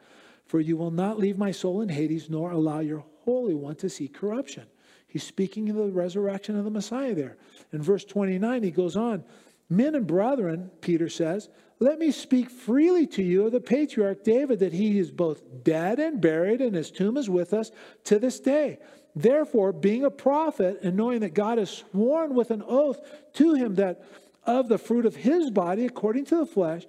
For 0.47 0.61
you 0.61 0.77
will 0.77 0.91
not 0.91 1.19
leave 1.19 1.39
my 1.39 1.51
soul 1.51 1.83
in 1.83 1.91
Hades, 1.91 2.31
nor 2.31 2.51
allow 2.51 2.81
your 2.81 3.05
Holy 3.25 3.55
One 3.55 3.77
to 3.77 3.91
see 3.91 4.09
corruption. 4.09 4.65
He's 5.07 5.23
speaking 5.23 5.69
of 5.71 5.77
the 5.77 5.91
resurrection 5.91 6.59
of 6.59 6.65
the 6.65 6.71
Messiah 6.71 7.15
there. 7.15 7.37
In 7.73 7.83
verse 7.83 8.05
29, 8.05 8.63
he 8.63 8.71
goes 8.71 8.97
on 8.97 9.25
Men 9.71 9.95
and 9.95 10.07
brethren, 10.07 10.71
Peter 10.81 11.09
says, 11.09 11.49
let 11.81 11.99
me 11.99 12.11
speak 12.11 12.51
freely 12.51 13.07
to 13.09 13.23
you 13.23 13.47
of 13.47 13.53
the 13.53 13.61
patriarch 13.61 14.25
David, 14.25 14.59
that 14.59 14.73
he 14.73 14.99
is 14.99 15.11
both 15.13 15.63
dead 15.63 16.01
and 16.01 16.21
buried, 16.21 16.61
and 16.61 16.75
his 16.75 16.91
tomb 16.91 17.17
is 17.17 17.31
with 17.31 17.55
us 17.55 17.71
to 18.05 18.19
this 18.19 18.41
day. 18.41 18.79
Therefore, 19.15 19.73
being 19.73 20.05
a 20.05 20.11
prophet, 20.11 20.81
and 20.83 20.97
knowing 20.97 21.21
that 21.21 21.35
God 21.35 21.59
has 21.59 21.71
sworn 21.71 22.35
with 22.35 22.51
an 22.51 22.65
oath 22.67 23.01
to 23.35 23.55
him 23.55 23.77
that 23.77 24.05
of 24.45 24.69
the 24.69 24.79
fruit 24.79 25.07
of 25.07 25.17
his 25.17 25.51
body, 25.51 25.87
according 25.87 26.25
to 26.27 26.37
the 26.37 26.47
flesh, 26.47 26.85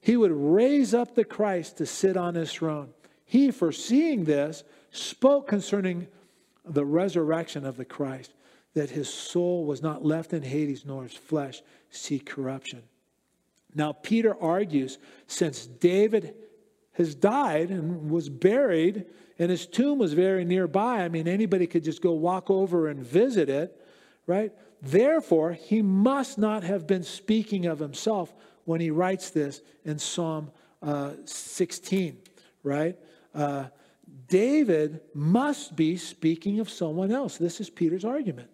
he 0.00 0.16
would 0.16 0.32
raise 0.32 0.92
up 0.92 1.14
the 1.14 1.24
Christ 1.24 1.78
to 1.78 1.86
sit 1.86 2.16
on 2.16 2.34
his 2.34 2.52
throne. 2.52 2.90
He, 3.24 3.50
foreseeing 3.50 4.24
this, 4.24 4.64
spoke 4.90 5.48
concerning 5.48 6.08
the 6.64 6.84
resurrection 6.84 7.64
of 7.64 7.76
the 7.76 7.84
Christ, 7.84 8.32
that 8.74 8.90
his 8.90 9.08
soul 9.08 9.64
was 9.64 9.82
not 9.82 10.04
left 10.04 10.32
in 10.32 10.42
Hades, 10.42 10.84
nor 10.84 11.04
his 11.04 11.14
flesh 11.14 11.62
see 11.96 12.18
corruption. 12.18 12.82
Now, 13.74 13.92
Peter 13.92 14.36
argues 14.40 14.98
since 15.26 15.66
David 15.66 16.34
has 16.92 17.14
died 17.14 17.70
and 17.70 18.10
was 18.10 18.28
buried, 18.28 19.04
and 19.38 19.50
his 19.50 19.66
tomb 19.66 19.98
was 19.98 20.14
very 20.14 20.44
nearby, 20.44 21.04
I 21.04 21.08
mean, 21.08 21.28
anybody 21.28 21.66
could 21.66 21.84
just 21.84 22.00
go 22.00 22.12
walk 22.12 22.50
over 22.50 22.88
and 22.88 23.00
visit 23.00 23.50
it, 23.50 23.78
right? 24.26 24.52
Therefore, 24.80 25.52
he 25.52 25.82
must 25.82 26.38
not 26.38 26.62
have 26.62 26.86
been 26.86 27.02
speaking 27.02 27.66
of 27.66 27.78
himself 27.78 28.32
when 28.64 28.80
he 28.80 28.90
writes 28.90 29.30
this 29.30 29.60
in 29.84 29.98
Psalm 29.98 30.50
uh, 30.82 31.12
16, 31.26 32.16
right? 32.62 32.96
Uh, 33.34 33.66
David 34.28 35.00
must 35.12 35.76
be 35.76 35.96
speaking 35.96 36.60
of 36.60 36.70
someone 36.70 37.12
else. 37.12 37.36
This 37.36 37.60
is 37.60 37.68
Peter's 37.68 38.04
argument 38.04 38.48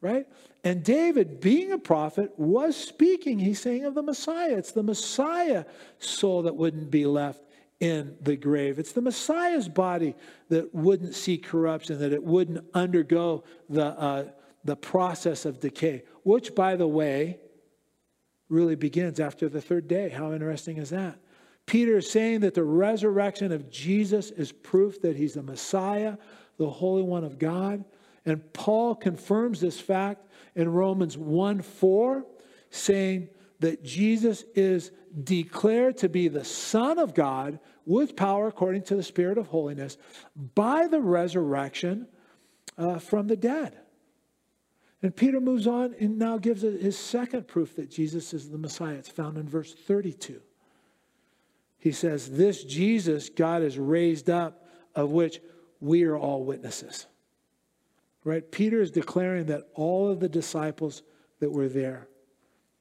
right? 0.00 0.26
And 0.62 0.84
David, 0.84 1.40
being 1.40 1.72
a 1.72 1.78
prophet, 1.78 2.32
was 2.36 2.76
speaking, 2.76 3.38
he's 3.38 3.60
saying 3.60 3.84
of 3.84 3.94
the 3.94 4.02
Messiah. 4.02 4.56
It's 4.56 4.72
the 4.72 4.82
Messiah 4.82 5.64
soul 5.98 6.42
that 6.42 6.54
wouldn't 6.54 6.90
be 6.90 7.06
left 7.06 7.42
in 7.80 8.14
the 8.20 8.36
grave. 8.36 8.78
It's 8.78 8.92
the 8.92 9.00
Messiah's 9.00 9.68
body 9.68 10.14
that 10.50 10.74
wouldn't 10.74 11.14
see 11.14 11.38
corruption, 11.38 11.98
that 12.00 12.12
it 12.12 12.22
wouldn't 12.22 12.62
undergo 12.74 13.44
the, 13.70 13.86
uh, 13.86 14.24
the 14.64 14.76
process 14.76 15.46
of 15.46 15.60
decay, 15.60 16.02
which, 16.24 16.54
by 16.54 16.76
the 16.76 16.86
way, 16.86 17.38
really 18.50 18.74
begins 18.74 19.18
after 19.18 19.48
the 19.48 19.62
third 19.62 19.88
day. 19.88 20.10
How 20.10 20.32
interesting 20.32 20.76
is 20.76 20.90
that? 20.90 21.18
Peter 21.64 21.98
is 21.98 22.10
saying 22.10 22.40
that 22.40 22.52
the 22.52 22.64
resurrection 22.64 23.52
of 23.52 23.70
Jesus 23.70 24.30
is 24.32 24.52
proof 24.52 25.00
that 25.00 25.16
he's 25.16 25.34
the 25.34 25.42
Messiah, 25.42 26.16
the 26.58 26.68
Holy 26.68 27.02
One 27.02 27.24
of 27.24 27.38
God. 27.38 27.84
And 28.26 28.52
Paul 28.52 28.94
confirms 28.94 29.60
this 29.60 29.80
fact 29.80 30.26
in 30.54 30.72
Romans 30.72 31.16
1 31.16 31.62
4, 31.62 32.24
saying 32.70 33.28
that 33.60 33.84
Jesus 33.84 34.44
is 34.54 34.90
declared 35.24 35.96
to 35.98 36.08
be 36.08 36.28
the 36.28 36.44
Son 36.44 36.98
of 36.98 37.14
God 37.14 37.58
with 37.84 38.16
power 38.16 38.46
according 38.46 38.82
to 38.82 38.96
the 38.96 39.02
Spirit 39.02 39.38
of 39.38 39.48
holiness 39.48 39.96
by 40.54 40.86
the 40.86 41.00
resurrection 41.00 42.06
uh, 42.78 42.98
from 42.98 43.26
the 43.26 43.36
dead. 43.36 43.76
And 45.02 45.16
Peter 45.16 45.40
moves 45.40 45.66
on 45.66 45.94
and 45.98 46.18
now 46.18 46.38
gives 46.38 46.62
his 46.62 46.98
second 46.98 47.48
proof 47.48 47.76
that 47.76 47.90
Jesus 47.90 48.34
is 48.34 48.50
the 48.50 48.58
Messiah. 48.58 48.94
It's 48.94 49.08
found 49.08 49.38
in 49.38 49.48
verse 49.48 49.72
32. 49.72 50.40
He 51.78 51.92
says, 51.92 52.30
This 52.30 52.62
Jesus 52.62 53.30
God 53.30 53.62
has 53.62 53.78
raised 53.78 54.28
up, 54.28 54.66
of 54.94 55.10
which 55.10 55.40
we 55.80 56.04
are 56.04 56.18
all 56.18 56.44
witnesses. 56.44 57.06
Right? 58.24 58.50
Peter 58.50 58.80
is 58.80 58.90
declaring 58.90 59.46
that 59.46 59.68
all 59.74 60.10
of 60.10 60.20
the 60.20 60.28
disciples 60.28 61.02
that 61.38 61.50
were 61.50 61.68
there, 61.68 62.08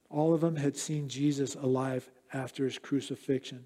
all 0.09 0.33
of 0.33 0.41
them 0.41 0.57
had 0.57 0.75
seen 0.75 1.07
Jesus 1.07 1.55
alive 1.55 2.09
after 2.33 2.65
his 2.65 2.77
crucifixion. 2.77 3.65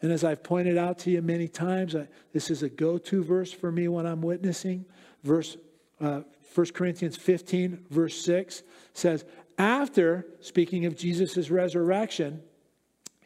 And 0.00 0.12
as 0.12 0.22
I've 0.22 0.44
pointed 0.44 0.78
out 0.78 0.98
to 1.00 1.10
you 1.10 1.22
many 1.22 1.48
times, 1.48 1.96
I, 1.96 2.06
this 2.32 2.50
is 2.50 2.62
a 2.62 2.68
go 2.68 2.98
to 2.98 3.24
verse 3.24 3.52
for 3.52 3.72
me 3.72 3.88
when 3.88 4.06
I'm 4.06 4.22
witnessing. 4.22 4.84
Verse 5.24 5.56
uh, 6.00 6.20
1 6.54 6.66
Corinthians 6.68 7.16
15, 7.16 7.86
verse 7.90 8.20
6 8.22 8.62
says, 8.92 9.24
After, 9.58 10.26
speaking 10.40 10.86
of 10.86 10.96
Jesus' 10.96 11.50
resurrection, 11.50 12.42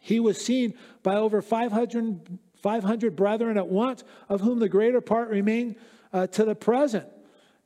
he 0.01 0.19
was 0.19 0.43
seen 0.43 0.75
by 1.03 1.17
over 1.17 1.43
500, 1.43 2.39
500 2.55 3.17
brethren 3.17 3.59
at 3.59 3.69
once, 3.69 4.03
of 4.29 4.41
whom 4.41 4.59
the 4.59 4.69
greater 4.69 5.01
part 5.01 5.29
remain 5.29 5.77
uh, 6.13 6.27
to 6.29 6.45
the 6.45 6.55
present. 6.55 7.07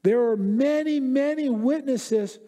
There 0.07 0.29
are 0.29 0.37
many, 0.37 1.01
many 1.01 1.49
witnesses 1.49 2.39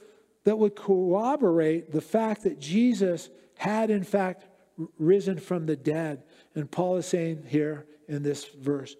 that 0.44 0.56
would 0.56 0.76
corroborate 0.76 1.90
the 1.90 2.00
fact 2.00 2.44
that 2.44 2.60
Jesus 2.60 3.30
had, 3.56 3.90
in 3.90 4.04
fact, 4.04 4.44
risen 4.96 5.38
from 5.40 5.66
the 5.66 5.74
dead. 5.74 6.22
And 6.54 6.70
Paul 6.70 6.98
is 6.98 7.06
saying 7.06 7.46
here 7.48 7.84
in 8.06 8.22
this 8.22 8.44
verse, 8.44 8.94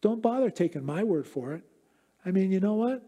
don't 0.00 0.22
bother 0.22 0.48
taking 0.48 0.82
my 0.82 1.04
word 1.04 1.26
for 1.26 1.52
it. 1.52 1.62
I 2.24 2.30
mean, 2.30 2.50
you 2.50 2.58
know 2.58 2.72
what? 2.72 3.04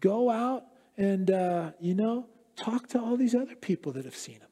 Go 0.00 0.30
out 0.30 0.64
and, 0.96 1.30
uh, 1.30 1.72
you 1.78 1.94
know, 1.94 2.26
talk 2.56 2.88
to 2.88 2.98
all 2.98 3.18
these 3.18 3.34
other 3.34 3.56
people 3.56 3.92
that 3.92 4.06
have 4.06 4.16
seen 4.16 4.36
him. 4.36 4.48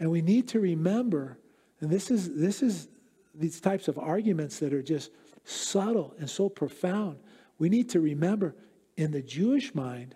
And 0.00 0.10
we 0.10 0.22
need 0.22 0.48
to 0.48 0.60
remember, 0.60 1.36
and 1.82 1.90
this 1.90 2.10
is, 2.10 2.34
this 2.34 2.62
is 2.62 2.88
these 3.34 3.60
types 3.60 3.86
of 3.86 3.98
arguments 3.98 4.60
that 4.60 4.72
are 4.72 4.82
just 4.82 5.10
subtle 5.44 6.14
and 6.18 6.30
so 6.30 6.48
profound 6.48 7.18
we 7.58 7.68
need 7.68 7.90
to 7.90 8.00
remember 8.00 8.54
in 8.96 9.10
the 9.10 9.22
Jewish 9.22 9.74
mind, 9.74 10.14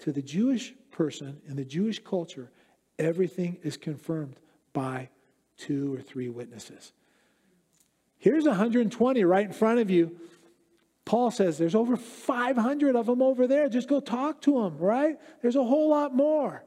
to 0.00 0.12
the 0.12 0.22
Jewish 0.22 0.74
person, 0.90 1.40
in 1.46 1.56
the 1.56 1.64
Jewish 1.64 2.02
culture, 2.02 2.50
everything 2.98 3.58
is 3.62 3.76
confirmed 3.76 4.36
by 4.72 5.08
two 5.56 5.94
or 5.94 6.00
three 6.00 6.28
witnesses. 6.28 6.92
Here's 8.18 8.44
120 8.44 9.24
right 9.24 9.46
in 9.46 9.52
front 9.52 9.80
of 9.80 9.90
you. 9.90 10.18
Paul 11.04 11.30
says 11.30 11.58
there's 11.58 11.74
over 11.74 11.96
500 11.96 12.94
of 12.94 13.06
them 13.06 13.22
over 13.22 13.46
there. 13.46 13.68
Just 13.68 13.88
go 13.88 14.00
talk 14.00 14.40
to 14.42 14.62
them, 14.62 14.78
right? 14.78 15.18
There's 15.40 15.56
a 15.56 15.64
whole 15.64 15.90
lot 15.90 16.14
more. 16.14 16.62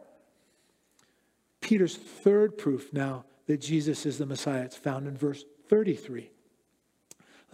Peter's 1.62 1.96
third 1.96 2.58
proof 2.58 2.92
now 2.92 3.26
that 3.48 3.62
Jesus 3.62 4.06
is 4.06 4.18
the 4.18 4.26
Messiah, 4.26 4.64
it's 4.64 4.76
found 4.76 5.08
in 5.08 5.16
verse 5.16 5.46
33. 5.70 6.30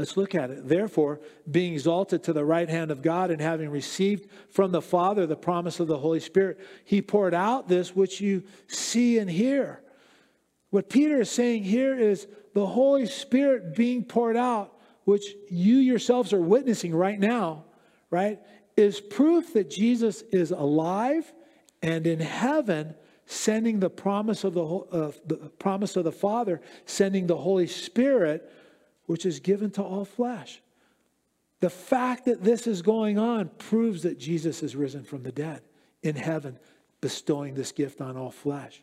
Let's 0.02 0.18
look 0.18 0.34
at 0.34 0.49
it. 0.49 0.68
Therefore, 0.68 1.20
being 1.52 1.74
exalted 1.74 2.24
to 2.24 2.34
the 2.34 2.43
right 2.43 2.68
hand 2.68 2.89
of 2.89 3.04
God 3.04 3.30
and 3.30 3.39
having 3.39 3.70
received 3.70 4.28
from 4.49 4.72
the 4.72 4.82
Father 4.82 5.28
the 5.28 5.36
promise 5.36 5.80
of 5.80 5.86
the 5.86 5.99
Holy 5.99 6.20
Spirit, 6.20 6.60
he 6.84 7.04
poured 7.04 7.36
out 7.36 7.68
this 7.68 7.95
which 7.95 8.20
you 8.20 8.41
see 8.66 9.20
and 9.20 9.30
hear. 9.30 9.84
What 10.72 10.89
Peter 10.89 11.22
is 11.22 11.30
saying 11.30 11.66
here 11.66 11.95
is 11.95 12.26
the 12.56 12.66
Holy 12.66 13.06
Spirit 13.06 13.76
being 13.76 14.04
poured 14.04 14.36
out, 14.36 14.76
which 15.04 15.36
you 15.52 15.76
yourselves 15.76 16.34
are 16.34 16.41
witnessing 16.41 16.95
right 16.95 17.20
now, 17.20 17.66
right, 18.10 18.39
is 18.76 18.99
proof 18.99 19.54
that 19.54 19.70
Jesus 19.70 20.24
is 20.32 20.49
alive 20.49 21.32
and 21.84 22.08
in 22.08 22.20
heaven 22.20 22.95
sending 23.28 23.80
the 23.80 23.89
promise 23.91 24.43
of 24.43 24.56
the, 24.56 24.66
uh, 24.66 25.12
the 25.28 25.36
promise 25.60 25.95
of 25.95 26.06
the 26.06 26.12
Father, 26.12 26.60
sending 26.88 27.28
the 27.28 27.38
Holy 27.38 27.68
Spirit 27.68 28.52
which 29.12 29.26
is 29.26 29.41
given 29.41 29.70
to 29.70 29.84
all 29.84 30.05
flesh. 30.05 30.62
The 31.59 31.70
fact 31.70 32.24
that 32.26 32.45
this 32.45 32.66
is 32.66 32.82
going 32.82 33.20
on 33.20 33.49
proves 33.57 34.03
that 34.03 34.18
Jesus 34.18 34.64
is 34.64 34.74
risen 34.74 35.03
from 35.03 35.24
the 35.24 35.34
dead 35.34 35.64
in 36.01 36.16
heaven, 36.16 36.57
bestowing 37.01 37.53
this 37.53 37.74
gift 37.74 37.99
on 37.99 38.16
all 38.16 38.32
flesh. 38.32 38.82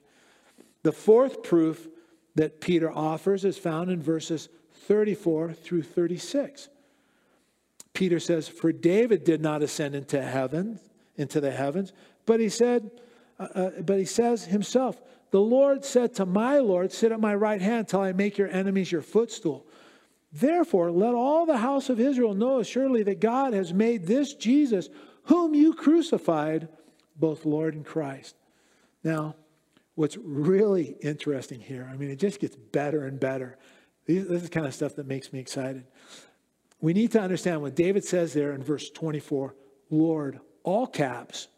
The 0.82 0.92
fourth 0.92 1.42
proof 1.42 1.88
that 2.34 2.60
Peter 2.60 2.90
offers 2.90 3.46
is 3.46 3.56
found 3.56 3.90
in 3.90 4.02
verses 4.02 4.50
34 4.86 5.54
through 5.54 5.82
36. 5.82 6.68
Peter 7.94 8.20
says, 8.20 8.48
For 8.48 8.70
David 8.70 9.24
did 9.24 9.40
not 9.40 9.62
ascend 9.62 9.94
into 9.94 10.22
heaven, 10.22 10.78
into 11.16 11.40
the 11.40 11.52
heavens, 11.52 11.94
but 12.26 12.38
he 12.38 12.50
said, 12.50 12.90
uh, 13.40 13.48
uh, 13.54 13.70
but 13.80 13.98
he 13.98 14.04
says 14.04 14.44
himself, 14.44 15.00
The 15.30 15.40
Lord 15.40 15.86
said 15.86 16.14
to 16.16 16.26
my 16.26 16.58
Lord, 16.58 16.92
Sit 16.92 17.12
at 17.12 17.18
my 17.18 17.34
right 17.34 17.62
hand 17.62 17.88
till 17.88 18.02
I 18.02 18.12
make 18.12 18.36
your 18.36 18.48
enemies 18.48 18.92
your 18.92 19.00
footstool. 19.00 19.64
Therefore, 20.32 20.90
let 20.90 21.14
all 21.14 21.46
the 21.46 21.58
house 21.58 21.88
of 21.88 22.00
Israel 22.00 22.34
know 22.34 22.60
assuredly 22.60 23.02
that 23.04 23.20
God 23.20 23.54
has 23.54 23.72
made 23.72 24.06
this 24.06 24.34
Jesus, 24.34 24.88
whom 25.24 25.54
you 25.54 25.72
crucified, 25.72 26.68
both 27.16 27.46
Lord 27.46 27.74
and 27.74 27.84
Christ. 27.84 28.36
Now, 29.02 29.36
what's 29.94 30.16
really 30.16 30.96
interesting 31.02 31.60
here, 31.60 31.88
I 31.90 31.96
mean, 31.96 32.10
it 32.10 32.18
just 32.18 32.40
gets 32.40 32.56
better 32.56 33.06
and 33.06 33.18
better. 33.18 33.56
This 34.06 34.42
is 34.42 34.48
kind 34.48 34.66
of 34.66 34.74
stuff 34.74 34.96
that 34.96 35.06
makes 35.06 35.32
me 35.32 35.38
excited. 35.38 35.84
We 36.80 36.92
need 36.92 37.12
to 37.12 37.20
understand 37.20 37.62
what 37.62 37.74
David 37.74 38.04
says 38.04 38.32
there 38.32 38.52
in 38.52 38.62
verse 38.62 38.90
24 38.90 39.54
Lord, 39.90 40.40
all 40.64 40.86
caps, 40.86 41.48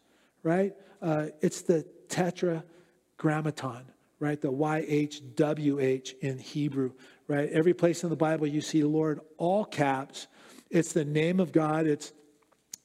right? 0.44 0.72
Uh, 1.02 1.26
it's 1.40 1.62
the 1.62 1.84
tetragrammaton, 2.08 3.84
right? 4.20 4.40
The 4.40 4.52
YHWH 4.52 6.18
in 6.20 6.38
Hebrew, 6.38 6.92
right? 7.30 7.48
Every 7.50 7.74
place 7.74 8.02
in 8.02 8.10
the 8.10 8.16
Bible 8.16 8.48
you 8.48 8.60
see 8.60 8.82
Lord, 8.82 9.20
all 9.38 9.64
caps. 9.64 10.26
It's 10.68 10.92
the 10.92 11.04
name 11.04 11.38
of 11.38 11.52
God. 11.52 11.86
It's 11.86 12.12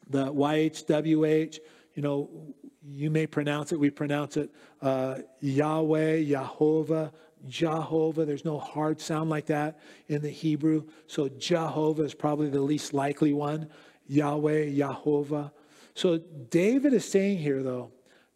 the 0.08 0.32
YHWH. 0.32 1.58
You 1.96 2.04
know, 2.04 2.30
you 2.88 3.10
may 3.10 3.26
pronounce 3.26 3.72
it. 3.72 3.80
We 3.80 3.90
pronounce 3.90 4.38
it 4.38 4.52
uh, 4.84 5.18
Yahweh, 5.40 6.26
Jehovah, 6.26 7.12
Jehovah. 7.48 8.24
There's 8.24 8.46
no 8.46 8.60
hard 8.60 9.02
sound 9.02 9.32
like 9.32 9.48
that 9.48 9.80
in 10.10 10.22
the 10.22 10.30
Hebrew. 10.30 10.84
So 11.08 11.28
Jehovah 11.28 12.04
is 12.04 12.14
probably 12.14 12.50
the 12.50 12.62
least 12.62 12.94
likely 12.94 13.34
one. 13.34 13.68
Yahweh, 14.06 14.70
Jehovah. 14.70 15.52
So 15.96 16.20
David 16.52 16.94
is 16.94 17.10
saying 17.10 17.40
here, 17.40 17.64
though, 17.64 17.92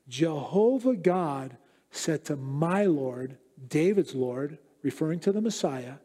Jehovah 0.08 0.96
God 0.96 1.58
said 1.92 2.26
to 2.26 2.36
my 2.36 2.86
Lord, 2.86 3.38
David's 3.68 4.16
Lord, 4.16 4.58
referring 4.82 5.20
to 5.22 5.32
the 5.32 5.42
Messiah, 5.42 5.96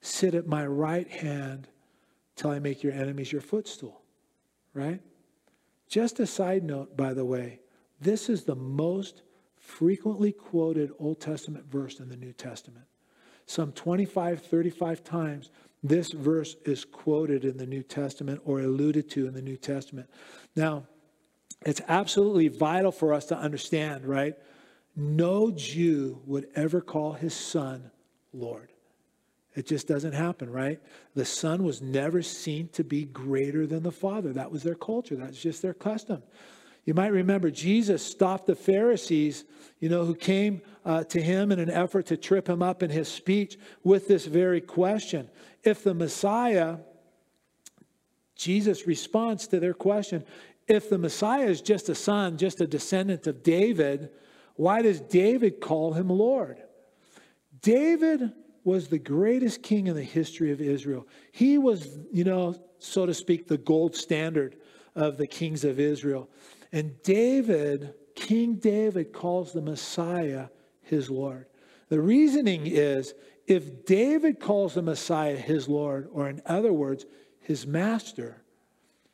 sit 0.00 0.34
at 0.34 0.46
my 0.46 0.66
right 0.66 1.08
hand 1.08 1.68
till 2.36 2.50
I 2.50 2.58
make 2.58 2.82
your 2.82 2.92
enemies 2.92 3.32
your 3.32 3.42
footstool. 3.42 4.02
Right? 4.72 5.00
Just 5.88 6.20
a 6.20 6.26
side 6.26 6.62
note, 6.62 6.96
by 6.96 7.12
the 7.12 7.24
way, 7.24 7.60
this 8.00 8.28
is 8.28 8.44
the 8.44 8.54
most 8.54 9.22
frequently 9.56 10.32
quoted 10.32 10.92
Old 10.98 11.20
Testament 11.20 11.66
verse 11.70 12.00
in 12.00 12.08
the 12.08 12.16
New 12.16 12.32
Testament. 12.32 12.86
Some 13.46 13.72
25, 13.72 14.42
35 14.42 15.04
times, 15.04 15.50
this 15.82 16.12
verse 16.12 16.56
is 16.64 16.84
quoted 16.84 17.44
in 17.44 17.56
the 17.56 17.66
New 17.66 17.82
Testament 17.82 18.40
or 18.44 18.60
alluded 18.60 19.10
to 19.10 19.26
in 19.26 19.34
the 19.34 19.42
New 19.42 19.56
Testament. 19.56 20.08
Now, 20.54 20.84
it's 21.66 21.80
absolutely 21.88 22.48
vital 22.48 22.92
for 22.92 23.12
us 23.12 23.26
to 23.26 23.36
understand, 23.36 24.06
right? 24.06 24.34
No 24.96 25.50
Jew 25.50 26.20
would 26.26 26.48
ever 26.54 26.80
call 26.80 27.12
his 27.12 27.34
son 27.34 27.90
Lord. 28.32 28.68
It 29.54 29.66
just 29.66 29.88
doesn't 29.88 30.12
happen, 30.12 30.50
right? 30.50 30.80
The 31.14 31.24
son 31.24 31.64
was 31.64 31.82
never 31.82 32.22
seen 32.22 32.68
to 32.68 32.84
be 32.84 33.04
greater 33.04 33.66
than 33.66 33.82
the 33.82 33.90
father. 33.90 34.32
That 34.32 34.50
was 34.50 34.62
their 34.62 34.76
culture, 34.76 35.16
that's 35.16 35.40
just 35.40 35.62
their 35.62 35.74
custom. 35.74 36.22
You 36.84 36.94
might 36.94 37.12
remember 37.12 37.50
Jesus 37.50 38.04
stopped 38.04 38.46
the 38.46 38.54
Pharisees, 38.54 39.44
you 39.80 39.88
know, 39.88 40.04
who 40.04 40.14
came 40.14 40.62
uh, 40.84 41.04
to 41.04 41.20
him 41.20 41.52
in 41.52 41.58
an 41.58 41.70
effort 41.70 42.06
to 42.06 42.16
trip 42.16 42.48
him 42.48 42.62
up 42.62 42.82
in 42.82 42.90
his 42.90 43.08
speech 43.08 43.58
with 43.84 44.08
this 44.08 44.24
very 44.26 44.60
question. 44.60 45.28
If 45.62 45.84
the 45.84 45.94
Messiah, 45.94 46.78
Jesus 48.34 48.86
responds 48.86 49.46
to 49.48 49.60
their 49.60 49.74
question, 49.74 50.24
if 50.68 50.88
the 50.88 50.98
Messiah 50.98 51.46
is 51.46 51.60
just 51.60 51.88
a 51.88 51.94
son, 51.94 52.38
just 52.38 52.60
a 52.60 52.66
descendant 52.66 53.26
of 53.26 53.42
David, 53.42 54.10
why 54.56 54.82
does 54.82 55.00
David 55.00 55.60
call 55.60 55.92
him 55.92 56.08
Lord? 56.08 56.62
David 57.62 58.32
was 58.64 58.88
the 58.88 58.98
greatest 58.98 59.62
king 59.62 59.86
in 59.86 59.94
the 59.94 60.02
history 60.02 60.52
of 60.52 60.60
Israel. 60.60 61.06
He 61.32 61.58
was, 61.58 61.98
you 62.12 62.24
know, 62.24 62.54
so 62.78 63.06
to 63.06 63.14
speak, 63.14 63.46
the 63.46 63.58
gold 63.58 63.96
standard 63.96 64.56
of 64.94 65.16
the 65.16 65.26
kings 65.26 65.64
of 65.64 65.80
Israel. 65.80 66.28
And 66.72 67.02
David, 67.02 67.94
King 68.14 68.56
David, 68.56 69.12
calls 69.12 69.52
the 69.52 69.62
Messiah 69.62 70.48
his 70.82 71.10
Lord. 71.10 71.46
The 71.88 72.00
reasoning 72.00 72.66
is 72.66 73.14
if 73.46 73.84
David 73.84 74.38
calls 74.38 74.74
the 74.74 74.82
Messiah 74.82 75.36
his 75.36 75.68
Lord, 75.68 76.08
or 76.12 76.28
in 76.28 76.40
other 76.46 76.72
words, 76.72 77.06
his 77.40 77.66
master, 77.66 78.42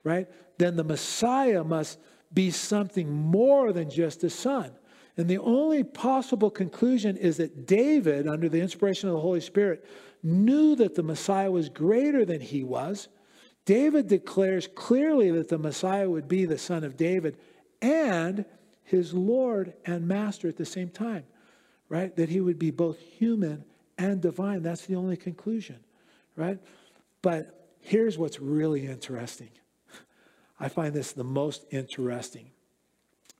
right, 0.04 0.28
then 0.58 0.76
the 0.76 0.84
Messiah 0.84 1.64
must 1.64 1.98
be 2.32 2.50
something 2.50 3.10
more 3.10 3.72
than 3.72 3.88
just 3.88 4.24
a 4.24 4.30
son. 4.30 4.72
And 5.16 5.28
the 5.28 5.38
only 5.38 5.82
possible 5.82 6.50
conclusion 6.50 7.16
is 7.16 7.38
that 7.38 7.66
David, 7.66 8.28
under 8.28 8.48
the 8.48 8.60
inspiration 8.60 9.08
of 9.08 9.14
the 9.14 9.20
Holy 9.20 9.40
Spirit, 9.40 9.84
knew 10.22 10.76
that 10.76 10.94
the 10.94 11.02
Messiah 11.02 11.50
was 11.50 11.68
greater 11.68 12.24
than 12.24 12.40
he 12.40 12.64
was. 12.64 13.08
David 13.64 14.08
declares 14.08 14.68
clearly 14.74 15.30
that 15.30 15.48
the 15.48 15.58
Messiah 15.58 16.08
would 16.08 16.28
be 16.28 16.44
the 16.44 16.58
son 16.58 16.84
of 16.84 16.96
David 16.96 17.38
and 17.80 18.44
his 18.84 19.14
Lord 19.14 19.74
and 19.84 20.06
master 20.06 20.48
at 20.48 20.56
the 20.56 20.64
same 20.64 20.90
time, 20.90 21.24
right? 21.88 22.14
That 22.16 22.28
he 22.28 22.40
would 22.40 22.58
be 22.58 22.70
both 22.70 22.98
human 23.00 23.64
and 23.98 24.20
divine. 24.20 24.62
That's 24.62 24.86
the 24.86 24.96
only 24.96 25.16
conclusion, 25.16 25.76
right? 26.36 26.58
But 27.22 27.68
here's 27.80 28.18
what's 28.18 28.38
really 28.38 28.86
interesting. 28.86 29.50
I 30.60 30.68
find 30.68 30.94
this 30.94 31.12
the 31.12 31.24
most 31.24 31.64
interesting. 31.70 32.50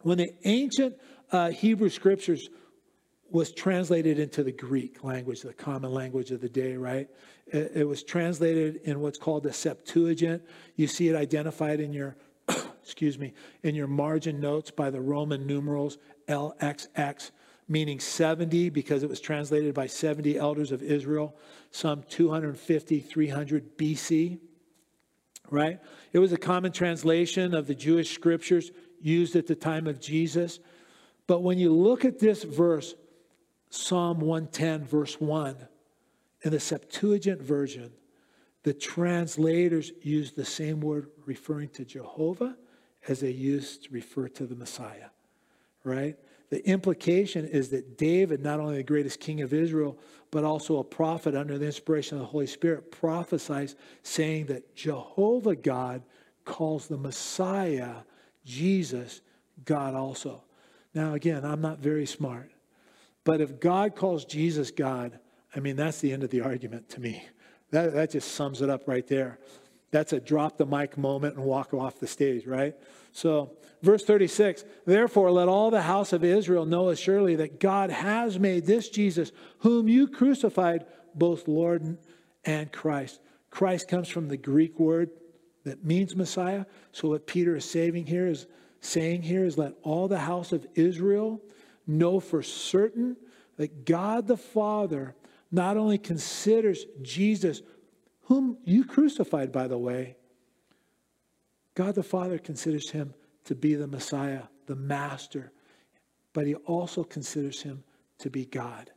When 0.02 0.18
the 0.18 0.30
ancient 0.44 0.96
uh, 1.32 1.50
Hebrew 1.50 1.88
scriptures 1.88 2.50
was 3.30 3.52
translated 3.52 4.18
into 4.18 4.42
the 4.42 4.52
Greek 4.52 5.02
language, 5.02 5.42
the 5.42 5.52
common 5.52 5.92
language 5.92 6.30
of 6.30 6.40
the 6.40 6.48
day, 6.48 6.76
right? 6.76 7.08
It, 7.46 7.72
it 7.74 7.84
was 7.84 8.02
translated 8.02 8.76
in 8.84 9.00
what's 9.00 9.18
called 9.18 9.42
the 9.42 9.52
Septuagint. 9.52 10.42
You 10.76 10.86
see 10.86 11.08
it 11.08 11.16
identified 11.16 11.80
in 11.80 11.92
your, 11.92 12.16
excuse 12.82 13.18
me, 13.18 13.34
in 13.62 13.74
your 13.74 13.88
margin 13.88 14.40
notes 14.40 14.70
by 14.70 14.90
the 14.90 15.00
Roman 15.00 15.46
numerals 15.46 15.98
LXX, 16.28 17.32
meaning 17.68 17.98
70 17.98 18.70
because 18.70 19.02
it 19.02 19.08
was 19.08 19.20
translated 19.20 19.74
by 19.74 19.88
70 19.88 20.38
elders 20.38 20.70
of 20.70 20.82
Israel, 20.82 21.36
some 21.72 22.04
250, 22.08 23.00
300 23.00 23.76
BC, 23.76 24.38
right? 25.50 25.80
It 26.12 26.20
was 26.20 26.32
a 26.32 26.38
common 26.38 26.70
translation 26.70 27.54
of 27.54 27.66
the 27.66 27.74
Jewish 27.74 28.14
scriptures 28.14 28.70
used 29.00 29.34
at 29.36 29.46
the 29.46 29.54
time 29.54 29.86
of 29.86 30.00
Jesus. 30.00 30.60
But 31.26 31.42
when 31.42 31.58
you 31.58 31.74
look 31.74 32.04
at 32.04 32.18
this 32.18 32.44
verse, 32.44 32.94
Psalm 33.70 34.20
110, 34.20 34.84
verse 34.84 35.20
1, 35.20 35.56
in 36.42 36.50
the 36.52 36.60
Septuagint 36.60 37.42
version, 37.42 37.92
the 38.62 38.74
translators 38.74 39.92
use 40.02 40.32
the 40.32 40.44
same 40.44 40.80
word 40.80 41.10
referring 41.24 41.68
to 41.70 41.84
Jehovah 41.84 42.56
as 43.08 43.20
they 43.20 43.30
used 43.30 43.84
to 43.84 43.90
refer 43.92 44.28
to 44.28 44.46
the 44.46 44.54
Messiah, 44.54 45.10
right? 45.84 46.16
The 46.50 46.66
implication 46.68 47.46
is 47.46 47.70
that 47.70 47.98
David, 47.98 48.42
not 48.42 48.60
only 48.60 48.76
the 48.76 48.82
greatest 48.82 49.18
king 49.20 49.40
of 49.40 49.52
Israel, 49.52 49.98
but 50.30 50.44
also 50.44 50.78
a 50.78 50.84
prophet 50.84 51.34
under 51.34 51.58
the 51.58 51.66
inspiration 51.66 52.18
of 52.18 52.22
the 52.22 52.28
Holy 52.28 52.46
Spirit, 52.46 52.90
prophesies 52.90 53.74
saying 54.02 54.46
that 54.46 54.74
Jehovah 54.76 55.56
God 55.56 56.02
calls 56.44 56.86
the 56.86 56.98
Messiah, 56.98 57.96
Jesus, 58.44 59.22
God 59.64 59.94
also. 59.94 60.42
Now, 60.96 61.12
again, 61.12 61.44
I'm 61.44 61.60
not 61.60 61.78
very 61.78 62.06
smart, 62.06 62.50
but 63.22 63.42
if 63.42 63.60
God 63.60 63.94
calls 63.94 64.24
Jesus 64.24 64.70
God, 64.70 65.18
I 65.54 65.60
mean, 65.60 65.76
that's 65.76 66.00
the 66.00 66.10
end 66.10 66.24
of 66.24 66.30
the 66.30 66.40
argument 66.40 66.88
to 66.90 67.02
me. 67.02 67.22
That, 67.70 67.92
that 67.92 68.12
just 68.12 68.32
sums 68.32 68.62
it 68.62 68.70
up 68.70 68.88
right 68.88 69.06
there. 69.06 69.38
That's 69.90 70.14
a 70.14 70.20
drop 70.20 70.56
the 70.56 70.64
mic 70.64 70.96
moment 70.96 71.36
and 71.36 71.44
walk 71.44 71.74
off 71.74 72.00
the 72.00 72.06
stage, 72.06 72.46
right? 72.46 72.74
So, 73.12 73.58
verse 73.82 74.04
36 74.04 74.64
Therefore, 74.86 75.30
let 75.30 75.48
all 75.48 75.70
the 75.70 75.82
house 75.82 76.14
of 76.14 76.24
Israel 76.24 76.64
know 76.64 76.88
as 76.88 76.98
surely 76.98 77.36
that 77.36 77.60
God 77.60 77.90
has 77.90 78.38
made 78.38 78.64
this 78.64 78.88
Jesus, 78.88 79.32
whom 79.58 79.88
you 79.88 80.08
crucified, 80.08 80.86
both 81.14 81.46
Lord 81.46 81.98
and 82.46 82.72
Christ. 82.72 83.20
Christ 83.50 83.86
comes 83.86 84.08
from 84.08 84.28
the 84.28 84.38
Greek 84.38 84.80
word 84.80 85.10
that 85.64 85.84
means 85.84 86.16
Messiah. 86.16 86.64
So, 86.92 87.10
what 87.10 87.26
Peter 87.26 87.54
is 87.54 87.68
saving 87.68 88.06
here 88.06 88.26
is 88.26 88.46
saying 88.86 89.22
here 89.22 89.44
is 89.44 89.58
let 89.58 89.74
all 89.82 90.08
the 90.08 90.20
house 90.20 90.52
of 90.52 90.66
Israel 90.74 91.40
know 91.86 92.20
for 92.20 92.42
certain 92.42 93.16
that 93.56 93.84
God 93.84 94.26
the 94.26 94.36
Father 94.36 95.14
not 95.50 95.76
only 95.76 95.98
considers 95.98 96.84
Jesus, 97.02 97.62
whom 98.22 98.58
you 98.64 98.84
crucified, 98.84 99.52
by 99.52 99.68
the 99.68 99.78
way, 99.78 100.16
God 101.74 101.94
the 101.94 102.02
Father 102.02 102.38
considers 102.38 102.90
him 102.90 103.14
to 103.44 103.54
be 103.54 103.74
the 103.74 103.86
Messiah, 103.86 104.42
the 104.66 104.76
Master, 104.76 105.52
but 106.32 106.46
he 106.46 106.54
also 106.54 107.04
considers 107.04 107.62
him 107.62 107.84
to 108.18 108.30
be 108.30 108.44
God. 108.44 108.90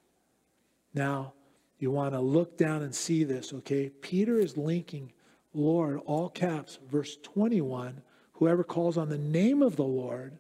Now, 0.94 1.34
you 1.78 1.92
want 1.92 2.14
to 2.14 2.20
look 2.20 2.58
down 2.58 2.82
and 2.82 2.94
see 2.94 3.24
this, 3.24 3.54
okay? 3.54 3.90
Peter 4.02 4.40
is 4.40 4.58
linking 4.58 5.14
Lord, 5.54 6.00
all 6.06 6.30
caps, 6.30 6.78
verse 6.92 7.18
21, 7.24 8.02
whoever 8.40 8.64
calls 8.64 8.98
on 8.98 9.10
the 9.10 9.18
name 9.18 9.62
of 9.62 9.76
the 9.76 9.84
Lord. 9.84 10.38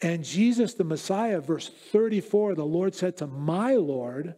And 0.00 0.24
Jesus, 0.24 0.74
the 0.74 0.84
Messiah, 0.84 1.40
verse 1.40 1.68
34, 1.68 2.54
the 2.54 2.64
Lord 2.64 2.94
said 2.94 3.16
to 3.16 3.26
my 3.26 3.74
Lord, 3.74 4.36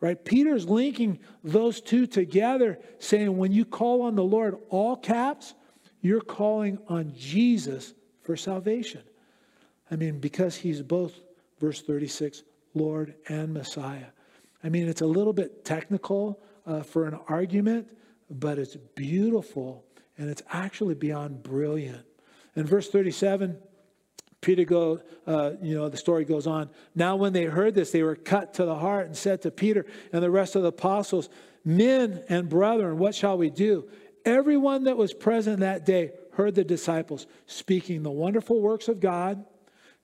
right? 0.00 0.24
Peter's 0.24 0.66
linking 0.66 1.18
those 1.44 1.82
two 1.82 2.06
together, 2.06 2.78
saying, 2.98 3.36
when 3.36 3.52
you 3.52 3.66
call 3.66 4.00
on 4.02 4.16
the 4.16 4.24
Lord, 4.24 4.56
all 4.70 4.96
caps, 4.96 5.52
you're 6.00 6.22
calling 6.22 6.78
on 6.88 7.12
Jesus 7.14 7.92
for 8.22 8.34
salvation. 8.34 9.02
I 9.90 9.96
mean, 9.96 10.20
because 10.20 10.56
he's 10.56 10.80
both, 10.80 11.12
verse 11.60 11.82
36, 11.82 12.44
Lord 12.72 13.14
and 13.28 13.52
Messiah. 13.52 14.06
I 14.64 14.70
mean, 14.70 14.88
it's 14.88 15.02
a 15.02 15.06
little 15.06 15.34
bit 15.34 15.66
technical 15.66 16.40
uh, 16.66 16.82
for 16.82 17.04
an 17.06 17.18
argument, 17.28 17.88
but 18.30 18.58
it's 18.58 18.76
beautiful 18.94 19.84
and 20.20 20.28
it's 20.28 20.42
actually 20.52 20.94
beyond 20.94 21.42
brilliant. 21.42 22.04
In 22.54 22.66
verse 22.66 22.90
37, 22.90 23.56
Peter 24.42 24.64
go, 24.64 25.00
uh, 25.26 25.52
you 25.62 25.74
know, 25.74 25.88
the 25.88 25.96
story 25.96 26.26
goes 26.26 26.46
on. 26.46 26.68
Now, 26.94 27.16
when 27.16 27.32
they 27.32 27.44
heard 27.44 27.74
this, 27.74 27.90
they 27.90 28.02
were 28.02 28.16
cut 28.16 28.52
to 28.54 28.66
the 28.66 28.74
heart 28.74 29.06
and 29.06 29.16
said 29.16 29.40
to 29.42 29.50
Peter 29.50 29.86
and 30.12 30.22
the 30.22 30.30
rest 30.30 30.56
of 30.56 30.62
the 30.62 30.68
apostles, 30.68 31.30
Men 31.64 32.22
and 32.28 32.50
brethren, 32.50 32.98
what 32.98 33.14
shall 33.14 33.38
we 33.38 33.48
do? 33.48 33.88
Everyone 34.26 34.84
that 34.84 34.98
was 34.98 35.14
present 35.14 35.60
that 35.60 35.86
day 35.86 36.12
heard 36.34 36.54
the 36.54 36.64
disciples 36.64 37.26
speaking 37.46 38.02
the 38.02 38.10
wonderful 38.10 38.60
works 38.60 38.88
of 38.88 39.00
God. 39.00 39.44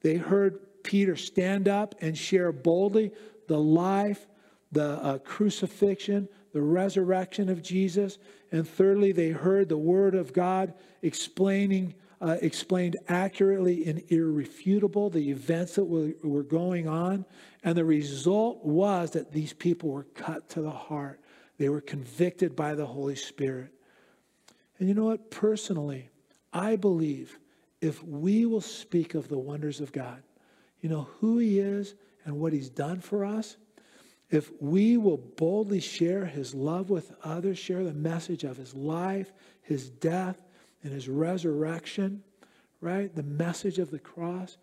They 0.01 0.17
heard 0.17 0.83
Peter 0.83 1.17
stand 1.17 1.69
up 1.69 1.95
and 2.01 2.17
share 2.17 2.53
boldly 2.53 3.13
the 3.49 3.59
life, 3.59 4.27
the 4.73 4.93
uh, 5.03 5.19
crucifixion, 5.19 6.29
the 6.55 6.63
resurrection 6.63 7.51
of 7.51 7.63
Jesus. 7.63 8.19
And 8.57 8.67
thirdly, 8.67 9.13
they 9.13 9.29
heard 9.29 9.69
the 9.69 9.77
word 9.77 10.15
of 10.15 10.33
God 10.33 10.73
explaining, 11.03 11.95
uh, 12.23 12.39
explained 12.41 12.97
accurately 13.07 13.85
and 13.87 14.03
irrefutable 14.09 15.11
the 15.11 15.31
events 15.31 15.75
that 15.75 15.85
were, 15.85 16.13
were 16.23 16.43
going 16.43 16.89
on. 16.89 17.27
And 17.63 17.77
the 17.77 17.85
result 17.85 18.65
was 18.65 19.11
that 19.11 19.31
these 19.31 19.53
people 19.53 19.91
were 19.91 20.05
cut 20.15 20.49
to 20.51 20.63
the 20.63 20.71
heart. 20.71 21.21
They 21.59 21.69
were 21.69 21.83
convicted 21.83 22.57
by 22.57 22.75
the 22.75 22.87
Holy 22.87 23.15
Spirit. 23.15 23.75
And 24.79 24.89
you 24.89 24.95
know 24.95 25.05
what? 25.05 25.31
Personally, 25.31 26.09
I 26.51 26.77
believe 26.77 27.39
if 27.83 28.03
we 28.03 28.47
will 28.47 28.63
speak 28.63 29.15
of 29.15 29.29
the 29.29 29.39
wonders 29.39 29.83
of 29.83 29.93
God, 29.93 30.23
you 30.81 30.89
know, 30.89 31.09
who 31.21 31.37
He 31.37 31.59
is 31.59 31.95
and 32.25 32.41
what 32.41 32.55
He's 32.55 32.71
done 32.71 33.03
for 33.03 33.23
us, 33.23 33.59
if 34.31 34.51
we 34.61 34.97
will 34.97 35.19
boldly 35.19 35.81
share 35.81 36.25
his 36.25 36.55
love 36.55 36.91
with 36.91 37.13
others, 37.23 37.59
share 37.59 37.85
the 37.85 37.93
message 37.93 38.45
of 38.45 38.57
his 38.57 38.75
life, 38.75 39.33
his 39.63 39.89
death, 39.89 40.43
and 40.83 40.93
his 40.93 41.09
resurrection, 41.09 42.23
right? 42.81 43.15
The 43.15 43.23
message 43.23 43.79
of 43.79 43.91
the 43.91 43.99
cross, 43.99 44.57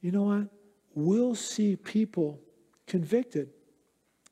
you 0.00 0.12
know 0.12 0.22
what? 0.24 0.48
We'll 0.94 1.34
see 1.34 1.74
people 1.76 2.40
convicted, 2.86 3.50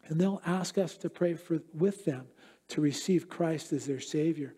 and 0.07 0.21
they'll 0.21 0.43
ask 0.47 0.79
us 0.79 0.97
to 0.99 1.11
pray 1.11 1.35
for, 1.35 1.61
with 1.75 2.05
them 2.05 2.27
to 2.69 2.81
receive 2.81 3.29
Christ 3.29 3.73
as 3.73 3.87
their 3.87 4.01
Savior. 4.01 4.55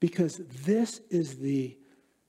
Because 0.00 0.40
this 0.64 1.00
is 1.10 1.38
the 1.38 1.76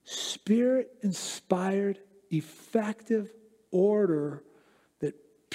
spirit 0.03 0.91
inspired, 1.01 1.99
effective 2.29 3.33
order 3.71 4.43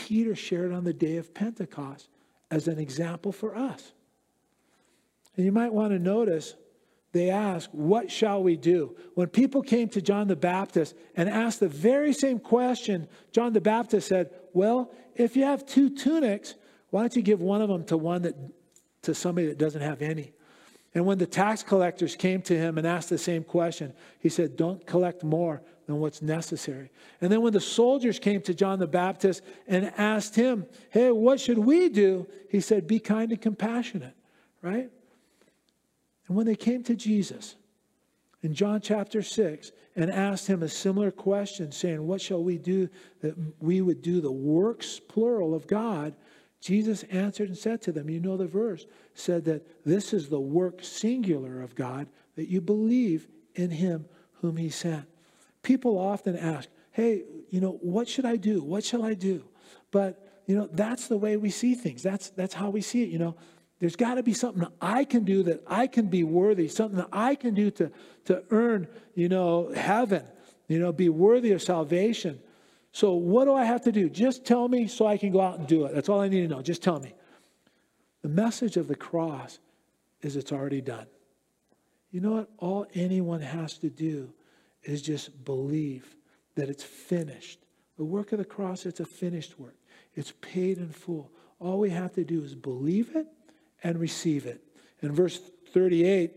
Peter 0.03 0.35
shared 0.35 0.73
on 0.73 0.83
the 0.83 0.93
day 0.93 1.17
of 1.17 1.33
Pentecost 1.33 2.09
as 2.51 2.67
an 2.67 2.79
example 2.79 3.31
for 3.31 3.57
us. 3.57 3.93
And 5.37 5.47
you 5.47 5.53
might 5.53 5.73
want 5.73 5.93
to 5.93 5.99
notice 5.99 6.55
they 7.13 7.31
ask, 7.31 7.71
What 7.71 8.11
shall 8.11 8.43
we 8.43 8.57
do? 8.57 8.97
When 9.15 9.29
people 9.29 9.63
came 9.63 9.89
to 9.91 10.03
John 10.03 10.27
the 10.27 10.35
Baptist 10.35 10.97
and 11.17 11.29
asked 11.29 11.61
the 11.61 11.69
very 11.69 12.13
same 12.13 12.41
question, 12.41 13.09
John 13.31 13.53
the 13.53 13.61
Baptist 13.61 14.09
said, 14.09 14.31
Well, 14.53 14.91
if 15.15 15.37
you 15.37 15.45
have 15.45 15.65
two 15.67 15.89
tunics, 15.89 16.55
why 16.91 17.03
don't 17.03 17.15
you 17.15 17.23
give 17.23 17.41
one 17.41 17.63
of 17.63 17.69
them 17.69 17.85
to 17.85 17.97
one 17.97 18.23
that 18.23 18.35
to 19.03 19.15
somebody 19.15 19.47
that 19.47 19.59
doesn't 19.59 19.83
have 19.83 20.03
any? 20.03 20.33
And 20.95 21.07
when 21.07 21.19
the 21.19 21.27
tax 21.27 21.63
collectors 21.63 22.17
came 22.17 22.43
to 22.43 22.57
him 22.57 22.77
and 22.77 22.87
asked 22.87 23.09
the 23.09 23.19
same 23.19 23.45
question, 23.45 23.93
he 24.19 24.29
said, 24.29 24.57
Don't 24.57 24.85
collect 24.85 25.23
more 25.23 25.63
than 25.87 25.99
what's 25.99 26.23
necessary. 26.23 26.91
And 27.21 27.31
then 27.31 27.43
when 27.43 27.53
the 27.53 27.61
soldiers 27.61 28.19
came 28.19 28.41
to 28.43 28.55
John 28.55 28.79
the 28.79 28.87
Baptist 28.87 29.43
and 29.67 29.93
asked 29.97 30.35
him, 30.35 30.67
Hey, 30.91 31.11
what 31.11 31.41
should 31.41 31.59
we 31.59 31.89
do? 31.89 32.27
He 32.49 32.61
said, 32.61 32.87
Be 32.87 33.01
kind 33.01 33.31
and 33.33 33.41
compassionate, 33.41 34.15
right? 34.61 34.91
And 36.29 36.37
when 36.37 36.47
they 36.47 36.57
came 36.57 36.83
to 36.85 36.95
Jesus 36.95 37.57
in 38.43 38.55
John 38.55 38.81
chapter 38.81 39.23
6 39.23 39.73
and 39.97 40.11
asked 40.11 40.47
him 40.47 40.63
a 40.63 40.69
similar 40.69 41.11
question, 41.11 41.73
saying, 41.73 42.07
What 42.07 42.21
shall 42.21 42.43
we 42.43 42.59
do 42.59 42.89
that 43.21 43.35
we 43.61 43.81
would 43.81 44.03
do 44.03 44.21
the 44.21 44.33
works, 44.33 45.01
plural, 45.01 45.55
of 45.55 45.67
God? 45.67 46.15
Jesus 46.61 47.03
answered 47.05 47.49
and 47.49 47.59
said 47.59 47.83
to 47.83 47.93
them, 47.93 48.09
You 48.09 48.21
know 48.21 48.37
the 48.37 48.47
verse, 48.47 48.87
said 49.15 49.45
that 49.47 49.85
this 49.85 50.13
is 50.13 50.29
the 50.29 50.41
work 50.41 50.83
singular 50.83 51.61
of 51.61 51.75
God, 51.75 52.07
that 52.37 52.49
you 52.49 52.61
believe 52.61 53.27
in 53.57 53.71
him 53.71 54.07
whom 54.35 54.57
he 54.57 54.71
sent. 54.71 55.07
People 55.63 55.99
often 55.99 56.37
ask, 56.37 56.69
Hey, 56.93 57.23
you 57.51 57.61
know, 57.61 57.79
what 57.81 58.09
should 58.09 58.27
I 58.27 58.37
do? 58.37 58.63
What 58.63 58.85
shall 58.85 59.03
I 59.03 59.15
do? 59.15 59.45
But, 59.91 60.43
you 60.47 60.57
know, 60.57 60.69
that's 60.71 61.09
the 61.09 61.17
way 61.17 61.37
we 61.37 61.51
see 61.51 61.75
things. 61.75 62.03
That's, 62.03 62.31
that's 62.31 62.53
how 62.53 62.69
we 62.69 62.83
see 62.83 63.03
it. 63.03 63.09
You 63.09 63.19
know, 63.19 63.37
there's 63.81 63.97
got 63.97 64.15
to 64.15 64.23
be 64.23 64.35
something 64.35 64.67
I 64.81 65.05
can 65.05 65.25
do 65.25 65.43
that 65.45 65.63
I 65.67 65.87
can 65.87 66.07
be 66.07 66.23
worthy, 66.23 66.69
something 66.69 66.99
that 66.99 67.09
I 67.13 67.35
can 67.35 67.55
do 67.55 67.71
to, 67.73 67.91
to 68.27 68.45
earn, 68.51 68.89
you 69.15 69.29
know, 69.29 69.73
heaven, 69.75 70.25
you 70.69 70.79
know, 70.79 70.93
be 70.93 71.09
worthy 71.09 71.53
of 71.53 71.63
salvation. 71.63 72.41
So, 72.93 73.15
what 73.15 73.47
do 73.47 73.55
I 73.55 73.65
have 73.65 73.83
to 73.83 73.93
do? 73.93 74.11
Just 74.11 74.45
tell 74.45 74.69
me 74.69 74.87
so 74.87 75.07
I 75.07 75.17
can 75.17 75.33
go 75.33 75.41
out 75.41 75.59
and 75.59 75.67
do 75.67 75.87
it. 75.87 75.95
That's 75.95 76.09
all 76.09 76.21
I 76.21 76.29
need 76.29 76.43
to 76.43 76.49
know. 76.49 76.63
Just 76.63 76.83
tell 76.83 77.01
me. 77.01 77.15
The 78.21 78.29
message 78.29 78.77
of 78.77 78.87
the 78.87 78.95
cross 78.95 79.59
is 80.21 80.37
it's 80.37 80.53
already 80.53 80.81
done. 80.81 81.07
You 82.11 82.21
know 82.21 82.33
what? 82.33 82.51
All 82.59 82.87
anyone 82.95 83.41
has 83.41 83.79
to 83.79 83.91
do 83.91 84.33
is 84.85 85.03
just 85.03 85.45
believe 85.45 86.17
that 86.55 86.69
it's 86.69 86.85
finished. 86.85 87.61
The 87.97 88.05
work 88.05 88.33
of 88.33 88.39
the 88.39 88.45
cross, 88.45 88.87
it's 88.87 89.01
a 89.01 89.05
finished 89.05 89.59
work, 89.59 89.77
it's 90.15 90.33
paid 90.41 90.79
in 90.79 90.89
full. 90.89 91.31
All 91.61 91.79
we 91.79 91.91
have 91.91 92.13
to 92.15 92.25
do 92.25 92.43
is 92.43 92.55
believe 92.55 93.15
it 93.15 93.27
and 93.85 93.99
receive 93.99 94.47
it. 94.47 94.63
In 95.01 95.13
verse 95.13 95.41
38, 95.73 96.33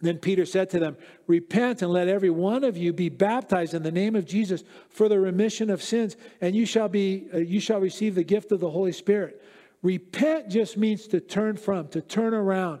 then 0.00 0.18
Peter 0.18 0.46
said 0.46 0.70
to 0.70 0.78
them, 0.78 0.96
Repent 1.26 1.82
and 1.82 1.92
let 1.92 2.08
every 2.08 2.30
one 2.30 2.64
of 2.64 2.76
you 2.76 2.92
be 2.92 3.08
baptized 3.08 3.74
in 3.74 3.82
the 3.82 3.92
name 3.92 4.16
of 4.16 4.26
Jesus 4.26 4.64
for 4.88 5.08
the 5.08 5.20
remission 5.20 5.70
of 5.70 5.82
sins, 5.82 6.16
and 6.40 6.56
you 6.56 6.64
shall, 6.66 6.88
be, 6.88 7.28
uh, 7.32 7.38
you 7.38 7.60
shall 7.60 7.80
receive 7.80 8.14
the 8.14 8.24
gift 8.24 8.50
of 8.50 8.60
the 8.60 8.70
Holy 8.70 8.92
Spirit. 8.92 9.42
Repent 9.82 10.48
just 10.48 10.76
means 10.76 11.06
to 11.08 11.20
turn 11.20 11.56
from, 11.56 11.88
to 11.88 12.00
turn 12.00 12.34
around. 12.34 12.80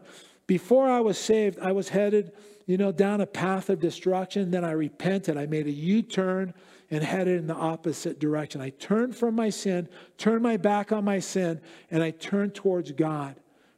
Before 0.50 0.90
I 0.90 0.98
was 0.98 1.16
saved, 1.16 1.60
I 1.60 1.70
was 1.70 1.90
headed, 1.90 2.32
you 2.66 2.76
know, 2.76 2.90
down 2.90 3.20
a 3.20 3.26
path 3.26 3.70
of 3.70 3.78
destruction. 3.78 4.50
Then 4.50 4.64
I 4.64 4.72
repented. 4.72 5.36
I 5.36 5.46
made 5.46 5.68
a 5.68 5.70
U 5.70 6.02
turn 6.02 6.54
and 6.90 7.04
headed 7.04 7.38
in 7.38 7.46
the 7.46 7.54
opposite 7.54 8.18
direction. 8.18 8.60
I 8.60 8.70
turned 8.70 9.14
from 9.14 9.36
my 9.36 9.50
sin, 9.50 9.88
turned 10.18 10.42
my 10.42 10.56
back 10.56 10.90
on 10.90 11.04
my 11.04 11.20
sin, 11.20 11.60
and 11.88 12.02
I 12.02 12.10
turned 12.10 12.56
towards 12.56 12.90
God, 12.90 13.36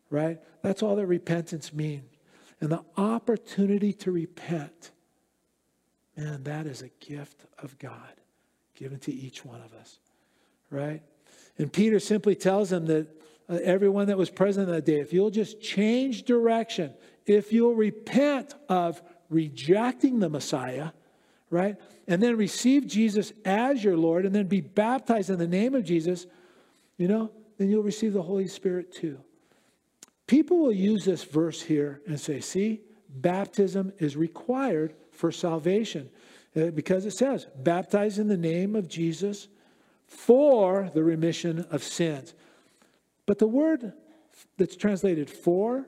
right? 0.08 0.40
That's 0.62 0.82
all 0.82 0.96
that 0.96 1.04
repentance 1.04 1.74
means 1.74 2.08
and 2.62 2.72
the 2.72 2.82
opportunity 2.96 3.92
to 3.92 4.10
repent, 4.10 4.92
man, 6.16 6.42
that 6.44 6.64
is 6.64 6.80
a 6.80 6.88
gift 7.06 7.44
of 7.58 7.78
God 7.78 8.14
given 8.74 8.98
to 9.00 9.12
each 9.12 9.44
one 9.44 9.60
of 9.60 9.74
us, 9.74 9.98
right? 10.70 11.02
And 11.58 11.70
Peter 11.70 12.00
simply 12.00 12.34
tells 12.34 12.70
them 12.70 12.86
that 12.86 13.08
everyone 13.62 14.06
that 14.06 14.16
was 14.18 14.30
present 14.30 14.68
that 14.68 14.84
day, 14.84 15.00
if 15.00 15.12
you'll 15.12 15.30
just 15.30 15.60
change 15.60 16.24
direction, 16.24 16.94
if 17.26 17.52
you'll 17.52 17.74
repent 17.74 18.54
of 18.68 19.02
rejecting 19.28 20.18
the 20.18 20.28
Messiah, 20.28 20.90
right, 21.50 21.76
and 22.08 22.22
then 22.22 22.36
receive 22.36 22.86
Jesus 22.86 23.32
as 23.44 23.82
your 23.82 23.96
Lord, 23.96 24.26
and 24.26 24.34
then 24.34 24.46
be 24.46 24.60
baptized 24.60 25.30
in 25.30 25.38
the 25.38 25.46
name 25.46 25.74
of 25.74 25.84
Jesus, 25.84 26.26
you 26.96 27.08
know, 27.08 27.30
then 27.58 27.68
you'll 27.68 27.82
receive 27.82 28.12
the 28.12 28.22
Holy 28.22 28.48
Spirit 28.48 28.92
too. 28.92 29.18
People 30.26 30.58
will 30.58 30.72
use 30.72 31.04
this 31.04 31.24
verse 31.24 31.60
here 31.60 32.00
and 32.06 32.18
say, 32.18 32.40
see, 32.40 32.80
baptism 33.08 33.92
is 33.98 34.16
required 34.16 34.94
for 35.10 35.30
salvation 35.30 36.08
uh, 36.56 36.66
because 36.66 37.04
it 37.06 37.12
says, 37.12 37.46
baptize 37.56 38.18
in 38.18 38.28
the 38.28 38.36
name 38.36 38.74
of 38.74 38.88
Jesus 38.88 39.48
for 40.06 40.90
the 40.94 41.02
remission 41.02 41.66
of 41.70 41.82
sins. 41.82 42.34
But 43.32 43.38
the 43.38 43.46
word 43.46 43.94
that's 44.58 44.76
translated 44.76 45.30
for 45.30 45.86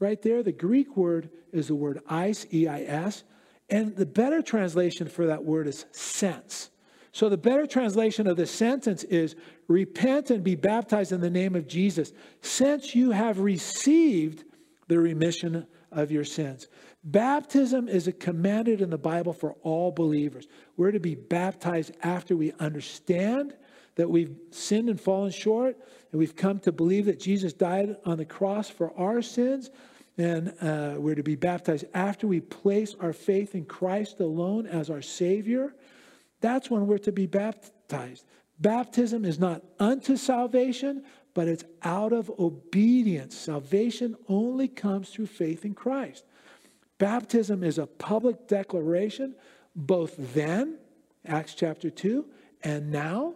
right 0.00 0.20
there, 0.20 0.42
the 0.42 0.50
Greek 0.50 0.96
word 0.96 1.30
is 1.52 1.68
the 1.68 1.76
word 1.76 2.00
eis, 2.08 2.44
E 2.52 2.66
I 2.66 2.80
S, 2.80 3.22
and 3.70 3.94
the 3.94 4.04
better 4.04 4.42
translation 4.42 5.06
for 5.06 5.26
that 5.26 5.44
word 5.44 5.68
is 5.68 5.84
sense. 5.92 6.70
So 7.12 7.28
the 7.28 7.36
better 7.36 7.68
translation 7.68 8.26
of 8.26 8.36
the 8.36 8.46
sentence 8.46 9.04
is 9.04 9.36
repent 9.68 10.32
and 10.32 10.42
be 10.42 10.56
baptized 10.56 11.12
in 11.12 11.20
the 11.20 11.30
name 11.30 11.54
of 11.54 11.68
Jesus, 11.68 12.12
since 12.40 12.96
you 12.96 13.12
have 13.12 13.38
received 13.38 14.42
the 14.88 14.98
remission 14.98 15.68
of 15.92 16.10
your 16.10 16.24
sins. 16.24 16.66
Baptism 17.04 17.86
is 17.88 18.12
commanded 18.18 18.80
in 18.80 18.90
the 18.90 18.98
Bible 18.98 19.34
for 19.34 19.52
all 19.62 19.92
believers. 19.92 20.48
We're 20.76 20.90
to 20.90 20.98
be 20.98 21.14
baptized 21.14 21.92
after 22.02 22.34
we 22.34 22.50
understand 22.58 23.54
that 23.94 24.10
we've 24.10 24.34
sinned 24.50 24.88
and 24.88 25.00
fallen 25.00 25.30
short, 25.30 25.76
and 26.12 26.18
we've 26.18 26.36
come 26.36 26.60
to 26.60 26.72
believe 26.72 27.06
that 27.06 27.18
Jesus 27.18 27.52
died 27.52 27.96
on 28.04 28.18
the 28.18 28.24
cross 28.24 28.68
for 28.68 28.96
our 28.98 29.22
sins. 29.22 29.70
And 30.18 30.52
uh, 30.60 30.96
we're 30.98 31.14
to 31.14 31.22
be 31.22 31.36
baptized 31.36 31.86
after 31.94 32.26
we 32.26 32.40
place 32.40 32.94
our 33.00 33.14
faith 33.14 33.54
in 33.54 33.64
Christ 33.64 34.20
alone 34.20 34.66
as 34.66 34.90
our 34.90 35.00
Savior. 35.00 35.74
That's 36.42 36.70
when 36.70 36.86
we're 36.86 36.98
to 36.98 37.12
be 37.12 37.26
baptized. 37.26 38.26
Baptism 38.60 39.24
is 39.24 39.38
not 39.38 39.62
unto 39.80 40.16
salvation, 40.16 41.02
but 41.32 41.48
it's 41.48 41.64
out 41.82 42.12
of 42.12 42.30
obedience. 42.38 43.34
Salvation 43.34 44.14
only 44.28 44.68
comes 44.68 45.08
through 45.08 45.26
faith 45.26 45.64
in 45.64 45.74
Christ. 45.74 46.24
Baptism 46.98 47.64
is 47.64 47.78
a 47.78 47.86
public 47.86 48.46
declaration, 48.46 49.34
both 49.74 50.14
then, 50.34 50.78
Acts 51.26 51.54
chapter 51.54 51.88
2, 51.88 52.26
and 52.62 52.92
now, 52.92 53.34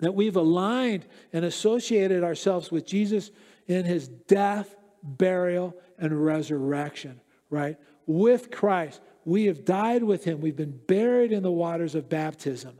that 0.00 0.14
we've 0.14 0.36
aligned 0.36 1.06
and 1.32 1.44
associated 1.44 2.22
ourselves 2.22 2.70
with 2.70 2.86
Jesus 2.86 3.30
in 3.66 3.84
his 3.84 4.08
death, 4.08 4.76
burial, 5.02 5.76
and 5.98 6.24
resurrection, 6.24 7.20
right? 7.50 7.76
With 8.06 8.50
Christ. 8.50 9.00
We 9.24 9.44
have 9.46 9.64
died 9.64 10.02
with 10.02 10.24
him. 10.24 10.40
We've 10.40 10.56
been 10.56 10.80
buried 10.86 11.32
in 11.32 11.42
the 11.42 11.52
waters 11.52 11.94
of 11.94 12.08
baptism, 12.08 12.78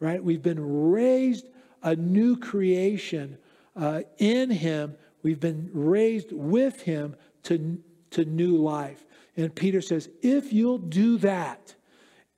right? 0.00 0.22
We've 0.22 0.42
been 0.42 0.90
raised 0.90 1.46
a 1.82 1.96
new 1.96 2.36
creation 2.36 3.38
uh, 3.74 4.02
in 4.18 4.50
him. 4.50 4.96
We've 5.22 5.40
been 5.40 5.70
raised 5.72 6.32
with 6.32 6.82
him 6.82 7.16
to, 7.44 7.78
to 8.10 8.24
new 8.24 8.56
life. 8.56 9.04
And 9.36 9.54
Peter 9.54 9.80
says, 9.80 10.08
if 10.22 10.52
you'll 10.52 10.78
do 10.78 11.18
that, 11.18 11.74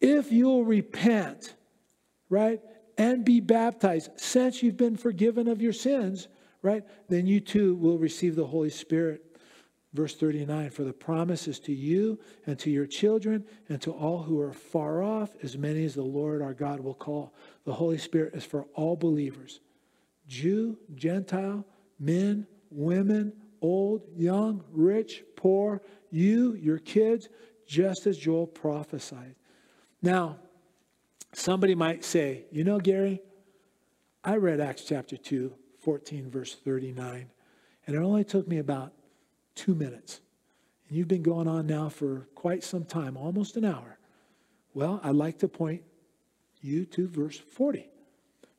if 0.01 0.31
you'll 0.31 0.65
repent, 0.65 1.55
right, 2.29 2.61
and 2.99 3.25
be 3.25 3.39
baptized, 3.41 4.11
since 4.17 4.63
you've 4.63 4.77
been 4.77 4.97
forgiven 4.97 5.47
of 5.47 5.63
your 5.63 5.73
sins, 5.73 6.27
right, 6.63 6.83
then 7.09 7.27
you 7.27 7.41
too 7.41 7.77
will 7.77 7.97
receive 7.97 8.35
the 8.35 8.47
Holy 8.47 8.71
Spirit. 8.71 9.25
Verse 9.95 10.17
39 10.17 10.71
For 10.71 10.83
the 10.83 10.93
promise 10.93 11.49
is 11.49 11.61
to 11.61 11.73
you 11.73 12.19
and 12.47 12.59
to 12.59 12.71
your 12.71 12.87
children 12.87 13.45
and 13.69 13.81
to 13.83 13.93
all 13.93 14.23
who 14.23 14.41
are 14.41 14.53
far 14.53 15.03
off, 15.03 15.31
as 15.43 15.57
many 15.57 15.85
as 15.85 15.95
the 15.95 16.03
Lord 16.03 16.43
our 16.43 16.53
God 16.53 16.81
will 16.81 16.95
call. 16.95 17.33
The 17.65 17.73
Holy 17.73 17.99
Spirit 17.99 18.35
is 18.35 18.45
for 18.45 18.67
all 18.75 18.97
believers 18.97 19.61
Jew, 20.27 20.77
Gentile, 20.95 21.65
men, 22.01 22.47
women, 22.71 23.33
old, 23.63 24.03
young, 24.17 24.65
rich, 24.73 25.23
poor, 25.37 25.83
you, 26.11 26.55
your 26.55 26.79
kids, 26.79 27.29
just 27.67 28.07
as 28.07 28.19
Joel 28.19 28.47
prophesied. 28.47 29.37
Now, 30.03 30.39
somebody 31.39 31.75
might 31.75 32.05
say, 32.05 32.45
You 32.51 32.65
know, 32.65 32.79
Gary, 32.79 33.23
I 34.25 34.37
read 34.37 34.61
Acts 34.61 34.85
chapter 34.85 35.17
2, 35.17 35.53
14, 35.81 36.31
verse 36.31 36.55
39, 36.55 37.31
and 37.87 37.97
it 37.97 37.99
only 37.99 38.25
took 38.25 38.47
me 38.49 38.59
about 38.59 38.93
two 39.55 39.75
minutes. 39.75 40.21
And 40.89 40.97
you've 40.97 41.09
been 41.09 41.23
going 41.23 41.49
on 41.49 41.67
now 41.67 41.89
for 41.89 42.29
quite 42.35 42.65
some 42.65 42.85
time, 42.85 43.17
almost 43.17 43.57
an 43.57 43.65
hour. 43.65 43.99
Well, 44.75 45.01
I'd 45.03 45.15
like 45.15 45.39
to 45.39 45.49
point 45.49 45.83
you 46.61 46.85
to 46.87 47.09
verse 47.09 47.39
40. 47.39 47.89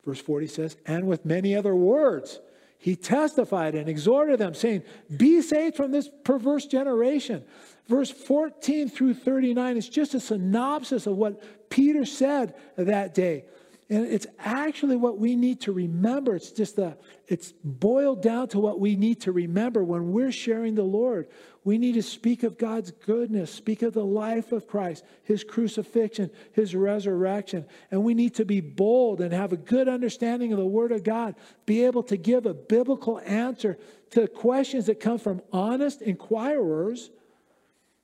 Verse 0.05 0.21
40 0.21 0.47
says, 0.47 0.77
And 0.85 1.07
with 1.07 1.25
many 1.25 1.55
other 1.55 1.75
words, 1.75 2.39
he 2.77 2.95
testified 2.95 3.75
and 3.75 3.89
exhorted 3.89 4.39
them, 4.39 4.53
saying, 4.53 4.83
Be 5.15 5.41
saved 5.41 5.75
from 5.75 5.91
this 5.91 6.09
perverse 6.23 6.65
generation. 6.65 7.43
Verse 7.87 8.09
14 8.09 8.89
through 8.89 9.15
39 9.15 9.77
is 9.77 9.89
just 9.89 10.13
a 10.13 10.19
synopsis 10.19 11.05
of 11.05 11.17
what 11.17 11.43
Peter 11.69 12.05
said 12.05 12.55
that 12.75 13.13
day. 13.13 13.45
And 13.91 14.05
it's 14.05 14.27
actually 14.37 14.97
what 14.97 15.17
we 15.17 15.35
need 15.35 15.61
to 15.61 15.71
remember. 15.71 16.35
It's 16.35 16.51
just 16.51 16.77
a, 16.77 16.95
it's 17.27 17.53
boiled 17.63 18.21
down 18.21 18.47
to 18.49 18.59
what 18.59 18.79
we 18.79 18.95
need 18.95 19.21
to 19.21 19.31
remember 19.31 19.83
when 19.83 20.11
we're 20.11 20.31
sharing 20.31 20.75
the 20.75 20.83
Lord. 20.83 21.27
We 21.63 21.79
need 21.79 21.93
to 21.93 22.03
speak 22.03 22.43
of 22.43 22.59
God's 22.59 22.91
goodness, 22.91 23.51
speak 23.51 23.81
of 23.81 23.93
the 23.93 24.05
life 24.05 24.51
of 24.51 24.67
Christ, 24.67 25.03
his 25.23 25.43
crucifixion, 25.43 26.29
his 26.53 26.75
resurrection. 26.75 27.65
And 27.89 28.03
we 28.03 28.13
need 28.13 28.35
to 28.35 28.45
be 28.45 28.61
bold 28.61 29.21
and 29.21 29.33
have 29.33 29.53
a 29.53 29.57
good 29.57 29.87
understanding 29.87 30.53
of 30.53 30.59
the 30.59 30.65
Word 30.65 30.91
of 30.91 31.03
God, 31.03 31.33
be 31.65 31.83
able 31.85 32.03
to 32.03 32.17
give 32.17 32.45
a 32.45 32.53
biblical 32.53 33.19
answer 33.25 33.79
to 34.11 34.27
questions 34.27 34.85
that 34.85 34.99
come 34.99 35.17
from 35.17 35.41
honest 35.51 36.03
inquirers, 36.03 37.09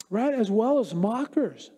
right, 0.10 0.34
as 0.34 0.50
well 0.50 0.80
as 0.80 0.96
mockers. 0.96 1.70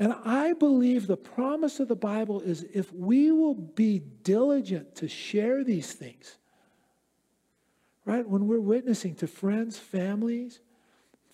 And 0.00 0.14
I 0.24 0.54
believe 0.54 1.06
the 1.06 1.18
promise 1.18 1.78
of 1.78 1.88
the 1.88 1.94
Bible 1.94 2.40
is 2.40 2.64
if 2.72 2.90
we 2.90 3.30
will 3.30 3.54
be 3.54 3.98
diligent 4.22 4.96
to 4.96 5.08
share 5.08 5.62
these 5.62 5.92
things, 5.92 6.38
right? 8.06 8.26
When 8.26 8.46
we're 8.46 8.60
witnessing 8.60 9.14
to 9.16 9.26
friends, 9.26 9.76
families, 9.76 10.60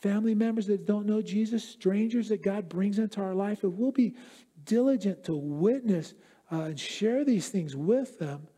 family 0.00 0.34
members 0.34 0.66
that 0.66 0.84
don't 0.84 1.06
know 1.06 1.22
Jesus, 1.22 1.66
strangers 1.66 2.28
that 2.30 2.42
God 2.42 2.68
brings 2.68 2.98
into 2.98 3.20
our 3.20 3.36
life, 3.36 3.62
if 3.62 3.70
we'll 3.70 3.92
be 3.92 4.16
diligent 4.64 5.22
to 5.26 5.36
witness 5.36 6.14
uh, 6.50 6.62
and 6.62 6.80
share 6.80 7.24
these 7.24 7.48
things 7.48 7.76
with 7.76 8.18
them, 8.18 8.48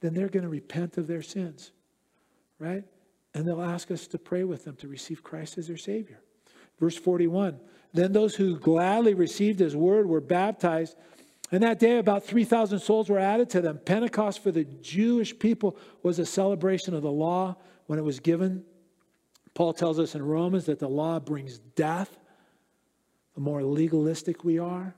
then 0.00 0.12
they're 0.12 0.28
going 0.28 0.42
to 0.42 0.50
repent 0.50 0.98
of 0.98 1.06
their 1.06 1.22
sins, 1.22 1.72
right? 2.58 2.84
And 3.32 3.48
they'll 3.48 3.62
ask 3.62 3.90
us 3.90 4.06
to 4.08 4.18
pray 4.18 4.44
with 4.44 4.66
them 4.66 4.76
to 4.76 4.88
receive 4.88 5.22
Christ 5.22 5.56
as 5.56 5.68
their 5.68 5.78
Savior. 5.78 6.20
Verse 6.78 6.98
41 6.98 7.58
then 7.94 8.12
those 8.12 8.34
who 8.34 8.58
gladly 8.58 9.14
received 9.14 9.60
his 9.60 9.76
word 9.76 10.06
were 10.06 10.20
baptized. 10.20 10.96
And 11.52 11.62
that 11.62 11.78
day, 11.78 11.98
about 11.98 12.24
3,000 12.24 12.80
souls 12.80 13.08
were 13.08 13.20
added 13.20 13.48
to 13.50 13.60
them. 13.60 13.78
Pentecost 13.78 14.42
for 14.42 14.50
the 14.50 14.64
Jewish 14.64 15.38
people 15.38 15.78
was 16.02 16.18
a 16.18 16.26
celebration 16.26 16.92
of 16.92 17.02
the 17.02 17.12
law 17.12 17.56
when 17.86 17.98
it 17.98 18.04
was 18.04 18.18
given. 18.18 18.64
Paul 19.54 19.72
tells 19.72 20.00
us 20.00 20.16
in 20.16 20.22
Romans 20.22 20.66
that 20.66 20.80
the 20.80 20.88
law 20.88 21.20
brings 21.20 21.60
death. 21.60 22.18
The 23.36 23.40
more 23.40 23.62
legalistic 23.62 24.44
we 24.44 24.58
are, 24.58 24.94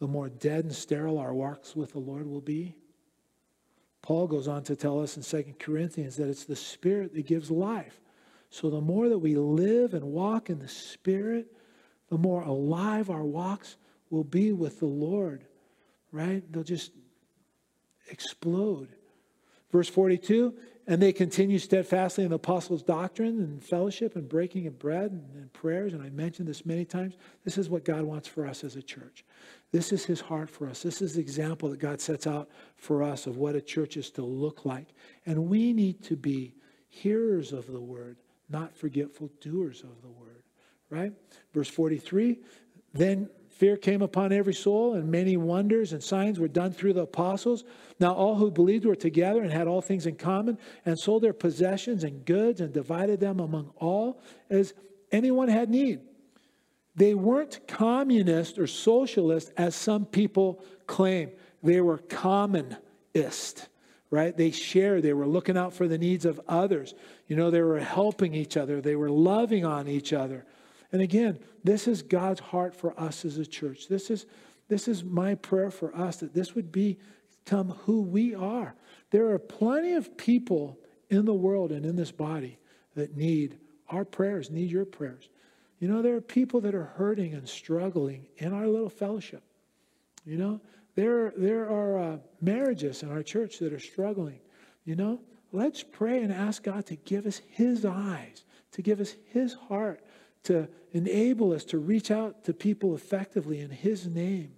the 0.00 0.08
more 0.08 0.28
dead 0.28 0.64
and 0.64 0.74
sterile 0.74 1.18
our 1.18 1.34
walks 1.34 1.76
with 1.76 1.92
the 1.92 2.00
Lord 2.00 2.26
will 2.26 2.40
be. 2.40 2.74
Paul 4.02 4.26
goes 4.26 4.48
on 4.48 4.64
to 4.64 4.76
tell 4.76 5.00
us 5.00 5.16
in 5.16 5.22
2 5.22 5.54
Corinthians 5.58 6.16
that 6.16 6.28
it's 6.28 6.44
the 6.44 6.56
Spirit 6.56 7.14
that 7.14 7.26
gives 7.26 7.50
life. 7.50 8.00
So 8.50 8.70
the 8.70 8.80
more 8.80 9.08
that 9.08 9.18
we 9.18 9.36
live 9.36 9.94
and 9.94 10.04
walk 10.04 10.50
in 10.50 10.58
the 10.58 10.68
Spirit, 10.68 11.52
the 12.10 12.18
more 12.18 12.42
alive 12.42 13.10
our 13.10 13.24
walks 13.24 13.76
will 14.10 14.24
be 14.24 14.52
with 14.52 14.78
the 14.80 14.86
Lord, 14.86 15.44
right? 16.12 16.42
They'll 16.52 16.62
just 16.62 16.92
explode. 18.10 18.88
Verse 19.70 19.88
42 19.88 20.54
and 20.88 21.02
they 21.02 21.12
continue 21.12 21.58
steadfastly 21.58 22.24
in 22.24 22.30
the 22.30 22.36
apostles' 22.36 22.82
doctrine 22.82 23.40
and 23.40 23.62
fellowship 23.62 24.16
and 24.16 24.26
breaking 24.26 24.66
of 24.66 24.78
bread 24.78 25.10
and, 25.10 25.22
and, 25.34 25.52
prayers. 25.52 25.92
And 25.92 26.02
I 26.02 26.08
mentioned 26.08 26.48
this 26.48 26.64
many 26.64 26.86
times. 26.86 27.14
This 27.44 27.58
is 27.58 27.68
what 27.68 27.84
God 27.84 28.04
wants 28.04 28.26
for 28.26 28.46
us 28.46 28.64
as 28.64 28.74
a 28.74 28.80
church. 28.80 29.22
This 29.70 29.92
is 29.92 30.06
his 30.06 30.22
heart 30.22 30.48
for 30.48 30.66
us. 30.66 30.82
This 30.82 31.02
is 31.02 31.14
the 31.14 31.20
example 31.20 31.68
that 31.68 31.78
God 31.78 32.00
sets 32.00 32.26
out 32.26 32.48
for 32.76 33.02
us 33.02 33.26
of 33.26 33.36
what 33.36 33.54
a 33.54 33.60
church 33.60 33.98
is 33.98 34.10
to 34.12 34.22
look 34.22 34.64
like. 34.64 34.88
And 35.26 35.50
we 35.50 35.74
need 35.74 36.02
to 36.04 36.16
be 36.16 36.54
hearers 36.88 37.52
of 37.52 37.66
the 37.66 37.80
word, 37.80 38.16
not 38.48 38.74
forgetful 38.74 39.30
doers 39.42 39.82
of 39.82 40.00
the 40.00 40.08
word 40.08 40.37
right? 40.90 41.12
Verse 41.52 41.68
43 41.68 42.38
Then 42.92 43.28
fear 43.48 43.76
came 43.76 44.02
upon 44.02 44.32
every 44.32 44.54
soul, 44.54 44.94
and 44.94 45.10
many 45.10 45.36
wonders 45.36 45.92
and 45.92 46.02
signs 46.02 46.38
were 46.38 46.48
done 46.48 46.72
through 46.72 46.92
the 46.92 47.02
apostles. 47.02 47.64
Now 47.98 48.14
all 48.14 48.36
who 48.36 48.50
believed 48.50 48.84
were 48.84 48.94
together 48.94 49.42
and 49.42 49.52
had 49.52 49.66
all 49.66 49.82
things 49.82 50.06
in 50.06 50.16
common, 50.16 50.58
and 50.84 50.98
sold 50.98 51.22
their 51.22 51.32
possessions 51.32 52.04
and 52.04 52.24
goods 52.24 52.60
and 52.60 52.72
divided 52.72 53.20
them 53.20 53.40
among 53.40 53.72
all 53.76 54.22
as 54.48 54.74
anyone 55.10 55.48
had 55.48 55.70
need. 55.70 56.00
They 56.94 57.14
weren't 57.14 57.66
communist 57.68 58.58
or 58.58 58.66
socialist 58.66 59.52
as 59.56 59.76
some 59.76 60.04
people 60.04 60.64
claim. 60.86 61.30
They 61.62 61.80
were 61.80 61.98
commonist, 61.98 63.68
right? 64.10 64.36
They 64.36 64.50
shared, 64.50 65.04
they 65.04 65.12
were 65.12 65.26
looking 65.26 65.56
out 65.56 65.74
for 65.74 65.86
the 65.86 65.98
needs 65.98 66.24
of 66.24 66.40
others. 66.48 66.94
You 67.28 67.36
know, 67.36 67.50
they 67.50 67.62
were 67.62 67.78
helping 67.78 68.34
each 68.34 68.56
other, 68.56 68.80
they 68.80 68.96
were 68.96 69.10
loving 69.10 69.64
on 69.64 69.86
each 69.86 70.12
other. 70.12 70.44
And 70.92 71.02
again, 71.02 71.38
this 71.64 71.86
is 71.86 72.02
God's 72.02 72.40
heart 72.40 72.74
for 72.74 72.98
us 72.98 73.24
as 73.24 73.38
a 73.38 73.46
church. 73.46 73.88
This 73.88 74.10
is, 74.10 74.26
this 74.68 74.88
is 74.88 75.04
my 75.04 75.34
prayer 75.34 75.70
for 75.70 75.94
us 75.94 76.16
that 76.18 76.34
this 76.34 76.54
would 76.54 76.72
become 76.72 77.70
who 77.84 78.02
we 78.02 78.34
are. 78.34 78.74
There 79.10 79.28
are 79.30 79.38
plenty 79.38 79.94
of 79.94 80.16
people 80.16 80.78
in 81.10 81.24
the 81.24 81.34
world 81.34 81.72
and 81.72 81.84
in 81.84 81.96
this 81.96 82.12
body 82.12 82.58
that 82.94 83.16
need 83.16 83.58
our 83.88 84.04
prayers, 84.04 84.50
need 84.50 84.70
your 84.70 84.84
prayers. 84.84 85.28
You 85.78 85.88
know, 85.88 86.02
there 86.02 86.16
are 86.16 86.20
people 86.20 86.60
that 86.62 86.74
are 86.74 86.84
hurting 86.84 87.34
and 87.34 87.48
struggling 87.48 88.26
in 88.38 88.52
our 88.52 88.66
little 88.66 88.90
fellowship. 88.90 89.42
You 90.24 90.36
know, 90.36 90.60
there, 90.94 91.32
there 91.36 91.70
are 91.70 91.98
uh, 91.98 92.16
marriages 92.40 93.02
in 93.02 93.10
our 93.10 93.22
church 93.22 93.58
that 93.60 93.72
are 93.72 93.78
struggling. 93.78 94.40
You 94.84 94.96
know, 94.96 95.20
let's 95.52 95.82
pray 95.82 96.22
and 96.22 96.32
ask 96.32 96.62
God 96.64 96.86
to 96.86 96.96
give 96.96 97.26
us 97.26 97.40
His 97.48 97.84
eyes, 97.84 98.44
to 98.72 98.82
give 98.82 99.00
us 99.00 99.14
His 99.26 99.54
heart, 99.54 100.02
to 100.44 100.68
enable 100.92 101.52
us 101.52 101.64
to 101.64 101.78
reach 101.78 102.10
out 102.10 102.44
to 102.44 102.52
people 102.52 102.94
effectively 102.94 103.60
in 103.60 103.70
His 103.70 104.06
name. 104.06 104.52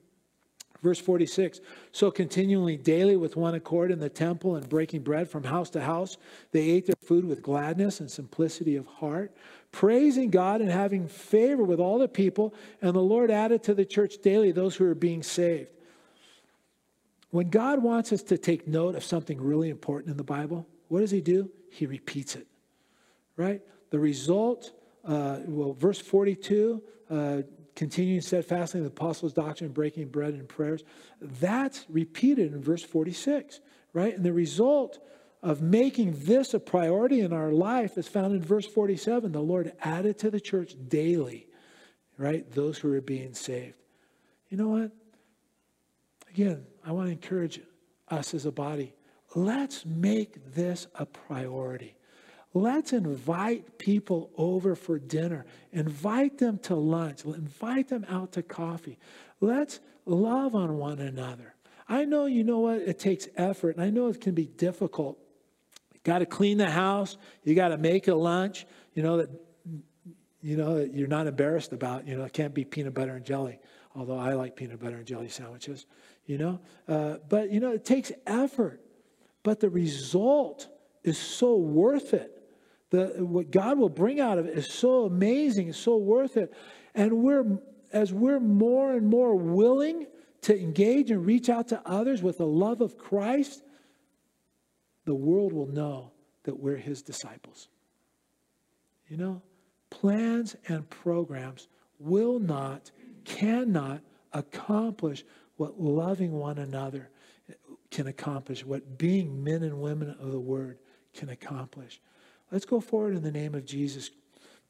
Verse 0.83 0.99
46 0.99 1.61
So 1.93 2.11
continually 2.11 2.76
daily 2.76 3.16
with 3.16 3.37
one 3.37 3.55
accord 3.55 3.91
in 3.91 3.99
the 3.99 4.09
temple 4.09 4.57
and 4.57 4.68
breaking 4.68 5.03
bread 5.03 5.28
from 5.28 5.45
house 5.45 5.70
to 5.70 5.81
house, 5.81 6.16
they 6.53 6.70
ate 6.70 6.87
their 6.87 6.95
food 7.03 7.24
with 7.24 7.43
gladness 7.43 8.01
and 8.01 8.11
simplicity 8.11 8.76
of 8.76 8.87
heart, 8.87 9.35
praising 9.72 10.31
God 10.31 10.61
and 10.61 10.70
having 10.70 11.07
favor 11.07 11.64
with 11.64 11.81
all 11.81 11.99
the 11.99 12.09
people. 12.09 12.55
And 12.81 12.95
the 12.95 13.01
Lord 13.01 13.31
added 13.31 13.62
to 13.64 13.74
the 13.74 13.85
church 13.85 14.18
daily 14.22 14.53
those 14.53 14.76
who 14.76 14.87
are 14.87 14.95
being 14.95 15.22
saved. 15.22 15.70
When 17.31 17.49
God 17.49 17.83
wants 17.83 18.12
us 18.12 18.22
to 18.24 18.39
take 18.39 18.66
note 18.66 18.97
of 18.97 19.05
something 19.05 19.41
really 19.41 19.68
important 19.68 20.11
in 20.11 20.16
the 20.16 20.24
Bible, 20.24 20.66
what 20.89 21.01
does 21.01 21.12
He 21.12 21.20
do? 21.20 21.51
He 21.70 21.87
repeats 21.87 22.35
it, 22.35 22.47
right? 23.37 23.61
The 23.91 24.01
result 24.01 24.72
uh, 25.05 25.38
well, 25.46 25.72
verse 25.72 26.01
42, 26.01 26.82
uh, 27.11 27.42
continuing 27.74 28.20
steadfastly 28.20 28.78
in 28.78 28.84
the 28.84 28.90
apostles' 28.90 29.32
doctrine, 29.32 29.70
breaking 29.70 30.09
bread 30.09 30.34
and 30.34 30.48
prayers, 30.48 30.82
that's 31.20 31.86
repeated 31.88 32.53
in 32.53 32.62
verse 32.62 32.82
46, 32.82 33.61
right? 33.92 34.14
And 34.14 34.24
the 34.24 34.32
result 34.32 34.98
of 35.42 35.62
making 35.62 36.14
this 36.24 36.53
a 36.53 36.61
priority 36.61 37.20
in 37.20 37.32
our 37.32 37.51
life 37.51 37.96
is 37.96 38.07
found 38.07 38.34
in 38.34 38.42
verse 38.42 38.66
47. 38.66 39.32
The 39.32 39.40
Lord 39.40 39.72
added 39.80 40.18
to 40.18 40.30
the 40.30 40.40
church 40.40 40.74
daily, 40.88 41.46
right? 42.18 42.51
Those 42.51 42.78
who 42.78 42.92
are 42.92 43.01
being 43.01 43.32
saved. 43.32 43.76
You 44.51 44.59
know 44.59 44.68
what? 44.68 44.90
Again, 46.28 46.66
I 46.84 46.92
want 46.92 47.09
to 47.09 47.12
encourage 47.12 47.61
us 48.09 48.34
as 48.34 48.44
a 48.44 48.53
body. 48.53 48.94
Let's 49.34 49.86
make 49.86 50.55
this 50.55 50.86
a 50.94 51.07
priority. 51.07 51.96
Let's 52.53 52.92
invite 52.92 53.78
people 53.78 54.30
over 54.36 54.74
for 54.74 54.98
dinner. 54.98 55.46
Invite 55.72 56.38
them 56.38 56.59
to 56.61 56.74
lunch. 56.74 57.24
Invite 57.24 57.88
them 57.88 58.05
out 58.09 58.32
to 58.32 58.42
coffee. 58.42 58.98
Let's 59.40 59.78
love 60.05 60.55
on 60.55 60.76
one 60.76 60.98
another. 60.98 61.55
I 61.88 62.05
know, 62.05 62.26
you 62.26 62.44
know 62.44 62.59
what, 62.61 62.78
it 62.78 62.98
takes 62.98 63.28
effort, 63.36 63.76
and 63.76 63.84
I 63.84 63.90
know 63.90 64.09
it 64.09 64.20
can 64.20 64.34
be 64.34 64.46
difficult. 64.46 65.18
You 65.92 66.01
got 66.05 66.20
to 66.20 66.26
clean 66.26 66.59
the 66.59 66.70
house. 66.70 67.16
You 67.44 67.55
got 67.55 67.68
to 67.68 67.78
make 67.78 68.09
a 68.09 68.14
lunch. 68.14 68.66
You 68.94 69.03
know 69.03 69.16
that, 69.18 69.30
you 70.42 70.57
know 70.57 70.76
that 70.76 70.94
you're 70.94 71.09
not 71.09 71.26
embarrassed 71.26 71.72
about. 71.72 72.07
You 72.07 72.16
know, 72.16 72.24
it 72.24 72.32
can't 72.32 72.55
be 72.55 72.64
peanut 72.64 72.94
butter 72.94 73.14
and 73.14 73.24
jelly. 73.24 73.61
Although 73.94 74.18
I 74.18 74.34
like 74.34 74.57
peanut 74.57 74.80
butter 74.80 74.96
and 74.96 75.07
jelly 75.07 75.28
sandwiches. 75.28 75.86
You 76.26 76.38
know, 76.38 76.61
uh, 76.88 77.16
but 77.28 77.51
you 77.51 77.61
know 77.61 77.72
it 77.72 77.84
takes 77.84 78.12
effort. 78.26 78.80
But 79.42 79.61
the 79.61 79.70
result 79.70 80.68
is 81.03 81.18
so 81.18 81.57
worth 81.57 82.14
it. 82.14 82.39
The, 82.91 83.24
what 83.24 83.51
God 83.51 83.78
will 83.78 83.88
bring 83.88 84.20
out 84.20 84.38
of 84.38 84.47
it 84.47 84.59
is 84.59 84.72
so 84.72 85.05
amazing, 85.05 85.68
it's 85.68 85.78
so 85.78 85.97
worth 85.97 86.36
it. 86.36 86.53
And 86.95 87.22
we're, 87.22 87.59
as 87.93 88.12
we're 88.12 88.41
more 88.41 88.93
and 88.93 89.07
more 89.07 89.34
willing 89.36 90.07
to 90.43 90.59
engage 90.59 91.11
and 91.11 91.24
reach 91.24 91.49
out 91.49 91.68
to 91.68 91.80
others 91.86 92.22
with 92.22 92.38
the 92.38 92.47
love 92.47 92.80
of 92.80 92.99
Christ, 92.99 93.62
the 95.05 95.14
world 95.14 95.53
will 95.53 95.68
know 95.68 96.12
that 96.45 96.59
we're 96.59 96.76
his 96.76 97.03
disciples. 97.03 97.68
You 99.09 99.16
know, 99.16 99.43
plans 99.91 100.57
and 100.68 100.88
programs 100.88 101.68
will 101.99 102.38
not, 102.38 102.91
cannot 103.24 104.01
accomplish 104.32 105.24
what 105.57 105.80
loving 105.80 106.32
one 106.32 106.59
another 106.59 107.11
can 107.91 108.07
accomplish, 108.07 108.64
what 108.64 108.99
being 108.99 109.43
men 109.45 109.62
and 109.62 109.80
women 109.80 110.16
of 110.20 110.32
the 110.32 110.41
word 110.41 110.78
can 111.12 111.28
accomplish. 111.28 112.01
Let's 112.51 112.64
go 112.64 112.80
forward 112.80 113.14
in 113.14 113.22
the 113.22 113.32
name 113.32 113.55
of 113.55 113.64
Jesus. 113.64 114.11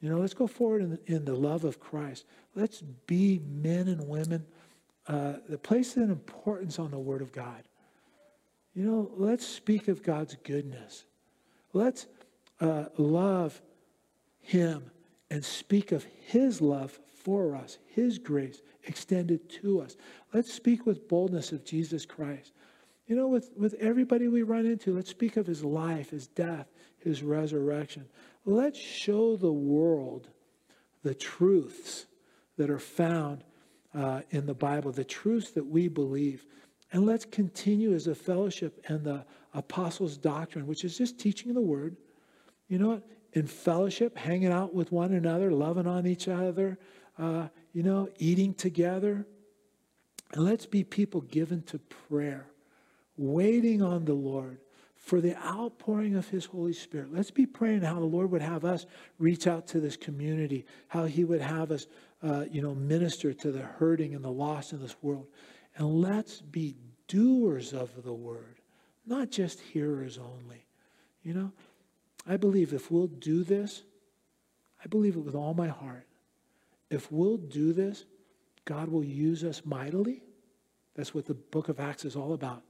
You 0.01 0.09
know, 0.09 0.19
let's 0.19 0.35
go 0.35 0.47
forward 0.47 0.83
in 0.83 0.91
the, 0.91 1.01
in 1.07 1.25
the 1.25 1.35
love 1.35 1.65
of 1.65 1.81
Christ. 1.81 2.25
Let's 2.55 2.81
be 2.81 3.41
men 3.47 3.89
and 3.89 4.09
women 4.09 4.47
uh, 5.07 5.35
the 5.49 5.59
place 5.59 5.97
an 5.97 6.11
importance 6.11 6.79
on 6.79 6.91
the 6.91 6.99
Word 6.99 7.23
of 7.23 7.33
God. 7.33 7.65
You 8.75 8.85
know, 8.85 9.11
let's 9.17 9.47
speak 9.47 9.89
of 9.89 10.03
God's 10.03 10.37
goodness. 10.45 11.05
Let's 11.73 12.07
uh, 12.61 12.85
love 12.97 13.61
Him 14.41 14.85
and 15.31 15.45
speak 15.45 15.93
of 15.93 16.05
His 16.05 16.61
love 16.61 16.99
for 17.25 17.57
us, 17.57 17.79
His 17.89 18.19
grace 18.19 18.63
extended 18.85 19.49
to 19.63 19.81
us. 19.81 19.97
Let's 20.33 20.53
speak 20.53 20.87
with 20.87 21.09
boldness 21.09 21.53
of 21.53 21.65
Jesus 21.65 22.07
Christ. 22.07 22.53
You 23.07 23.17
know, 23.17 23.27
with, 23.27 23.51
with 23.57 23.75
everybody 23.75 24.29
we 24.29 24.43
run 24.43 24.67
into, 24.67 24.95
let's 24.95 25.11
speak 25.11 25.37
of 25.37 25.47
His 25.47 25.65
life, 25.65 26.11
His 26.11 26.29
death, 26.29 26.69
His 27.03 27.23
resurrection. 27.23 28.07
Let's 28.45 28.79
show 28.79 29.37
the 29.37 29.53
world 29.53 30.29
the 31.03 31.15
truths 31.15 32.07
that 32.57 32.71
are 32.71 32.79
found 32.79 33.45
uh, 33.95 34.21
in 34.31 34.47
the 34.47 34.55
Bible, 34.55 34.93
the 34.93 35.05
truths 35.05 35.51
that 35.53 35.67
we 35.67 35.89
believe. 35.89 36.47
And 36.93 37.07
let's 37.07 37.25
continue 37.25 37.95
as 37.95 38.07
a 38.07 38.15
fellowship 38.15 38.85
and 38.89 39.05
the 39.05 39.25
apostles' 39.55 40.17
doctrine, 40.17 40.67
which 40.67 40.85
is 40.85 40.97
just 40.97 41.19
teaching 41.19 41.55
the 41.55 41.61
word. 41.61 41.97
You 42.69 42.79
know 42.79 42.89
what? 42.89 43.07
In 43.33 43.47
fellowship, 43.47 44.17
hanging 44.17 44.53
out 44.53 44.75
with 44.75 44.91
one 44.91 45.13
another, 45.13 45.53
loving 45.53 45.87
on 45.87 46.07
each 46.07 46.29
other, 46.29 46.79
uh, 47.19 47.49
you 47.73 47.83
know, 47.83 48.09
eating 48.19 48.55
together. 48.55 49.27
And 50.33 50.45
let's 50.45 50.67
be 50.67 50.85
people 50.85 51.21
given 51.23 51.63
to 51.65 51.79
prayer, 51.79 52.47
waiting 53.17 53.83
on 53.83 54.05
the 54.05 54.15
Lord 54.15 54.59
for 55.01 55.23
the 55.23 55.35
outpouring 55.45 56.15
of 56.15 56.29
his 56.29 56.45
Holy 56.45 56.75
Spirit. 56.75 57.13
Let's 57.13 57.31
be 57.31 57.47
praying 57.47 57.81
how 57.81 57.95
the 57.95 58.05
Lord 58.05 58.31
would 58.31 58.43
have 58.43 58.67
us 58.67 58.85
reach 59.19 59.47
out 59.47 59.67
to 59.69 59.81
this 59.81 59.97
community, 59.97 60.67
how 60.89 61.07
he 61.07 61.25
would 61.25 61.41
have 61.41 61.73
us, 61.73 61.87
uh, 62.23 62.45
you 62.51 62.61
know, 62.61 62.75
minister 62.75 63.33
to 63.33 63.51
the 63.51 63.63
hurting 63.63 64.15
and 64.15 64.23
the 64.23 64.31
lost 64.31 64.75
in 64.75 64.81
this 64.81 64.95
world. 65.01 65.27
And 65.77 66.03
let's 66.03 66.43
be 66.43 66.77
doers 67.09 67.73
of 67.73 68.03
the 68.05 68.13
word, 68.13 68.61
not 69.07 69.31
just 69.31 69.59
hearers 69.59 70.19
only. 70.19 70.67
You 71.23 71.33
know, 71.33 71.53
I 72.29 72.37
believe 72.37 72.75
if 72.75 72.91
we'll 72.91 73.07
do 73.07 73.43
this, 73.43 73.83
I 74.85 74.87
believe 74.87 75.17
it 75.17 75.21
with 75.21 75.35
all 75.35 75.55
my 75.55 75.69
heart. 75.69 76.07
If 76.91 77.11
we'll 77.11 77.39
do 77.39 77.73
this, 77.73 78.05
God 78.67 78.91
will 78.91 79.05
use 79.05 79.45
us 79.45 79.63
mightily. 79.65 80.23
That's 80.95 81.15
what 81.15 81.25
the 81.25 81.35
book 81.35 81.71
of 81.71 81.81
Acts 81.81 82.05
is 82.05 82.17
all 82.17 82.35
about. 82.35 82.65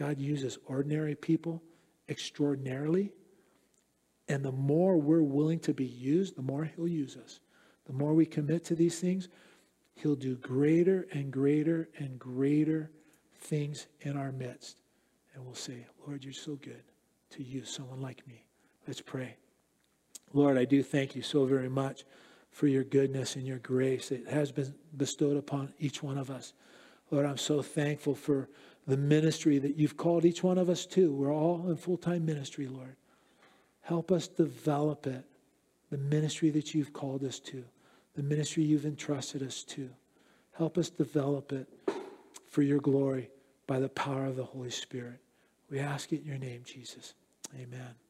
God 0.00 0.18
uses 0.18 0.58
ordinary 0.64 1.14
people 1.14 1.62
extraordinarily. 2.08 3.12
And 4.28 4.42
the 4.42 4.50
more 4.50 4.96
we're 4.96 5.22
willing 5.22 5.60
to 5.60 5.74
be 5.74 5.84
used, 5.84 6.36
the 6.36 6.42
more 6.42 6.64
He'll 6.64 6.88
use 6.88 7.18
us. 7.18 7.40
The 7.84 7.92
more 7.92 8.14
we 8.14 8.24
commit 8.24 8.64
to 8.66 8.74
these 8.74 8.98
things, 8.98 9.28
He'll 9.96 10.16
do 10.16 10.36
greater 10.36 11.06
and 11.12 11.30
greater 11.30 11.90
and 11.98 12.18
greater 12.18 12.90
things 13.40 13.88
in 14.00 14.16
our 14.16 14.32
midst. 14.32 14.78
And 15.34 15.44
we'll 15.44 15.54
say, 15.54 15.86
Lord, 16.06 16.24
you're 16.24 16.32
so 16.32 16.54
good 16.54 16.82
to 17.32 17.42
use 17.42 17.68
someone 17.70 18.00
like 18.00 18.26
me. 18.26 18.46
Let's 18.86 19.02
pray. 19.02 19.36
Lord, 20.32 20.56
I 20.56 20.64
do 20.64 20.82
thank 20.82 21.14
you 21.14 21.20
so 21.20 21.44
very 21.44 21.68
much 21.68 22.04
for 22.50 22.68
your 22.68 22.84
goodness 22.84 23.36
and 23.36 23.46
your 23.46 23.58
grace 23.58 24.08
that 24.08 24.26
has 24.28 24.50
been 24.50 24.74
bestowed 24.96 25.36
upon 25.36 25.74
each 25.78 26.02
one 26.02 26.16
of 26.16 26.30
us. 26.30 26.54
Lord, 27.10 27.26
I'm 27.26 27.36
so 27.36 27.60
thankful 27.60 28.14
for 28.14 28.48
the 28.90 28.96
ministry 28.96 29.58
that 29.58 29.76
you've 29.76 29.96
called 29.96 30.24
each 30.24 30.42
one 30.42 30.58
of 30.58 30.68
us 30.68 30.84
to. 30.84 31.12
We're 31.12 31.32
all 31.32 31.70
in 31.70 31.76
full 31.76 31.96
time 31.96 32.26
ministry, 32.26 32.66
Lord. 32.66 32.96
Help 33.82 34.10
us 34.12 34.28
develop 34.28 35.06
it, 35.06 35.24
the 35.90 35.98
ministry 35.98 36.50
that 36.50 36.74
you've 36.74 36.92
called 36.92 37.24
us 37.24 37.38
to, 37.40 37.64
the 38.14 38.22
ministry 38.22 38.62
you've 38.64 38.84
entrusted 38.84 39.42
us 39.42 39.62
to. 39.64 39.88
Help 40.52 40.76
us 40.76 40.90
develop 40.90 41.52
it 41.52 41.68
for 42.48 42.62
your 42.62 42.80
glory 42.80 43.30
by 43.66 43.78
the 43.78 43.88
power 43.88 44.26
of 44.26 44.36
the 44.36 44.44
Holy 44.44 44.70
Spirit. 44.70 45.20
We 45.70 45.78
ask 45.78 46.12
it 46.12 46.22
in 46.22 46.26
your 46.26 46.38
name, 46.38 46.62
Jesus. 46.64 47.14
Amen. 47.54 48.09